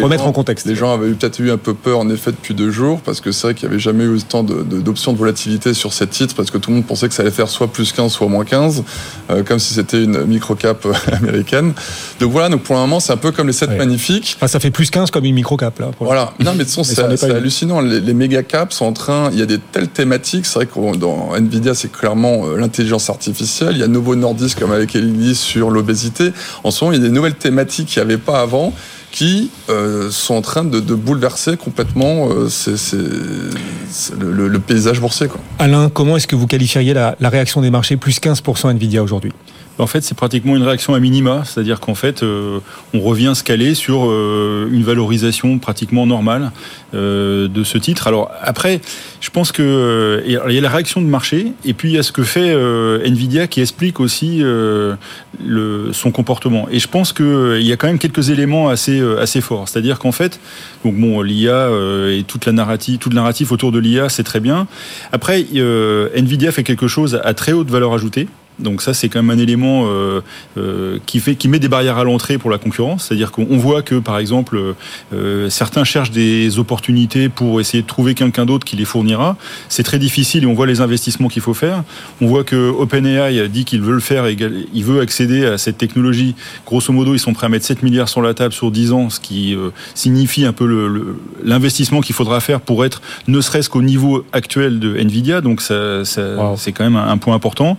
[0.02, 0.66] remettre en contexte.
[0.66, 3.32] Les gens avaient peut-être eu un peu peur en effet depuis deux jours, parce que
[3.32, 6.50] c'est vrai qu'il n'y avait jamais eu autant d'options de, volatilité sur cette titre, parce
[6.50, 8.84] que tout le monde pensait que ça allait faire soit plus 15, soit moins 15,
[9.30, 11.72] euh, comme si c'était une micro-cap euh, américaine.
[12.20, 14.36] Donc voilà, donc pour le moment, c'est un peu comme les 7 magnifiques.
[14.46, 15.90] ça fait plus 15 comme une micro-cap, là.
[16.00, 16.32] voilà.
[16.40, 17.80] Non, mais de toute façon, c'est hallucinant.
[17.80, 20.46] Les, les méga-caps sont en train, il y a des telles thématiques.
[20.46, 23.72] C'est vrai que dans Nvidia, c'est clairement euh, l'intelligence artificielle.
[23.72, 26.32] Il y a Novo Nordisk, comme avec Ellie, sur l'obésité.
[26.64, 28.72] En ce moment, il y a des nouvelles thématiques qu'il n'y avait pas avant
[29.16, 32.48] qui euh, sont en train de, bouleverser complètement euh,
[34.20, 35.26] le, paysage boursier.
[35.26, 35.40] Quoi.
[35.58, 39.32] Alain, comment est-ce que vous qualifieriez la, réaction des marchés plus 15% Nvidia aujourd'hui?
[39.78, 42.60] En fait, c'est pratiquement une réaction à minima, c'est-à-dire qu'en fait, euh,
[42.94, 46.50] on revient se caler sur euh, une valorisation pratiquement normale
[46.94, 48.06] euh, de ce titre.
[48.06, 48.80] Alors après,
[49.20, 52.02] je pense que il y a la réaction de marché, et puis il y a
[52.02, 52.54] ce que fait
[53.04, 54.42] Nvidia qui explique aussi
[55.92, 56.68] son comportement.
[56.70, 60.40] Et je pense qu'il y a quand même quelques éléments assez forts, c'est-à-dire qu'en fait,
[60.84, 61.68] donc bon, l'IA
[62.10, 64.66] et toute la narrative, tout le narratif autour de l'IA, c'est très bien.
[65.12, 65.44] Après,
[66.14, 68.28] Nvidia fait quelque chose à très haute valeur ajoutée.
[68.58, 70.22] Donc ça, c'est quand même un élément euh,
[70.56, 73.06] euh, qui fait, qui met des barrières à l'entrée pour la concurrence.
[73.06, 74.74] C'est-à-dire qu'on voit que, par exemple,
[75.12, 79.36] euh, certains cherchent des opportunités pour essayer de trouver quelqu'un d'autre qui les fournira.
[79.68, 81.84] C'est très difficile et on voit les investissements qu'il faut faire.
[82.20, 84.36] On voit que OpenAI dit qu'il veut le faire, et
[84.72, 86.34] il veut accéder à cette technologie.
[86.64, 89.10] Grosso modo, ils sont prêts à mettre 7 milliards sur la table sur 10 ans,
[89.10, 89.56] ce qui
[89.94, 91.14] signifie un peu
[91.44, 95.40] l'investissement qu'il faudra faire pour être ne serait-ce qu'au niveau actuel de Nvidia.
[95.40, 97.76] Donc ça, c'est quand même un point important.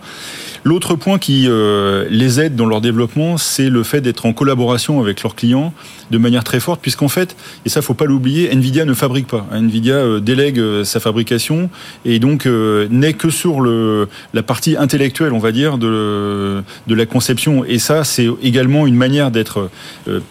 [0.68, 5.00] L'autre point qui euh, les aide dans leur développement, c'est le fait d'être en collaboration
[5.00, 5.72] avec leurs clients
[6.10, 9.46] de manière très forte, puisqu'en fait, et ça faut pas l'oublier, Nvidia ne fabrique pas.
[9.50, 11.70] Nvidia euh, délègue euh, sa fabrication
[12.04, 17.64] et donc n'est que sur la partie intellectuelle, on va dire, de la conception.
[17.64, 19.70] Et ça, c'est également une manière d'être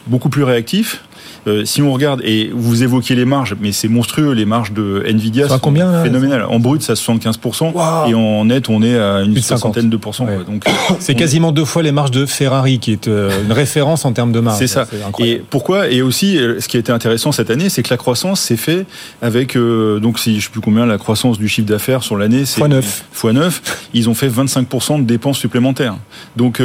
[0.06, 1.04] beaucoup plus réactif
[1.48, 5.04] euh, si on regarde, et vous évoquiez les marges, mais c'est monstrueux, les marges de
[5.08, 6.44] Nvidia sont combien, phénoménales.
[6.44, 10.28] En brut, à 75%, et en net, on est à une soixantaine de pourcents.
[10.46, 10.66] Donc,
[11.00, 14.34] c'est quasiment deux fois les marges de Ferrari, qui est euh, une référence en termes
[14.34, 14.60] de marge.
[14.60, 14.88] C'est ça.
[15.20, 17.98] Et pourquoi Et aussi, euh, ce qui a été intéressant cette année, c'est que la
[17.98, 18.86] croissance s'est fait
[19.22, 22.60] avec, donc si je sais plus combien, la croissance du chiffre d'affaires sur l'année, c'est
[22.60, 23.06] x 9.
[23.12, 23.90] Fois 9.
[23.94, 25.96] Ils ont fait 25% de dépenses supplémentaires.
[26.36, 26.62] Donc,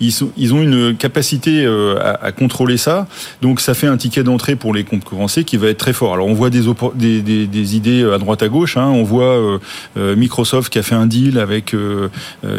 [0.00, 3.06] ils, sont, ils ont une capacité à, à contrôler ça.
[3.42, 6.14] Donc, ça fait un ticket d'entrée pour les concurrencés qui va être très fort.
[6.14, 6.62] Alors on voit des,
[6.94, 8.76] des, des, idées à droite à gauche.
[8.76, 8.86] Hein.
[8.86, 9.58] On voit euh,
[9.96, 12.08] euh, Microsoft qui a fait un deal avec euh,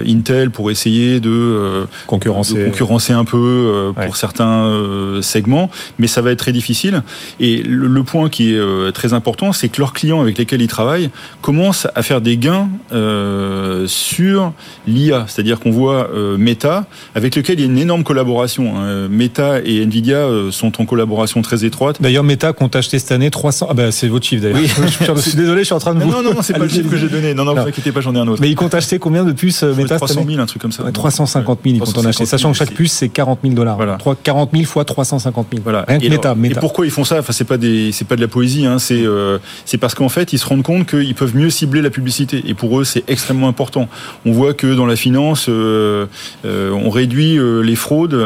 [0.06, 6.40] Intel pour essayer de concurrencer, concurrencer un peu pour certains segments, mais ça va être
[6.40, 7.04] très difficile.
[7.40, 11.10] Et le, point qui est très important, c'est que leurs clients avec lesquels ils travaillent
[11.42, 12.70] commencent à faire des gains
[13.88, 14.54] sur
[14.88, 15.26] l'IA.
[15.28, 16.86] C'est-à-dire qu'on voit Meta,
[17.16, 18.78] avec lequel il y a une énorme collaboration.
[18.78, 19.08] Hein.
[19.10, 22.02] Meta et Nvidia sont en collaboration très étroite.
[22.02, 23.68] D'ailleurs, Meta compte acheter cette année 300.
[23.70, 24.60] Ah bah c'est votre chiffre d'ailleurs.
[25.16, 26.10] je suis désolé, je suis en train de vous.
[26.10, 27.34] Non, non, non c'est pas le chiffre que j'ai donné.
[27.34, 28.42] Non, non, vous inquiétez pas, j'en ai un autre.
[28.42, 30.84] Mais ils comptent acheter combien de puces euh, Meta 300 000, un truc comme ça.
[30.92, 32.26] 350 000, ils comptent en acheter.
[32.26, 33.76] Sachant que chaque puce, c'est 40 000 dollars.
[33.76, 33.98] Voilà.
[34.24, 35.62] 40 000 fois 350 000.
[35.64, 35.86] Voilà.
[35.88, 37.20] Rien que et Meta, Et pourquoi ils font ça?
[37.20, 38.66] Enfin, c'est pas des, c'est pas de la poésie.
[38.66, 38.80] Hein.
[38.80, 41.90] C'est, euh, c'est parce qu'en fait, ils se rendent compte qu'ils peuvent mieux cibler la
[41.90, 42.44] publicité.
[42.48, 43.88] Et pour eux, c'est extrêmement important.
[44.26, 46.06] On voit que dans la finance, euh,
[46.46, 48.18] on réduit les fraudes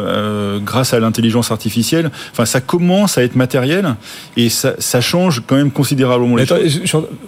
[0.63, 2.11] grâce à l'intelligence artificielle.
[2.31, 2.82] Enfin, ça commence
[3.17, 3.95] à être matériel
[4.37, 6.81] et ça, ça change quand même considérablement les choses.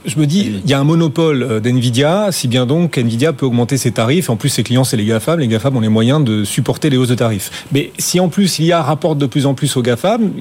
[0.05, 3.45] Je, me dis, il y a un monopole euh, d'NVIDIA, si bien donc NVIDIA peut
[3.45, 4.29] augmenter ses tarifs.
[4.29, 5.39] En plus, ses clients, c'est les GAFAM.
[5.39, 7.65] Les GAFAM ont les moyens de supporter les hausses de tarifs.
[7.71, 10.31] Mais si en plus, il y a rapporte de plus en plus aux GAFAM,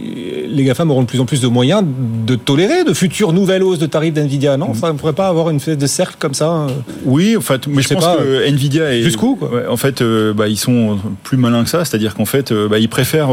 [0.46, 1.82] les GAFAM auront de plus en plus de moyens
[2.26, 4.56] de tolérer de futures nouvelles hausses de tarifs d'NVIDIA.
[4.56, 6.68] Non, ça ne pourrait pas avoir une espèce de cercle comme ça euh
[7.04, 9.02] Oui, en fait, mais je, pense que euh, NVIDIA est...
[9.02, 9.38] Jusqu'où
[9.68, 10.02] En fait,
[10.34, 11.84] bah, ils sont plus malins que ça.
[11.84, 13.30] C'est-à-dire qu'en fait, bah, ils préfèrent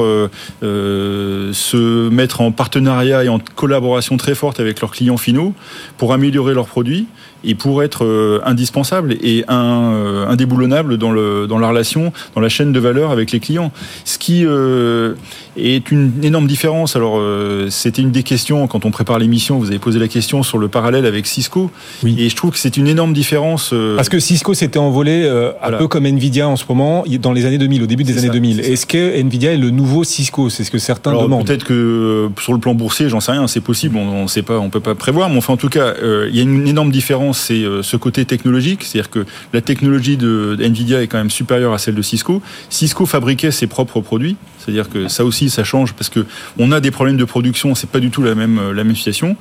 [1.72, 5.53] se mettre en partenariat et en collaboration très forte avec leurs clients finaux
[5.98, 7.07] pour améliorer leurs produits
[7.43, 12.41] et pour être euh, indispensable et un, euh, indéboulonnable dans, le, dans la relation, dans
[12.41, 13.72] la chaîne de valeur avec les clients.
[14.05, 15.15] Ce qui euh,
[15.57, 16.95] est une énorme différence.
[16.95, 17.22] Alors,
[17.69, 19.57] c'était une des questions quand on prépare l'émission.
[19.57, 21.72] Vous avez posé la question sur le parallèle avec Cisco.
[22.03, 22.15] Oui.
[22.18, 23.73] Et je trouve que c'est une énorme différence.
[23.95, 25.27] Parce que Cisco s'était envolé
[25.61, 28.30] un peu comme Nvidia en ce moment, dans les années 2000, au début des années
[28.30, 28.61] 2000.
[28.61, 30.49] Est-ce que Nvidia est le nouveau Cisco?
[30.49, 31.45] C'est ce que certains demandent.
[31.45, 34.57] Peut-être que sur le plan boursier, j'en sais rien, c'est possible, on ne sait pas,
[34.59, 35.30] on peut pas prévoir.
[35.30, 38.26] Mais enfin, en tout cas, il y a une énorme différence c'est euh, ce côté
[38.26, 42.41] technologique, c'est-à-dire que la technologie de Nvidia est quand même supérieure à celle de Cisco.
[42.70, 46.25] Cisco fabriquait ses propres produits, c'est-à-dire que ça aussi, ça change parce que
[46.57, 48.95] on a des problèmes de production, c'est pas du tout la même euh, la même
[48.95, 49.35] situation.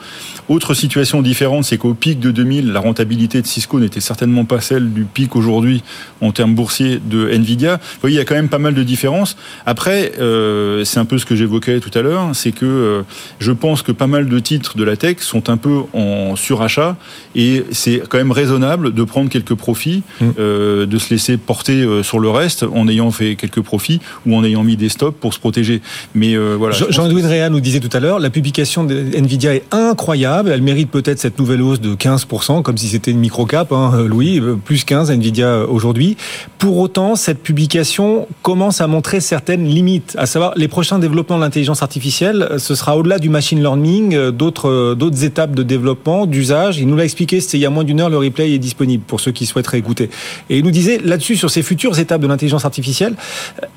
[0.49, 4.61] Autre situation différente, c'est qu'au pic de 2000, la rentabilité de Cisco n'était certainement pas
[4.61, 5.83] celle du pic aujourd'hui
[6.21, 7.77] en termes boursiers de Nvidia.
[7.77, 9.37] Vous voyez, il y a quand même pas mal de différences.
[9.67, 13.05] Après, euh, c'est un peu ce que j'évoquais tout à l'heure, c'est que
[13.39, 16.97] je pense que pas mal de titres de la tech sont un peu en surachat
[17.35, 20.27] et c'est quand même raisonnable de prendre quelques profits, mm.
[20.39, 24.37] euh, de se laisser porter euh, sur le reste en ayant fait quelques profits ou
[24.37, 25.81] en ayant mis des pour se protéger.
[26.15, 26.77] Mais euh, voilà.
[26.91, 30.51] Jean-Louis Réa nous disait tout à l'heure, la publication de Nvidia est incroyable.
[30.53, 34.41] Elle mérite peut-être cette nouvelle hausse de 15%, comme si c'était une micro-cap, hein, Louis,
[34.65, 36.17] plus 15 Nvidia aujourd'hui.
[36.59, 41.43] Pour autant, cette publication commence à montrer certaines limites, à savoir les prochains développements de
[41.43, 46.79] l'intelligence artificielle, ce sera au-delà du machine learning, d'autres d'autres étapes de développement, d'usage.
[46.79, 48.59] Il nous l'a expliqué, c'était il y a a moins d'une heure, le replay est
[48.59, 50.11] disponible pour ceux qui souhaiteraient écouter.
[50.51, 53.15] Et il nous disait là-dessus, sur ces futures étapes de l'intelligence artificielle,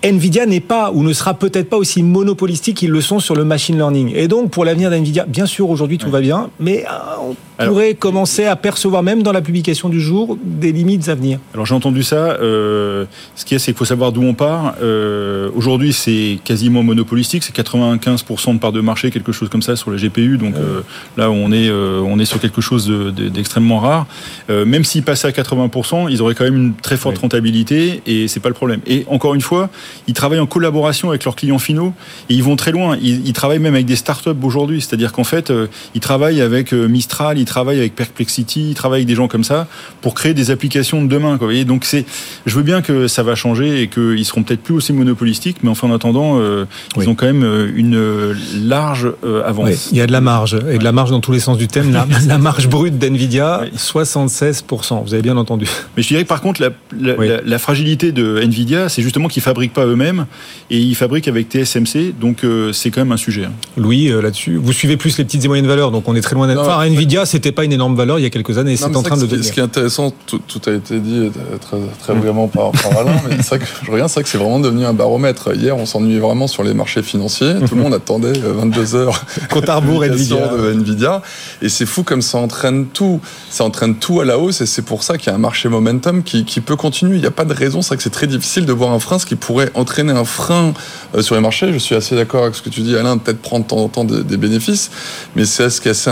[0.04, 3.46] Nvidia n'est pas ou ne sera peut-être pas aussi monopolistique qu'ils le sont sur le
[3.46, 4.12] machine learning.
[4.16, 7.30] Et donc, pour l'avenir d'Nvidia, bien sûr, aujourd'hui tout va bien, mais euh,
[7.62, 11.40] on pourrait commencer à percevoir, même dans la publication du jour, des limites à venir.
[11.54, 12.16] Alors j'ai entendu ça.
[12.42, 13.06] Euh,
[13.36, 14.74] ce qui est, c'est qu'il faut savoir d'où on part.
[14.82, 17.44] Euh, aujourd'hui, c'est quasiment monopolistique.
[17.44, 20.38] C'est 95% de part de marché, quelque chose comme ça sur la GPU.
[20.38, 20.82] Donc euh,
[21.16, 24.08] là, on est, on est sur quelque chose de- de- d'extrêmement rare.
[24.50, 28.40] Même s'ils passaient à 80%, ils auraient quand même une très forte rentabilité et c'est
[28.40, 28.82] pas le problème.
[28.88, 29.70] Et encore une fois,
[30.08, 31.94] ils travaillent en collaboration avec leurs clients finaux
[32.30, 32.98] et ils vont très loin.
[33.02, 34.82] Ils, ils travaillent même avec des startups aujourd'hui.
[34.82, 39.00] C'est-à-dire qu'en fait, euh, ils travaillent avec euh, Mistral, ils travaillent avec Perplexity, ils travaillent
[39.00, 39.68] avec des gens comme ça
[40.02, 41.38] pour créer des applications de demain.
[41.38, 41.48] Quoi.
[41.48, 42.06] Vous voyez Donc c'est,
[42.46, 45.70] je veux bien que ça va changer et qu'ils seront peut-être plus aussi monopolistiques, mais
[45.70, 46.66] enfin en attendant, euh,
[46.98, 48.34] ils ont quand même euh, une
[48.68, 49.70] large euh, avance.
[49.70, 51.58] Oui, il y a de la marge, et de la marge dans tous les sens
[51.58, 51.92] du thème.
[51.92, 55.04] La, la marge brute d'NVIDIA, 76%.
[55.06, 55.66] Vous avez bien entendu.
[55.96, 56.70] Mais je dirais que par contre, la,
[57.00, 60.26] la- la- la fragilité de Nvidia, c'est justement qu'ils fabriquent pas eux-mêmes
[60.70, 63.44] et ils fabriquent avec TSMC, donc euh, c'est quand même un sujet.
[63.44, 63.52] hein.
[63.76, 66.34] Louis, euh, là-dessus, vous suivez plus les petites et moyennes valeurs, donc on est très
[66.34, 66.62] loin d'être.
[66.62, 69.18] Enfin, Nvidia, c'était pas une énorme valeur il y a quelques années, c'est en train
[69.18, 69.46] de que ce, qui, devenir.
[69.46, 72.98] ce qui est intéressant, tout, tout a été dit euh, très, très brillamment par, par
[72.98, 75.54] Alain, mais c'est vrai que je regarde, c'est vrai que c'est vraiment devenu un baromètre.
[75.54, 77.56] Hier, on s'ennuyait vraiment sur les marchés financiers.
[77.68, 79.26] Tout le monde attendait euh, 22 heures.
[79.50, 80.48] Compte à rebours Nvidia.
[80.48, 81.22] de Nvidia.
[81.62, 83.20] Et c'est fou comme ça entraîne tout.
[83.50, 85.68] Ça entraîne tout à la hausse et c'est pour ça qu'il y a un marché
[85.68, 87.16] momentum qui, qui peut continuer.
[87.18, 87.82] Il n'y a pas de raison.
[87.82, 90.24] C'est vrai que c'est très difficile de voir un frein, ce qui pourrait entraîner un
[90.24, 90.74] frein
[91.22, 91.72] sur les marchés.
[91.74, 93.88] Je suis assez d'accord avec ce que tu dis, Alain, peut-être prendre de temps en
[93.90, 94.92] temps des, bénéfices.
[95.36, 96.10] Mais c'est ce qui est assez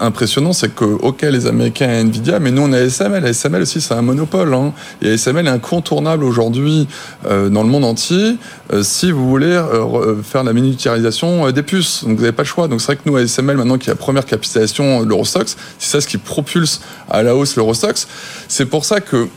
[0.00, 3.24] impressionnant, c'est que, OK, les Américains et Nvidia, mais nous, on a ASML.
[3.24, 4.52] ASML aussi, c'est un monopole.
[4.54, 4.72] Hein.
[5.02, 6.88] Et ASML est incontournable aujourd'hui
[7.26, 8.36] euh, dans le monde entier
[8.72, 12.04] euh, si vous voulez euh, re- euh, faire la miniaturisation euh, des puces.
[12.04, 12.68] Donc vous n'avez pas le choix.
[12.68, 15.90] Donc c'est vrai que nous, ASML, maintenant qui est la première capitalisation de l'Eurostox, c'est
[15.90, 18.06] ça ce qui propulse à la hausse l'Eurostox.
[18.48, 19.28] C'est pour ça que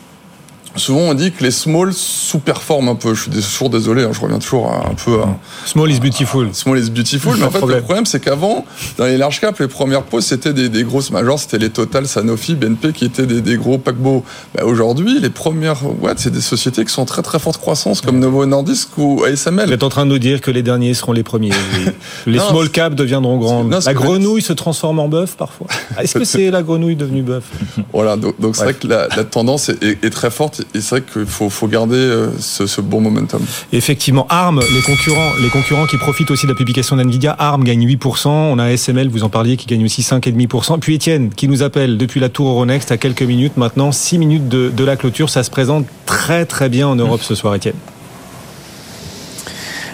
[0.75, 3.13] Souvent, on dit que les small sous-performent un peu.
[3.13, 5.27] Je suis toujours désolé, hein, je reviens toujours à- un peu à...
[5.65, 6.49] Small is beautiful.
[6.53, 7.77] Small is beautiful, mais en fait, problème.
[7.79, 8.65] le problème, c'est qu'avant,
[8.97, 12.07] dans les large caps, les premières pauses, c'était des, des grosses majors, c'était les Total,
[12.07, 14.23] Sanofi, BNP, qui étaient des, des gros paquebots.
[14.55, 18.01] Bah, Aujourd'hui, les premières boîtes, c'est des sociétés qui sont en très très forte croissance,
[18.01, 19.67] comme Novo Nordisk ou ASML.
[19.67, 21.51] Vous êtes en train de nous dire que les derniers seront les premiers.
[22.25, 25.67] Les, Non, small caps deviendront non, ce la grenouille se transforme en bœuf parfois.
[26.01, 27.43] Est-ce que c'est la grenouille devenue bœuf?
[27.91, 30.89] Voilà, donc donc c'est vrai que la, la tendance est, est- est très forte, c'est
[30.89, 33.41] vrai qu'il faut, garder euh, ce, ce bon momentum.
[33.71, 37.87] Effectivement, ARM, les concurrents, les concurrents qui profitent aussi de la publication d'NVIDIA, ARM gagne
[37.87, 40.79] 8%, on a SML, vous en parliez, qui gagne aussi 5,5%.
[40.79, 44.49] Puis Étienne, qui nous appelle depuis la tour Euronext à quelques minutes maintenant, 6 minutes
[44.49, 47.75] de, de la clôture, ça se présente très très bien en Europe ce soir, Étienne.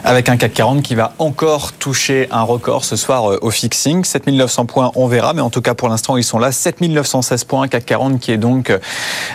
[0.09, 4.03] Avec un CAC 40 qui va encore toucher un record ce soir euh, au fixing.
[4.03, 5.33] 7900 points, on verra.
[5.33, 6.51] Mais en tout cas, pour l'instant, ils sont là.
[6.51, 7.67] 7916 points.
[7.67, 8.79] CAC 40 qui est donc euh,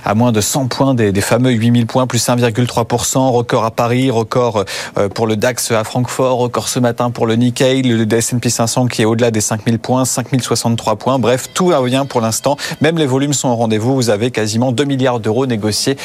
[0.05, 3.31] à moins de 100 points des, des fameux 8000 points, plus 1,3%.
[3.31, 4.65] Record à Paris, record
[4.99, 8.89] euh, pour le DAX à Francfort, record ce matin pour le Nikkei, le S&P 500
[8.89, 11.21] qui est au-delà des 5000 points, 5063 points.
[11.21, 12.57] Bref, tout va bien pour l'instant.
[12.81, 13.95] Même les volumes sont au rendez-vous.
[13.95, 15.97] Vous avez quasiment 2 milliards d'euros négociés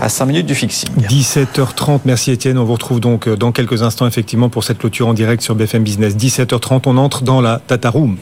[0.00, 0.90] à 5 minutes du fixing.
[0.98, 2.58] 17h30, merci Étienne.
[2.58, 5.84] On vous retrouve donc dans quelques instants effectivement pour cette clôture en direct sur BFM
[5.84, 6.16] Business.
[6.16, 8.16] 17h30, on entre dans la Tata Room.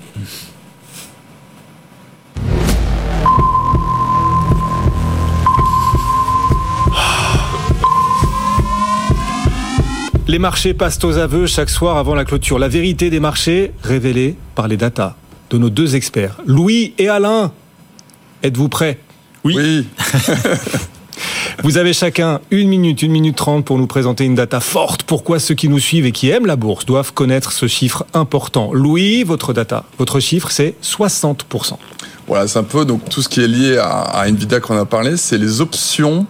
[10.27, 12.59] Les marchés passent aux aveux chaque soir avant la clôture.
[12.59, 15.15] La vérité des marchés révélée par les datas
[15.51, 17.53] de nos deux experts, Louis et Alain.
[18.43, 18.99] Êtes-vous prêts?
[19.45, 19.87] Oui.
[21.63, 25.05] Vous avez chacun une minute, une minute trente pour nous présenter une data forte.
[25.05, 28.73] Pourquoi ceux qui nous suivent et qui aiment la bourse doivent connaître ce chiffre important?
[28.73, 31.77] Louis, votre data, votre chiffre, c'est 60%.
[32.27, 34.85] Voilà, c'est un peu donc tout ce qui est lié à, à Nvidia qu'on a
[34.85, 36.27] parlé, c'est les options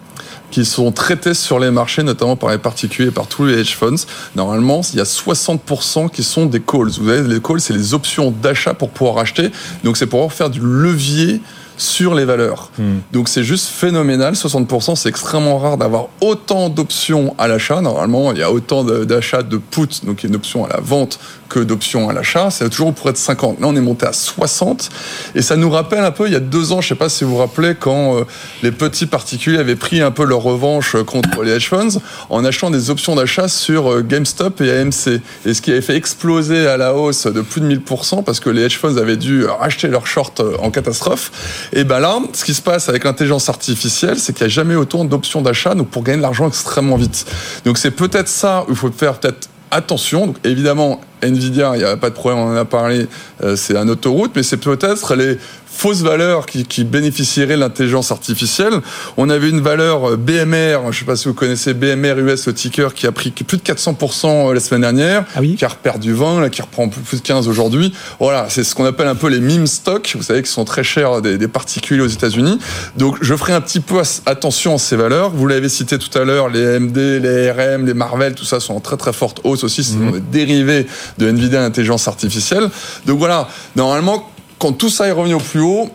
[0.50, 3.74] qui sont traitées sur les marchés, notamment par les particuliers et par tous les hedge
[3.74, 4.06] funds.
[4.36, 6.90] Normalement, il y a 60% qui sont des calls.
[6.90, 9.50] Vous savez, les calls, c'est les options d'achat pour pouvoir acheter.
[9.82, 11.40] Donc, c'est pour pouvoir faire du levier
[11.76, 12.70] sur les valeurs.
[13.12, 17.80] Donc c'est juste phénoménal, 60%, c'est extrêmement rare d'avoir autant d'options à l'achat.
[17.80, 20.68] Normalement, il y a autant d'achats de put, donc il y a une option à
[20.68, 21.18] la vente,
[21.54, 22.50] que d'options à l'achat.
[22.50, 23.60] C'est toujours pour être 50.
[23.60, 24.90] Là, on est monté à 60.
[25.34, 27.22] Et ça nous rappelle un peu, il y a deux ans, je sais pas si
[27.22, 28.24] vous vous rappelez, quand euh,
[28.62, 32.44] les petits particuliers avaient pris un peu leur revanche euh, contre les hedge funds en
[32.44, 35.20] achetant des options d'achat sur euh, GameStop et AMC.
[35.46, 38.50] Et ce qui avait fait exploser à la hausse de plus de 1000% parce que
[38.50, 41.63] les hedge funds avaient dû racheter leurs shorts en catastrophe.
[41.72, 44.74] Et ben là, ce qui se passe avec l'intelligence artificielle, c'est qu'il n'y a jamais
[44.74, 47.26] autant d'options d'achat, pour gagner de l'argent extrêmement vite.
[47.64, 50.34] Donc c'est peut-être ça où il faut faire peut-être attention.
[50.44, 53.08] Évidemment, Nvidia, il n'y a pas de problème, on en a parlé,
[53.42, 55.38] euh, c'est un autoroute, mais c'est peut-être les
[55.74, 58.74] fausse valeur qui, qui bénéficierait de l'intelligence artificielle.
[59.16, 62.46] On avait une valeur euh, BMR, je ne sais pas si vous connaissez BMR US,
[62.46, 65.68] le ticker, qui a pris plus de 400% la semaine dernière, ah oui qui a
[65.68, 67.92] reperdu 20, là, qui reprend plus de 15 aujourd'hui.
[68.20, 70.84] Voilà, c'est ce qu'on appelle un peu les meme stocks, vous savez, qui sont très
[70.84, 72.58] chers des, des particuliers aux États-Unis.
[72.96, 75.30] Donc je ferai un petit peu attention à ces valeurs.
[75.30, 78.74] Vous l'avez cité tout à l'heure, les AMD, les RM, les Marvel, tout ça sont
[78.74, 79.82] en très très forte hausse aussi.
[79.82, 80.86] Ce sont des dérivés
[81.18, 82.68] de Nvidia l'intelligence artificielle.
[83.06, 85.90] Donc voilà, normalement, quand tout ça est revenu au plus haut,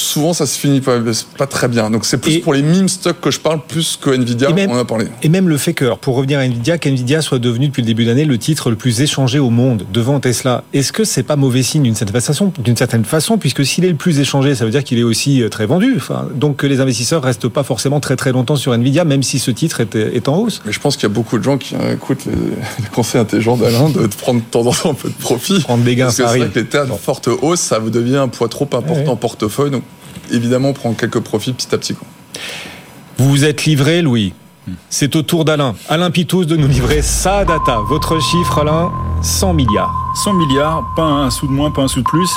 [0.00, 0.98] souvent ça se finit pas,
[1.36, 1.90] pas très bien.
[1.90, 4.70] Donc c'est plus Et- pour les meme stocks que je parle plus que Nvidia, même-
[4.70, 5.06] on en a parlé.
[5.22, 8.04] Et même le fait que, pour revenir à Nvidia, qu'Nvidia soit devenu depuis le début
[8.04, 11.62] d'année le titre le plus échangé au monde devant Tesla, est-ce que c'est pas mauvais
[11.62, 14.70] signe d'une certaine façon, d'une certaine façon, puisque s'il est le plus échangé, ça veut
[14.70, 15.94] dire qu'il est aussi euh, très vendu.
[15.96, 19.38] Enfin, donc que les investisseurs restent pas forcément très très longtemps sur Nvidia, même si
[19.38, 20.62] ce titre est, est en hausse.
[20.66, 22.32] Mais je pense qu'il y a beaucoup de gens qui euh, écoutent les,
[22.82, 25.60] les conseils intelligents d'Alain de, prendre de temps en temps un peu de profit.
[25.60, 26.50] Prendre des gains, Parce que ça arrive.
[26.50, 29.16] que les terres de forte hausse, ça vous devient un poids trop important Ouais.
[29.20, 29.70] portefeuille.
[29.70, 29.82] Donc
[30.30, 31.94] évidemment, prendre quelques profits petit à petit.
[31.94, 32.06] Quoi.
[33.18, 34.32] Vous vous êtes livré, Louis?
[34.90, 35.74] C'est au tour d'Alain.
[35.88, 37.78] Alain Pitous de nous livrer sa data.
[37.88, 38.90] Votre chiffre, Alain,
[39.22, 39.94] 100 milliards.
[40.14, 42.30] 100 milliards, pas un sou de moins, pas un sou de plus.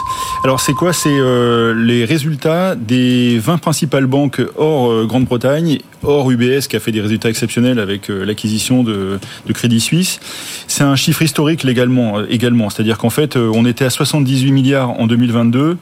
[0.43, 0.93] Alors c'est quoi?
[0.93, 6.79] C'est euh, les résultats des 20 principales banques hors euh, Grande-Bretagne, hors UBS qui a
[6.79, 9.19] fait des résultats exceptionnels avec euh, l'acquisition de,
[9.53, 10.19] Crédit Suisse.
[10.67, 12.69] C'est un chiffre historique légalement, également.
[12.69, 15.77] C'est-à-dire qu'en fait, on était à 78 milliards en 2022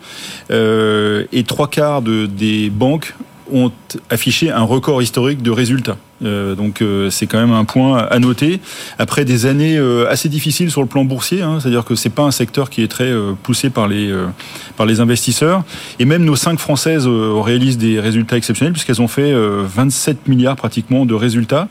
[0.51, 3.13] euh, et trois quarts de, des banques
[3.51, 3.71] ont
[4.09, 5.97] affiché un record historique de résultats.
[6.23, 8.59] Euh, donc euh, c'est quand même un point à noter.
[8.97, 12.23] Après des années euh, assez difficiles sur le plan boursier, hein, c'est-à-dire que c'est pas
[12.23, 13.13] un secteur qui est très
[13.43, 14.13] poussé par les
[14.77, 15.63] par les investisseurs.
[15.99, 20.55] Et même nos cinq françaises réalisent des résultats exceptionnels puisqu'elles ont fait euh, 27 milliards
[20.55, 21.67] pratiquement de résultats.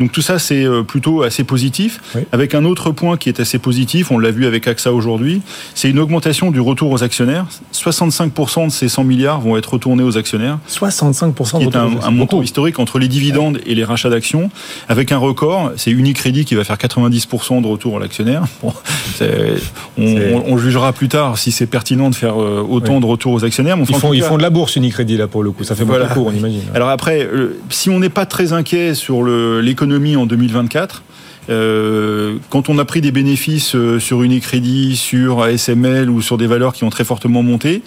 [0.00, 2.00] Donc tout ça c'est plutôt assez positif.
[2.32, 5.42] Avec un autre point qui est assez positif, on l'a vu avec AXA aujourd'hui,
[5.74, 7.46] c'est une augmentation du retour aux actionnaires.
[7.72, 10.58] 65% de ces 100 milliards vont être retournés aux actionnaires.
[10.68, 12.04] 65% qui de est un, retour.
[12.04, 14.50] un montant historique entre les dividendes et les rachats d'actions,
[14.88, 15.72] avec un record.
[15.76, 18.44] C'est Unicredit qui va faire 90% de retour à l'actionnaire.
[18.62, 18.72] Bon,
[19.98, 23.00] on, jugera plus tard si c'est pertinent de faire euh, autant Oui.
[23.00, 23.76] de retour aux actionnaires.
[23.78, 25.64] enfin, Ils font, ils de la bourse Unicredit là pour le coup.
[25.64, 26.04] Ça fait Voilà.
[26.06, 26.62] beaucoup de cours, on imagine.
[26.74, 31.02] alors après, euh, si on n'est pas très inquiet sur l'économie en 2024,
[31.50, 36.72] euh, quand on a pris des bénéfices sur Unicredit, sur ASML ou sur des valeurs
[36.72, 37.82] qui ont très fortement monté,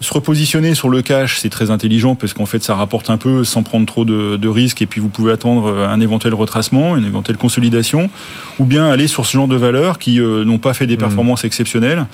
[0.00, 3.44] se repositionner sur le cash, c'est très intelligent parce qu'en fait, ça rapporte un peu
[3.44, 6.96] sans prendre trop de, de risques et puis vous pouvez attendre euh, un éventuel retracement,
[6.96, 8.08] une éventuelle consolidation,
[8.58, 11.44] ou bien aller sur ce genre de valeurs qui euh, n'ont pas fait des performances
[11.44, 12.06] exceptionnelles.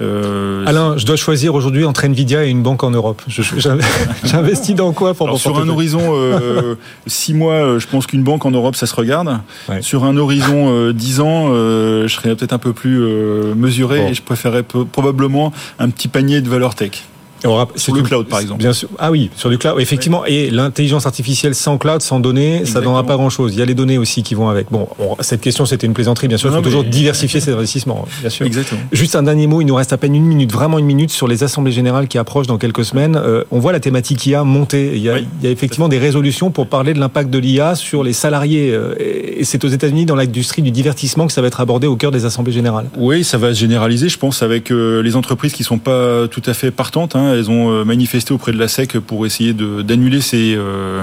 [0.00, 3.22] Euh, Alain, je dois choisir aujourd'hui entre Nvidia et une banque en Europe.
[4.24, 6.74] J'investis dans quoi pour Alors, sur un horizon euh,
[7.06, 9.40] 6 mois, je pense qu'une banque en Europe, ça se regarde.
[9.80, 12.98] Sur un horizon euh, 10 ans, je serais peut-être un peu plus
[13.54, 14.08] mesuré Bon.
[14.08, 17.04] et je préférerais probablement un petit panier de valeurs tech.
[17.44, 18.60] Et on rapp- Sur le cloud, par exemple.
[18.60, 18.88] Bien sûr.
[18.98, 20.24] Ah oui, sur du cloud, effectivement.
[20.26, 23.52] Et l'intelligence artificielle sans cloud, sans données, ça donnera pas grand-chose.
[23.54, 24.70] Il y a les données aussi qui vont avec.
[24.70, 26.50] Bon, on- cette question, c'était une plaisanterie, bien sûr.
[26.50, 28.46] Il faut toujours diversifier ses investissements, bien sûr.
[28.46, 28.80] Exactement.
[28.92, 31.28] Juste un dernier mot, il nous reste à peine une minute, vraiment une minute sur
[31.28, 33.16] les assemblées générales qui approchent dans quelques semaines.
[33.16, 34.92] Euh, on voit la thématique IA monter.
[34.94, 37.74] Il y a, il y a effectivement des résolutions pour parler de l'impact de l'IA
[37.74, 38.70] sur les salariés.
[38.72, 38.94] Euh,
[39.36, 42.10] Et c'est aux États-Unis, dans l'industrie du divertissement, que ça va être abordé au cœur
[42.12, 42.86] des assemblées générales.
[42.96, 46.42] Oui, ça va se généraliser, je pense, avec euh, les entreprises qui sont pas tout
[46.46, 47.16] à fait partantes.
[47.16, 47.33] hein.
[47.34, 51.02] Elles ont euh, manifesté auprès de la SEC pour essayer de- d'annuler ces, euh,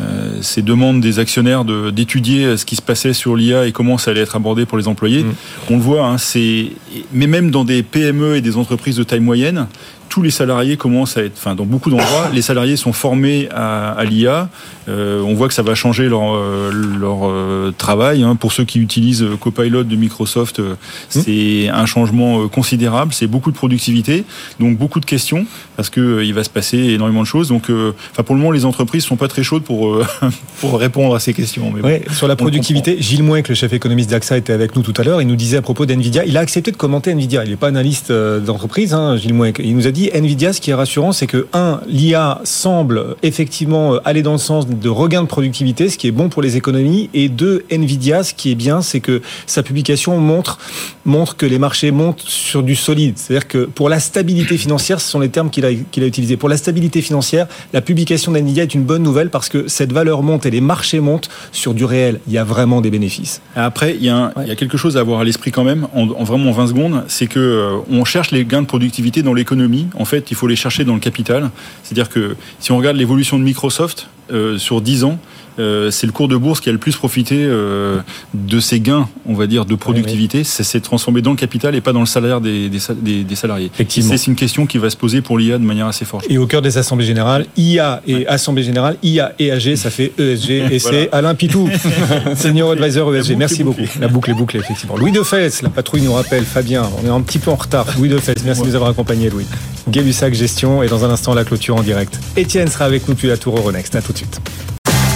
[0.00, 3.98] euh, ces demandes des actionnaires de- d'étudier ce qui se passait sur l'IA et comment
[3.98, 5.24] ça allait être abordé pour les employés.
[5.70, 6.66] On le voit, hein, c'est
[7.12, 9.66] mais même dans des PME et des entreprises de taille moyenne,
[10.10, 13.92] tous les salariés commencent à être, enfin dans beaucoup d'endroits, les salariés sont formés à,
[13.92, 14.50] à l'IA.
[14.88, 18.24] Euh, on voit que ça va changer leur, euh, leur euh, travail.
[18.24, 18.34] hein.
[18.34, 20.74] Pour ceux qui utilisent Copilot de Microsoft, euh,
[21.08, 23.14] c'est un changement considérable.
[23.14, 24.24] C'est beaucoup de productivité,
[24.58, 25.46] donc beaucoup de questions
[25.76, 27.48] parce que il va se passer énormément de choses.
[27.48, 27.70] Donc,
[28.10, 29.96] enfin pour le moment, les entreprises sont pas très chaudes pour
[30.60, 31.72] pour répondre à ces questions.
[31.72, 34.94] Mais bon, sur la productivité, Gilles Mouek, le chef économiste d'AXA, était avec nous tout
[34.96, 35.22] à l'heure.
[35.22, 37.44] Il nous disait à propos d'NVIDIA, il a accepté de commenter NVIDIA.
[37.44, 39.60] Il n'est pas analyste d'entreprise, hein, Gilles Mouek.
[39.62, 43.94] Il nous a dit NVIDIA, ce qui est rassurant, c'est que, un, l'IA semble effectivement
[43.94, 46.56] euh, aller dans le sens de regain de productivité, ce qui est bon pour les
[46.56, 47.10] économies.
[47.12, 50.58] Et deux, NVIDIA, ce qui est bien, c'est que sa publication montre,
[51.04, 53.14] montre que les marchés montent sur du solide.
[53.16, 56.36] C'est-à-dire que pour la stabilité financière, ce sont les termes qu'il a, qu'il a utilisés.
[56.36, 60.22] Pour la stabilité financière, la publication d'NVIDIA est une bonne nouvelle parce que cette valeur
[60.22, 62.20] monte et les marchés montent sur du réel.
[62.26, 63.40] Il y a vraiment des bénéfices.
[63.56, 65.64] Après, il y, a un- il y a quelque chose à avoir à l'esprit quand
[65.64, 69.22] même, en, en vraiment 20 secondes, c'est que euh, on cherche les gains de productivité
[69.22, 69.86] dans l'économie.
[69.94, 71.50] En fait, il faut les chercher dans le capital.
[71.82, 75.18] C'est-à-dire que si on regarde l'évolution de Microsoft euh, sur 10 ans,
[75.58, 77.98] euh, c'est le cours de bourse qui a le plus profité euh,
[78.34, 80.44] de ces gains, on va dire, de productivité.
[80.44, 83.70] Ça s'est transformé dans le capital et pas dans le salaire des, des, des- salariés.
[83.74, 84.14] Effectivement.
[84.16, 86.26] C'est une question qui va se poser pour l'IA de manière assez forte.
[86.28, 90.12] Et au cœur des assemblées générales, IA et Assemblée générale, IA et AG, ça fait
[90.18, 90.50] ESG.
[90.72, 91.68] Et c'est Alain Pitou,
[92.36, 93.36] senior advisor ESG.
[93.36, 93.80] Merci beaucoup.
[94.00, 94.96] La boucle est bouclée, effectivement.
[94.96, 97.86] Louis de Fès, la patrouille nous rappelle, Fabien, on est un petit peu en retard.
[97.98, 99.46] Louis de Fès, merci de nous avoir accompagnés, Louis.
[99.88, 102.18] Gay-Lussac Gestion et dans un instant la clôture en direct.
[102.36, 103.96] Étienne sera avec nous depuis la tour Euronext.
[103.96, 104.40] À tout de suite.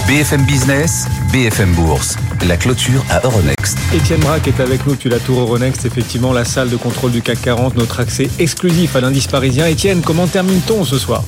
[0.07, 2.15] BFM Business, BFM Bourse,
[2.47, 3.75] la clôture à Euronext.
[3.91, 7.23] Étienne Braque est avec nous depuis la tour Euronext, effectivement la salle de contrôle du
[7.23, 9.65] CAC 40, notre accès exclusif à l'indice parisien.
[9.65, 11.23] Étienne, comment termine-t-on ce soir?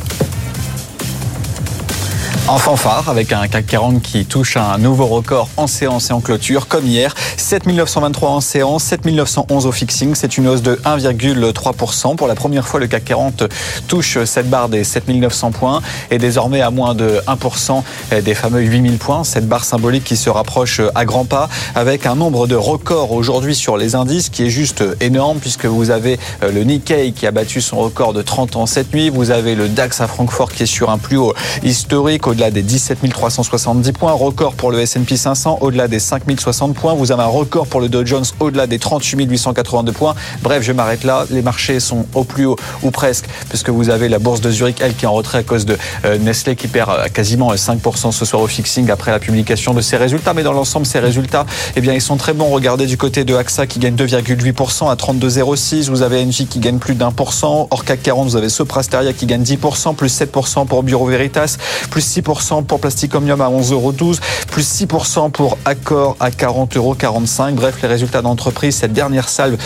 [2.49, 6.21] En fanfare, avec un CAC 40 qui touche un nouveau record en séance et en
[6.21, 7.13] clôture, comme hier.
[7.35, 10.15] 7923 en séance, 7911 au fixing.
[10.15, 12.15] C'est une hausse de 1,3%.
[12.15, 13.43] Pour la première fois, le CAC 40
[13.89, 17.83] touche cette barre des 7900 points et désormais à moins de 1%
[18.23, 19.25] des fameux 8000 points.
[19.25, 23.55] Cette barre symbolique qui se rapproche à grands pas avec un nombre de records aujourd'hui
[23.55, 27.31] sur les indices qui est juste énorme puisque vous avez euh, le Nikkei qui a
[27.31, 29.09] battu son record de 30 ans cette nuit.
[29.09, 31.33] Vous avez le DAX à Francfort qui est sur un plus haut
[31.63, 34.11] historique au-delà des 17 370 points.
[34.11, 36.93] Record pour le S&P 500 au-delà des 5 060 points.
[36.93, 40.13] Vous avez un record pour le Dow Jones au-delà des 38 882 points.
[40.43, 41.25] Bref, je m'arrête là.
[41.31, 44.77] Les marchés sont au plus haut ou presque puisque vous avez la bourse de Zurich,
[44.81, 48.11] elle qui est en retrait à cause de euh, Nestlé qui perd euh, quasiment 5%
[48.11, 50.35] ce soir au fixing après la publication de ses résultats.
[50.35, 52.49] Mais dans l'ensemble, ces résultats, eh bien, ils sont très bons.
[52.49, 55.89] Regardez du côté de AXA qui gagne 2,8% à 32,06.
[55.89, 57.67] Vous avez NJ qui gagne plus d'un pour cent.
[57.71, 61.57] Hors CAC 40, vous avez Soprasteria qui gagne 10%, plus 7% pour Bureau Veritas,
[61.89, 62.26] plus 6%
[62.67, 64.19] pour Plastic Omnium à 11,12€,
[64.51, 67.53] plus 6% pour Accor à 40,45€.
[67.53, 69.57] Bref, les résultats d'entreprise, cette dernière salve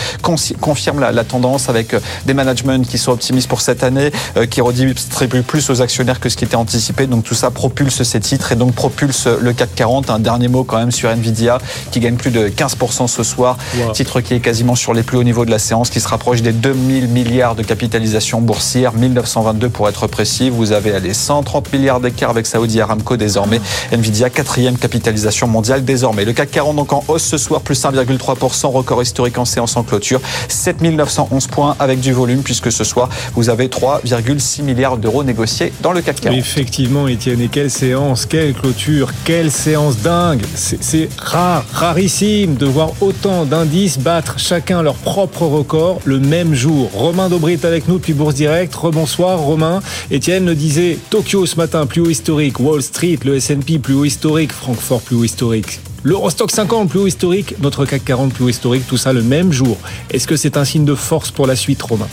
[0.60, 4.46] confirme la, la tendance avec euh, des managements qui sont optimistes pour cette année, euh,
[4.46, 7.06] qui redistribuent plus aux actionnaires que ce qui était anticipé.
[7.06, 10.10] Donc tout ça propulse ces titres et donc propulse le CAC 40.
[10.10, 11.58] Un dernier mot quand même sur Nvidia
[11.90, 13.58] qui gagne plus de 15% ce soir.
[13.76, 13.92] Wow.
[13.92, 16.42] Titre qui est quasiment sur les plus hauts niveaux de la séance, qui se rapproche
[16.42, 20.48] des 2000 milliards de capitalisation boursière, 1922 pour être précis.
[20.48, 23.62] Vous avez les 130 milliards d'écart avec Saudi Aramco désormais.
[23.92, 26.26] Nvidia, quatrième capitalisation mondiale désormais.
[26.26, 29.82] Le CAC 40 donc en hausse ce soir, plus 1,3%, record historique en séance en
[29.82, 30.20] clôture.
[30.48, 35.92] 7911 points avec du volume puisque ce soir vous avez 3,6 milliards d'euros négociés dans
[35.92, 36.38] le CAC 40.
[36.38, 40.42] Effectivement, Étienne, et quelle séance, quelle clôture, quelle séance dingue.
[40.54, 46.90] C'est rare, rarissime de voir autant d'indices battre chacun leur propre record le même jour.
[46.92, 48.74] Romain Dobré est avec nous depuis Bourse Direct.
[48.74, 49.80] Rebonsoir, Romain.
[50.10, 52.31] Étienne le disait, Tokyo ce matin, plus haut historique.
[52.32, 54.52] Wall Street, le S&P, plus haut historique.
[54.52, 55.80] Francfort, plus haut historique.
[56.02, 57.54] L'Eurostock 50, plus haut historique.
[57.60, 58.86] Notre CAC 40, plus haut historique.
[58.86, 59.76] Tout ça le même jour.
[60.10, 62.08] Est-ce que c'est un signe de force pour la suite, Romain?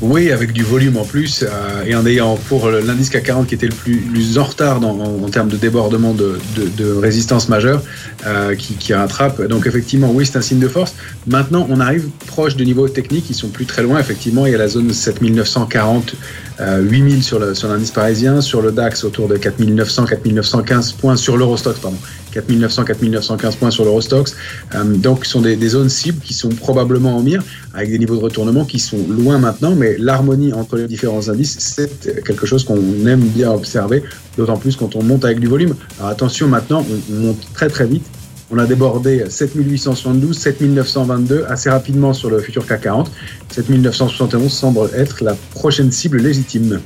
[0.00, 3.56] Oui, avec du volume en plus, euh, et en ayant pour l'indice CAC 40 qui
[3.56, 6.92] était le plus, plus en retard dans- en, en termes de débordement de, de- de
[6.92, 7.82] résistance majeure,
[8.24, 9.42] euh, qui, qui rattrape.
[9.48, 10.94] Donc effectivement, oui, c'est un signe de force.
[11.26, 13.98] Maintenant, on arrive proche de niveaux techniques qui sont plus très loin.
[13.98, 16.14] Effectivement, il y a la zone 7940,
[16.60, 21.16] euh, 8000 sur le- sur l'indice parisien, sur le DAX autour de 4900, 4915 points
[21.16, 21.98] sur l'Eurostox, pardon.
[22.30, 24.36] 4900, 4915 points sur l'Eurostox.
[24.76, 27.42] Euh, donc, ce sont des, des zones cibles qui sont probablement en mire,
[27.74, 31.56] avec des niveaux de retournement qui sont loin maintenant, mais l'harmonie entre les différents indices,
[31.58, 34.02] c'est quelque chose qu'on aime bien observer,
[34.36, 35.74] d'autant plus quand on monte avec du volume.
[35.98, 38.04] Alors attention, maintenant, on, on monte très très vite.
[38.50, 43.10] On a débordé 7872, 7922 assez rapidement sur le futur CAC 40.
[43.50, 46.80] 7971 semble être la prochaine cible légitime.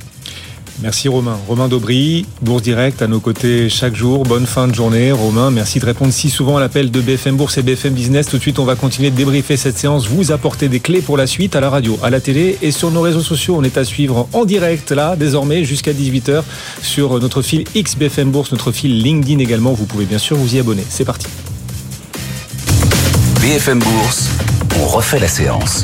[0.81, 1.37] Merci Romain.
[1.47, 4.23] Romain Daubry, Bourse Direct à nos côtés chaque jour.
[4.23, 5.11] Bonne fin de journée.
[5.11, 8.27] Romain, merci de répondre si souvent à l'appel de BFM Bourse et BFM Business.
[8.27, 11.15] Tout de suite, on va continuer de débriefer cette séance, vous apporter des clés pour
[11.15, 13.55] la suite à la radio, à la télé et sur nos réseaux sociaux.
[13.57, 16.43] On est à suivre en direct là, désormais, jusqu'à 18h
[16.81, 19.73] sur notre fil X BFM Bourse, notre fil LinkedIn également.
[19.73, 20.83] Vous pouvez bien sûr vous y abonner.
[20.89, 21.27] C'est parti.
[23.41, 24.29] BFM Bourse,
[24.81, 25.83] on refait la séance.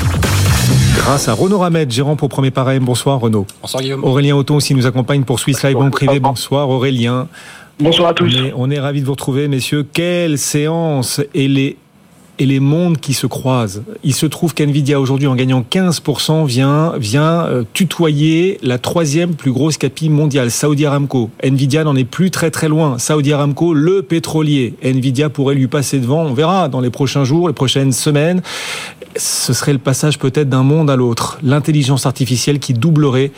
[1.00, 2.78] Grâce à Renaud Ramed, gérant pour Premier Parrain.
[2.78, 3.46] Bonsoir Renaud.
[3.62, 4.04] Bonsoir Guillaume.
[4.04, 6.20] Aurélien Auton aussi nous accompagne pour Swiss Life Banque Privée.
[6.20, 7.26] Bonsoir Aurélien.
[7.80, 8.26] Bonsoir à tous.
[8.26, 9.86] On est, on est ravis de vous retrouver, messieurs.
[9.90, 11.78] Quelle séance et les
[12.40, 13.82] et les mondes qui se croisent.
[14.02, 19.52] Il se trouve qu'NVIDIA aujourd'hui, en gagnant 15%, vient, vient euh, tutoyer la troisième plus
[19.52, 21.28] grosse capi mondiale, Saudi Aramco.
[21.44, 22.98] NVIDIA n'en est plus très très loin.
[22.98, 24.74] Saudi Aramco, le pétrolier.
[24.82, 26.22] NVIDIA pourrait lui passer devant.
[26.22, 28.40] On verra dans les prochains jours, les prochaines semaines.
[29.16, 31.38] Ce serait le passage peut-être d'un monde à l'autre.
[31.42, 33.32] L'intelligence artificielle qui doublerait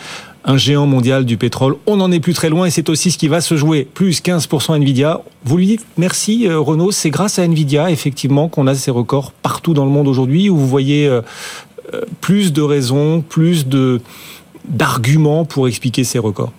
[0.44, 1.76] un géant mondial du pétrole.
[1.86, 3.86] On n'en est plus très loin et c'est aussi ce qui va se jouer.
[3.94, 5.22] Plus 15% Nvidia.
[5.44, 9.32] Vous lui dites merci euh, Renaud, c'est grâce à Nvidia effectivement qu'on a ces records
[9.32, 11.22] partout dans le monde aujourd'hui où vous voyez euh,
[11.94, 13.66] euh, plus de raisons, plus
[14.68, 16.52] d'arguments pour expliquer ces records.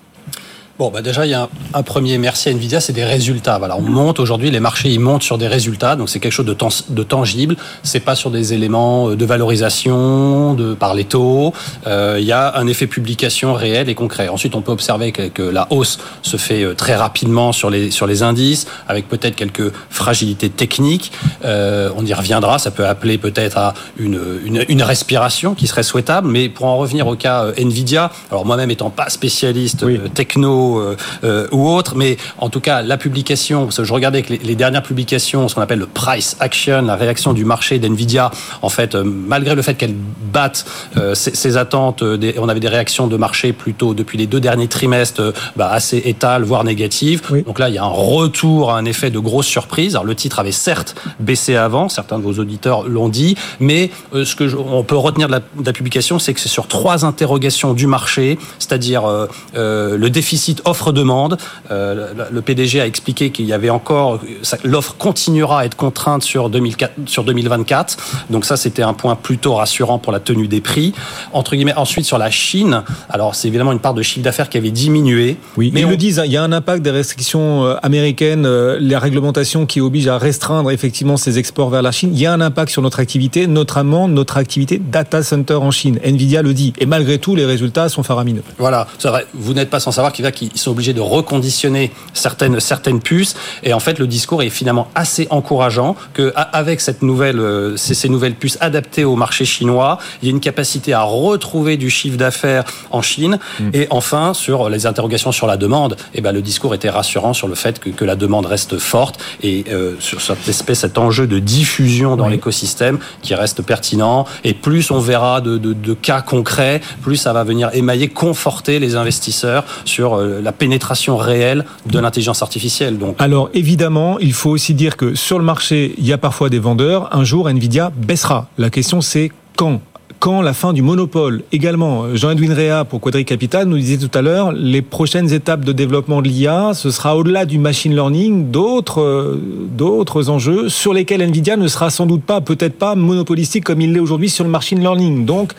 [0.84, 3.58] Bon, bah déjà, il y a un, un premier merci à Nvidia, c'est des résultats.
[3.58, 6.46] Voilà, on monte aujourd'hui, les marchés, ils montent sur des résultats, donc c'est quelque chose
[6.46, 6.58] de,
[6.90, 7.56] de tangible.
[7.84, 11.54] C'est pas sur des éléments euh, de valorisation, de par les taux.
[11.88, 14.28] Euh, il y a un effet publication réel et concret.
[14.28, 17.90] Ensuite, on peut observer que, que la hausse se fait euh, très rapidement sur les
[17.90, 21.14] sur les indices, avec peut-être quelques fragilités techniques.
[21.46, 22.60] Euh, on y reviendra.
[22.60, 26.28] Ça peut appeler peut-être à une, une une respiration qui serait souhaitable.
[26.28, 31.48] Mais pour en revenir au cas Nvidia, alors moi-même étant pas spécialiste techno euh, euh,
[31.52, 34.56] ou autre, mais en tout cas la publication, parce que je regardais que les, les
[34.56, 38.32] dernières publications, ce qu'on appelle le price action, la réaction du marché d'Nvidia,
[38.62, 39.96] en fait, euh, malgré le fait qu'elle
[40.34, 40.66] batte
[41.14, 44.40] ses, ses attentes, euh, des- on avait des réactions de marché plutôt depuis les deux
[44.40, 47.22] derniers trimestres bah, assez étales, voire négatives.
[47.46, 49.96] Donc là, il y a un retour à un effet de grosse surprise.
[49.96, 54.36] Alors le titre avait certes baissé avant, certains de vos auditeurs l'ont dit, mais ce
[54.36, 57.06] que je- on peut retenir de la, de la publication, c'est que c'est sur trois
[57.06, 61.38] interrogations du marché, c'est-à-dire euh, euh, le déficit offre-demande.
[61.72, 64.20] Euh, le, PDG a expliqué qu'il y avait encore
[64.64, 67.98] l'offre continuera à être contrainte sur 2004, sur 2024.
[68.30, 70.94] Donc ça, c'était un point plutôt rassurant pour la tenue des prix.
[71.32, 74.58] Entre guillemets, ensuite sur la Chine, alors c'est évidemment une part de chiffre d'affaires qui
[74.58, 75.38] avait diminué.
[75.58, 77.76] Oui, mais ils on- le disent, hein, il y a un impact des restrictions euh,
[77.84, 82.12] américaines, euh, les réglementations qui obligent à restreindre effectivement ces exports vers la Chine.
[82.14, 86.00] Il y a un impact sur notre activité, notamment notre activité data center en Chine.
[86.04, 86.74] Nvidia le dit.
[86.80, 88.44] Et malgré tout, les résultats sont faramineux.
[88.58, 89.26] Voilà, c'est vrai.
[89.34, 93.36] Vous n'êtes pas sans savoir qu'il va qu'ils sont obligés de reconditionner certaines certaines puces.
[93.64, 98.10] Et en fait, le discours est finalement assez encourageant que avec cette nouvelle euh, ces,
[98.10, 102.18] nouvelles puces adaptées au marché chinois, il y a une capacité à retrouver du chiffre
[102.18, 103.40] d'affaires en Chine.
[103.74, 107.48] Et enfin, sur les interrogations sur la demande, eh ben le discours était rassurant sur
[107.48, 111.28] le fait que, que la demande reste forte et euh, sur cette espèce cet enjeu
[111.28, 114.26] de diffusion dans l'écosystème qui reste pertinent.
[114.44, 118.80] Et plus on verra de, de, de cas concrets, plus ça va venir émailler, conforter
[118.80, 122.98] les investisseurs sur euh, la pénétration réelle de l'intelligence artificielle.
[122.98, 126.50] Donc Alors évidemment, il faut aussi dire que sur le marché, il y a parfois
[126.50, 127.10] des vendeurs.
[127.16, 128.48] Un jour, Nvidia baissera.
[128.58, 129.82] La question c'est quand?
[130.20, 131.44] Quand la fin du monopole?
[131.52, 135.74] Également, Jean-Edwin Rea pour Quadri Capital nous disait tout à l'heure, les prochaines étapes de
[135.74, 139.42] développement de l'IA, ce sera au-delà du machine learning, d'autres euh,
[139.78, 143.92] d'autres enjeux sur lesquels Nvidia ne sera sans doute pas, peut-être pas monopolistique comme il
[143.92, 145.26] l'est aujourd'hui sur le machine learning.
[145.26, 145.52] Donc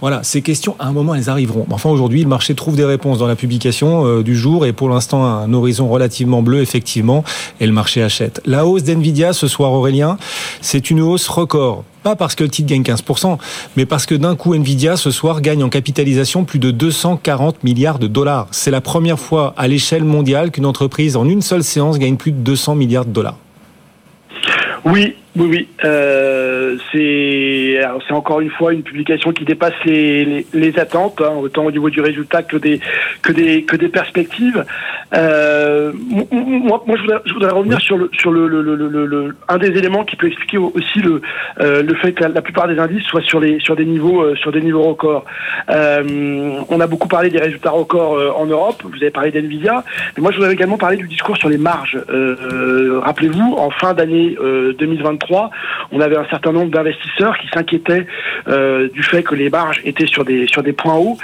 [0.00, 1.66] voilà, ces questions, à un moment, elles arriveront.
[1.70, 4.88] Enfin, aujourd'hui, le marché trouve des réponses dans la publication euh, du jour et pour
[4.88, 7.24] l'instant, un horizon relativement bleu, effectivement,
[7.60, 8.40] et le marché achète.
[8.44, 10.18] La hausse d'NVIDIA ce soir, Aurélien,
[10.60, 11.84] c'est une hausse record.
[12.02, 13.36] Pas parce que le titre gagne 15%,
[13.76, 17.98] mais parce que d'un coup, Nvidia, ce soir, gagne en capitalisation plus de 240 milliards
[17.98, 18.46] de dollars.
[18.52, 22.30] C'est la première fois à l'échelle mondiale qu'une entreprise, en une seule séance, gagne plus
[22.30, 23.36] de 200 milliards de dollars.
[24.84, 25.68] Oui, oui, oui.
[25.84, 30.44] Euh, c'est encore une fois une publication qui dépasse les,
[30.78, 32.80] attentes, hein, autant au niveau du résultat que des
[33.22, 33.32] que
[33.76, 34.64] des perspectives.
[35.14, 39.68] Euh, moi, je voudrais, je voudrais revenir sur le sur le, le, le, un des
[39.68, 41.22] éléments qui peut expliquer aussi le
[41.60, 44.34] euh, le fait que la, plupart des indices soient sur les sur des niveaux euh,
[44.36, 45.24] sur des niveaux records.
[45.70, 48.82] Euh, on a beaucoup parlé des résultats records euh, en Europe.
[48.82, 49.84] Vous avez parlé d'Nvidia,
[50.16, 51.98] mais moi je voudrais également parler du discours sur les marges.
[52.10, 55.50] Euh, Rappelez-vous, en fin d'année euh, 2023,
[55.92, 58.06] on avait un certain nombre d'investisseurs qui s'inquiétaient
[58.92, 61.18] du fait que les marges étaient sur des sur des points hauts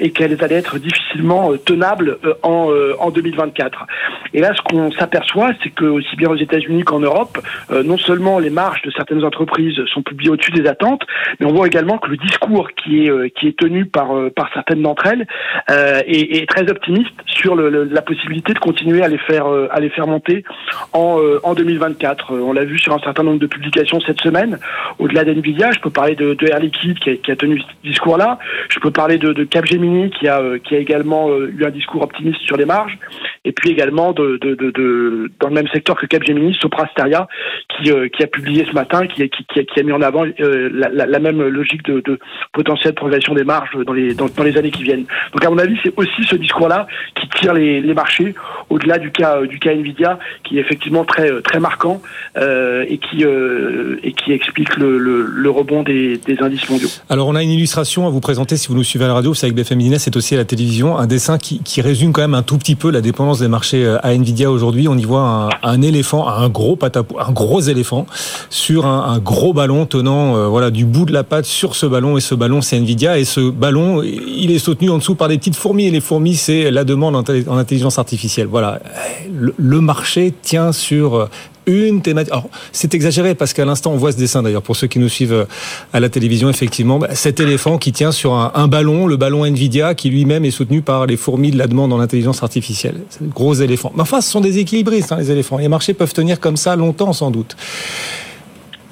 [0.00, 3.86] et qu'elles allaient être difficilement tenables en en 2024.
[4.34, 7.38] Et là, ce qu'on s'aperçoit, c'est que aussi bien aux États-Unis qu'en Europe,
[7.70, 11.02] euh, non seulement les marges de certaines entreprises sont publiées au-dessus des attentes,
[11.40, 14.30] mais on voit également que le discours qui est euh, qui est tenu par euh,
[14.30, 15.26] par certaines d'entre elles
[15.70, 19.46] euh, est, est très optimiste sur le, le- la possibilité de continuer à les faire
[19.46, 20.44] euh, à les faire monter
[20.92, 22.32] en en 2024.
[22.34, 24.58] Euh, On l'a vu sur un certain nombre de publications cette semaine.
[24.98, 27.88] Au-delà d'Nvidia, je peux parler de, de Air Liquide qui a, qui a tenu ce
[27.88, 28.38] discours-là.
[28.70, 32.40] Je peux parler de, de Capgemini qui a qui a également eu un discours optimiste
[32.42, 32.98] sur les marges.
[33.44, 37.28] Et puis également de, de, de, de- dans le même secteur que Capgemini, Soprasteria
[37.76, 40.02] qui euh, qui a publié ce matin, qui, qui, qui, a, qui a mis en
[40.02, 42.18] avant euh, la, la, la même logique de, de
[42.52, 45.04] potentielle progression des marges dans les dans, dans les années qui viennent.
[45.32, 48.34] Donc à mon avis, c'est aussi ce discours-là qui tire les, les marchés
[48.70, 52.00] au-delà du cas du cas Nvidia, qui est effectivement très euh, très marquant
[52.36, 56.88] euh, et qui euh, et qui explique le, le, le rebond des, des indices mondiaux.
[57.08, 59.34] Alors, on a une illustration à vous présenter si vous nous suivez à la radio,
[59.34, 62.20] c'est avec BFM Business, c'est aussi à la télévision, un dessin qui, qui résume quand
[62.22, 64.88] même un tout petit peu la dépendance des marchés euh, à Nvidia aujourd'hui.
[64.88, 68.06] On y voit un, un éléphant, un gros patapou, un gros éléphant
[68.48, 72.16] sur un, gros ballon tenant euh, voilà du bout de la patte sur ce ballon
[72.16, 75.36] et ce ballon c'est Nvidia et ce ballon il est soutenu en dessous par des
[75.38, 78.46] petites fourmis et les fourmis c'est la demande en intelligence artificielle.
[78.46, 78.80] Voilà,
[79.32, 81.28] le, le marché tient sur euh,
[81.66, 82.32] une thématique.
[82.32, 85.08] Alors, c'est exagéré parce qu'à l'instant, on voit ce dessin d'ailleurs, pour ceux qui nous
[85.08, 85.44] suivent euh,
[85.92, 89.94] à la télévision, effectivement, bah, cet éléphant qui tient sur un, ballon, le ballon Nvidia,
[89.94, 93.00] qui lui-même est soutenu par les fourmis de la demande en intelligence artificielle.
[93.22, 93.92] Gros éléphant.
[93.94, 95.58] Mais enfin, ce sont des équilibristes, hein, les éléphants.
[95.58, 97.56] Les marchés peuvent tenir comme ça longtemps, sans doute.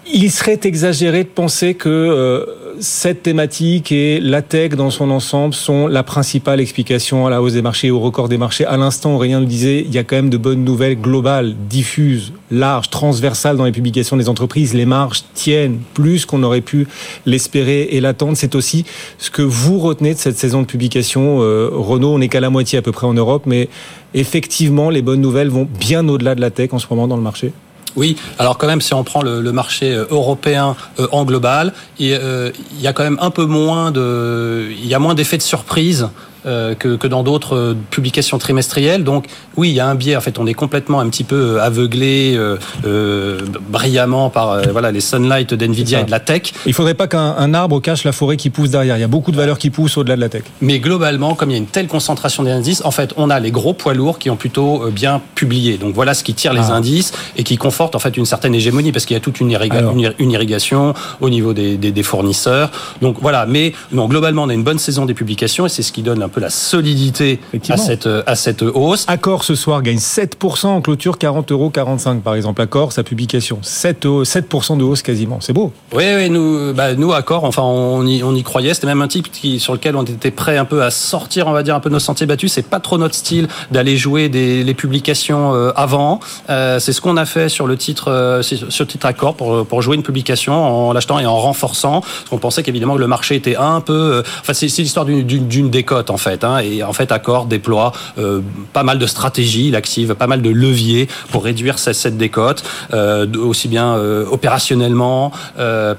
[0.06, 2.44] Il serait exagéré de penser que euh,
[2.78, 7.54] cette thématique et la tech dans son ensemble sont la principale explication à la hausse
[7.54, 8.66] des marchés et au record des marchés.
[8.66, 12.34] À l'instant, Aurélien le disait, il y a quand même de bonnes nouvelles globales, diffuses,
[12.50, 14.74] larges, transversales dans les publications des entreprises.
[14.74, 16.86] Les marges tiennent plus qu'on aurait pu
[17.24, 18.36] l'espérer et l'attendre.
[18.36, 18.84] C'est aussi
[19.18, 21.38] ce que vous retenez de cette saison de publication.
[21.40, 23.70] Euh, Renault, on n'est qu'à la moitié à peu près en Europe, mais
[24.12, 27.22] effectivement, les bonnes nouvelles vont bien au-delà de la tech en ce moment dans le
[27.22, 27.52] marché.
[27.96, 32.12] Oui, alors quand même, si on prend le, marché euh, européen euh, en global, il,
[32.12, 35.36] euh, il, y a quand même un peu moins de, il y a moins d'effets
[35.36, 36.08] de surprise
[36.46, 39.02] euh, que, que, dans d'autres euh, publications trimestrielles.
[39.02, 39.26] Donc
[39.56, 40.16] oui, il y a un biais.
[40.16, 43.38] En fait, on est complètement un petit peu aveuglé euh,
[43.70, 46.52] brillamment par voilà les sunlight d'Nvidia et de la tech.
[46.66, 48.96] Il faudrait pas qu'un arbre cache la forêt qui pousse derrière.
[48.96, 50.42] Il y a beaucoup de valeurs qui poussent au-delà de la tech.
[50.60, 53.40] Mais globalement, comme il y a une telle concentration des indices, en fait, on a
[53.40, 55.78] les gros poids lourds qui ont plutôt bien publié.
[55.78, 56.74] Donc voilà ce qui tire les ah.
[56.74, 59.50] indices et qui conforte en fait une certaine hégémonie parce qu'il y a toute une,
[59.50, 59.94] irriga Alors.
[59.96, 62.70] une, irrigation au niveau des, des, des, fournisseurs.
[63.00, 63.46] Donc voilà.
[63.46, 66.22] Mais non, globalement, on a une bonne saison des publications et c'est ce qui donne
[66.22, 69.04] un peu la solidité à cette, à cette hausse.
[69.08, 72.60] Accor ce soir gagne 7% en clôture, 40 euros 45 par exemple.
[72.60, 75.38] Accor, sa publication, 7, 7% de hausse quasiment.
[75.40, 75.72] C'est beau.
[75.92, 78.74] Oui, oui, nous, bah, nous Accor, enfin, on y, on y croyait.
[78.74, 81.52] C'était même un type qui, sur lequel on était prêt un peu à sortir, on
[81.52, 82.52] va dire, un peu nos sentiers battus.
[82.52, 86.20] C'est pas trop notre style d'aller jouer des, les publications euh, avant.
[86.50, 89.66] Euh, c'est ce qu'on a fait sur le titre, euh, sur le titre Accor pour,
[89.66, 92.00] pour jouer une publication en l'achetant et en renforçant.
[92.00, 93.92] Parce qu'on pensait qu'évidemment que le marché était un peu.
[93.92, 96.23] Euh, enfin, c'est l'histoire d'une décote en fait.
[96.26, 98.40] Hein, et en fait, Accor déploie euh,
[98.72, 102.64] pas mal de stratégies, il active pas mal de leviers pour réduire cette, cette décote,
[102.92, 105.32] euh, aussi bien euh, opérationnellement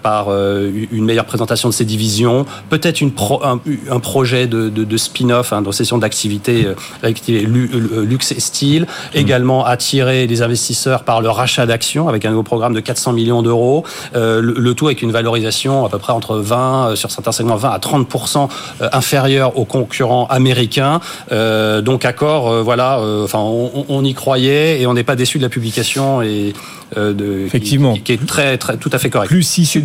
[0.01, 4.97] par une meilleure présentation de ses divisions, peut-être pro, un, un, projet de, de, de
[4.97, 6.67] spin-off, hein, de session d'activité
[7.03, 9.17] luxe et style, mmh.
[9.17, 13.41] également attirer les investisseurs par le rachat d'actions avec un nouveau programme de 400 millions
[13.41, 13.83] d'euros,
[14.13, 17.69] le, le, tout avec une valorisation à peu près entre 20 sur certains segments 20
[17.69, 18.49] à 30%
[18.91, 21.01] inférieure aux concurrents américain.
[21.31, 25.15] Euh, donc accord, euh, voilà, euh, enfin on, on, y croyait et on n'est pas
[25.15, 26.53] déçu de la publication et
[26.95, 29.27] de, effectivement qui, qui, est très très tout à fait correct.
[29.27, 29.79] Plus 6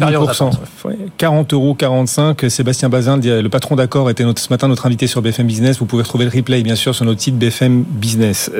[1.16, 2.50] 40 euros 45.
[2.50, 5.78] Sébastien Bazin, le patron d'accord, était notre, ce matin notre invité sur BFM Business.
[5.78, 8.50] Vous pouvez retrouver le replay bien sûr sur notre site BFM Business.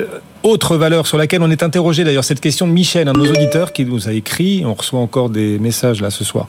[0.43, 3.31] Autre valeur sur laquelle on est interrogé d'ailleurs cette question de Michel, un de nos
[3.31, 4.65] auditeurs qui nous a écrit.
[4.65, 6.47] On reçoit encore des messages là ce soir.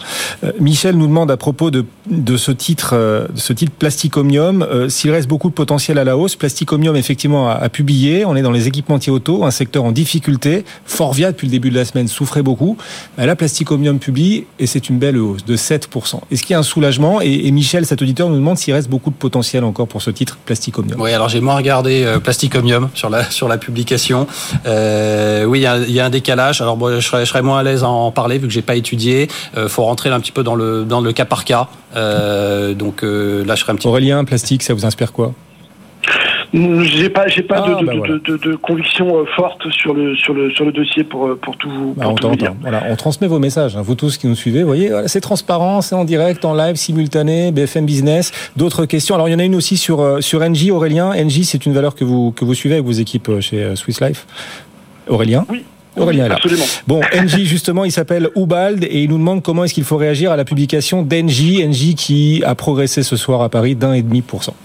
[0.59, 5.27] Michel nous demande à propos de, de ce titre, de ce titre Plasticomium, s'il reste
[5.27, 6.37] beaucoup de potentiel à la hausse.
[6.37, 8.23] Plasticomium, effectivement, a, a, publié.
[8.23, 10.63] On est dans les équipementiers auto, un secteur en difficulté.
[10.85, 12.77] Forvia, depuis le début de la souffrait beaucoup.
[13.17, 16.21] Là, Plasticomium publie et c'est une belle hausse de 7%.
[16.31, 18.89] Est-ce qu'il y a un soulagement et, et, Michel, cet auditeur, nous demande s'il reste
[18.89, 20.99] beaucoup de potentiel encore pour ce titre Plasticomium.
[20.99, 24.27] Oui, alors j'ai moins regardé euh, Plasticomium sur la, sur la publication.
[24.65, 26.61] Euh, oui, il y, a, il y, a, un décalage.
[26.61, 28.61] Alors bon, je, serais, je serais moins à l'aise à en parler vu que j'ai
[28.61, 29.27] pas étudié.
[29.53, 31.67] Il euh, faut rentrer un petit peu dans le, dans le cas par cas.
[31.95, 35.33] Euh, donc euh, là, je serais un petit Aurélien, plastique, ça vous inspire quoi?
[36.53, 38.13] J'ai pas, j'ai pas ah, de, bah de, voilà.
[38.15, 41.55] de, de, conviction euh, forte sur le sur le sur le dossier pour euh, pour
[41.55, 41.93] tout vous.
[41.93, 42.53] Bah, on, tout vous dire.
[42.59, 44.61] Voilà, on transmet vos messages, hein, vous tous qui nous suivez.
[44.61, 48.33] Vous voyez, c'est transparent, c'est en direct, en live, simultané, BFM Business.
[48.57, 49.15] D'autres questions.
[49.15, 51.13] Alors il y en a une aussi sur euh, sur NJ, Aurélien.
[51.15, 54.27] NJ, c'est une valeur que vous que vous suivez avec vos équipes chez Swiss Life.
[55.07, 55.45] Aurélien.
[55.49, 55.63] Oui.
[55.97, 56.35] Aurélien oui, là.
[56.35, 56.65] Absolument.
[56.87, 60.31] Bon, NJ justement, il s'appelle Ubald et il nous demande comment est-ce qu'il faut réagir
[60.31, 64.21] à la publication d'NJ, NJ qui a progressé ce soir à Paris d'un et demi
[64.21, 64.55] pour cent.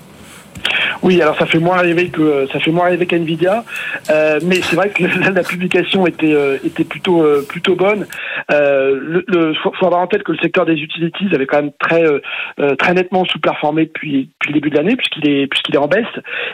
[1.03, 3.65] Oui, alors ça fait moins rêver que ça fait moins rêver qu'Nvidia,
[4.11, 5.05] euh, mais c'est vrai que
[5.35, 8.07] la, publication était euh, était plutôt euh, plutôt bonne.
[8.51, 11.73] Euh, le, le faut, avoir en tête que le secteur des utilities avait quand même
[11.79, 15.79] très euh, très nettement sous-performé depuis depuis le début de l'année puisqu'il est puisqu'il est
[15.79, 16.05] en baisse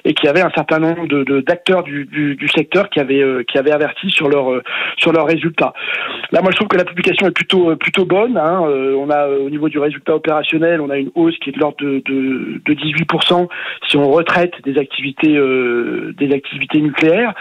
[0.05, 3.45] et qu'il y avait un certain nombre de d'acteurs du, du, du, secteur qui avaient
[3.49, 4.61] qui avaient averti sur leur
[4.97, 5.73] sur leurs résultats.
[6.33, 8.37] Là, moi, je trouve que la publication est plutôt plutôt bonne.
[8.37, 8.61] Hein.
[8.61, 11.77] on a au niveau du résultat opérationnel, on a une hausse qui est de l'ordre
[11.79, 13.07] de, de, de 18
[13.89, 14.32] si on retraite
[14.65, 17.35] des activités euh, des activités nucléaires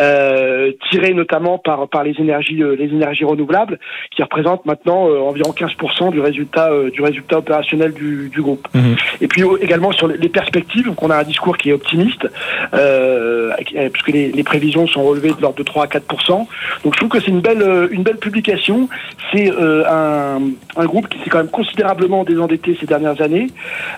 [0.00, 3.78] euh, tirées notamment par par les énergies euh, les énergies renouvelables
[4.10, 8.66] qui représentent maintenant environ 15% du résultat du résultat opérationnel du, du groupe.
[8.74, 8.94] Mmh.
[9.20, 12.26] et puis également sur les perspectives donc on a un discours qui est optimiste
[13.92, 16.46] puisque les, les, prévisions sont relevées de l'ordre de 3 à 4%
[16.84, 18.88] donc je trouve que c'est une belle une belle publication.
[19.32, 20.40] C'est un,
[20.76, 23.48] un groupe qui s'est quand même considérablement désendetté ces dernières années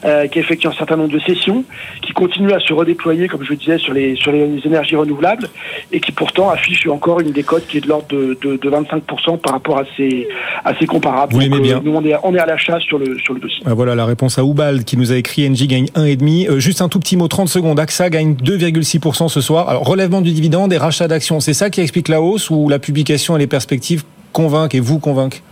[0.02, 0.08] qui
[0.38, 1.64] a effectué un certain nombre de sessions
[2.02, 4.96] qui continue continue à se redéployer, comme je le disais, sur les, sur les énergies
[4.96, 5.48] renouvelables
[5.92, 9.38] et qui pourtant affiche encore une décote qui est de l'ordre de, de, de 25%
[9.38, 10.26] par rapport à ses,
[10.64, 11.32] à ses comparables.
[11.32, 11.80] Vous l'aimez bien.
[11.84, 13.62] Nous, on est, on est à l'achat sur le, sur le dossier.
[13.66, 16.48] Ah, Voilà la réponse à Oubald qui nous a écrit NJ gagne 1,5.
[16.50, 17.78] Euh, juste un tout petit mot, 30 secondes.
[17.78, 19.68] AXA gagne 2,6% ce soir.
[19.68, 22.78] Alors, relèvement du dividende et rachat d'actions, c'est ça qui explique la hausse ou la
[22.78, 25.42] publication et les perspectives convainquent et vous convainquent?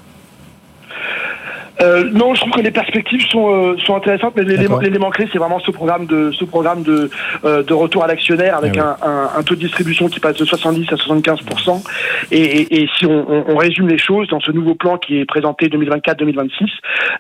[1.81, 4.43] Euh, non, je trouve que les perspectives sont, euh, sont intéressantes, mais
[4.81, 7.11] l'élément clé, c'est vraiment ce programme de ce programme de,
[7.45, 10.37] euh, de retour à l'actionnaire avec Ah un, un, un taux de distribution qui passe
[10.37, 11.39] de 70 à 75
[12.31, 15.19] et, et, et si on, on, on résume les choses dans ce nouveau plan qui
[15.21, 16.51] est présenté 2024-2026,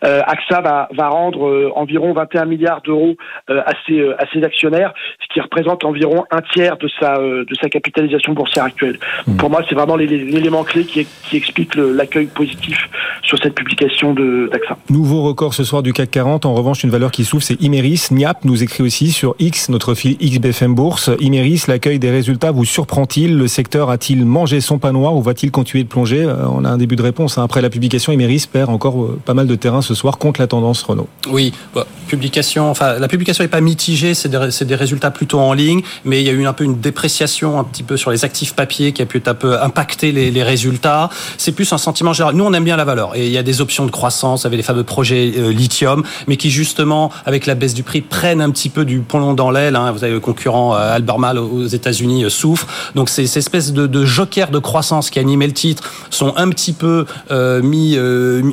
[0.05, 3.17] euh, AXA va, va rendre euh, environ 21 milliards d'euros
[3.51, 7.45] euh, à, ses, à ses actionnaires, ce qui représente environ un tiers de sa euh,
[7.45, 8.99] de sa capitalisation boursière actuelle.
[9.39, 12.89] Pour moi, c'est vraiment l'élé- l'élément clé qui, qui explique l'accueil positif
[13.23, 14.48] sur cette publication de
[14.91, 16.47] Nouveau record ce soir du CAC 40.
[16.47, 18.07] En revanche, une valeur qui souffre, c'est Imeris.
[18.11, 21.11] Niap nous écrit aussi sur X, notre fil XBFM Bourse.
[21.21, 23.37] Imeris, l'accueil des résultats vous surprend-il?
[23.37, 26.25] Le secteur a-t-il mangé son pain noir ou va-t-il continuer de plonger?
[26.25, 27.37] Euh, On a un début de réponse.
[27.39, 27.45] hein.
[27.45, 30.47] Après la publication, Imeris perd encore euh, pas mal de terrain ce soir contre la
[30.47, 31.09] tendance Renault.
[31.31, 32.71] Oui, bah, publication.
[32.71, 36.31] Enfin, la publication n'est pas mitigée, c'est des, résultats plutôt en ligne, mais il y
[36.31, 39.07] a eu un peu une dépréciation un petit peu sur les actifs papiers qui a
[39.07, 41.11] pu un peu impacter les, les résultats.
[41.37, 42.35] C'est plus un sentiment général.
[42.35, 44.57] Nous, on aime bien la valeur et il y a des options de croissance avec
[44.57, 48.51] les fameux projets euh, lithium, mais qui justement, avec la baisse du prix, prennent un
[48.51, 49.77] petit peu du plomb dans l'aile.
[49.77, 49.93] hein.
[49.93, 52.67] Vous avez le concurrent euh, Albemarle aux États-Unis euh, souffre.
[52.95, 56.73] Donc ces, ces espèces de, jokers de croissance qui animaient le titre sont un petit
[56.73, 57.97] peu euh, mis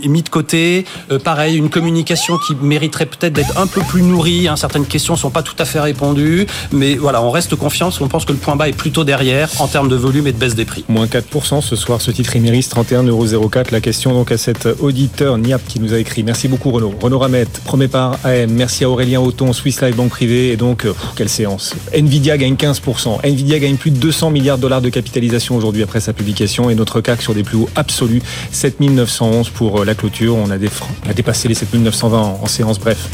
[0.07, 0.85] mis de côté.
[1.23, 4.47] Pareil, une communication qui mériterait peut-être d'être un peu plus nourrie.
[4.47, 4.55] hein.
[4.55, 8.25] Certaines questions sont pas tout à fait répondues, mais voilà, on reste confiant qu'on pense
[8.25, 10.65] que le point bas est plutôt derrière en termes de volume et de baisse des
[10.65, 10.83] prix.
[10.87, 13.71] Moins 4% ce soir, ce titre Imeris, 31,04€.
[13.71, 16.23] La question donc à cet auditeur Niap qui nous a écrit.
[16.23, 16.93] Merci beaucoup Renaud.
[17.01, 18.49] Renaud Ramette, premier par AM.
[18.49, 20.51] Merci à Aurélien Auton, Swiss Life Banque Privée.
[20.51, 21.75] Et donc, euh, quelle séance.
[21.93, 23.19] Nvidia gagne 15%.
[23.25, 26.69] Nvidia gagne plus de 200 milliards de dollars de capitalisation aujourd'hui après sa publication.
[26.69, 28.21] Et notre CAC sur des plus hauts absolus,
[28.51, 30.37] 7911 pour euh, la clôture.
[30.37, 30.69] On a, des,
[31.05, 32.79] on a dépassé les 7920 en, en séance.
[32.79, 33.09] Bref,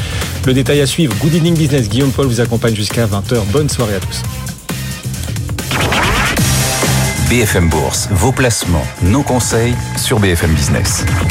[0.45, 1.15] le détail à suivre.
[1.19, 1.89] Good evening business.
[1.89, 3.41] Guillaume Paul vous accompagne jusqu'à 20h.
[3.51, 4.21] Bonne soirée à tous.
[7.27, 11.05] BFM Bourse, vos placements, nos conseils sur BFM Business.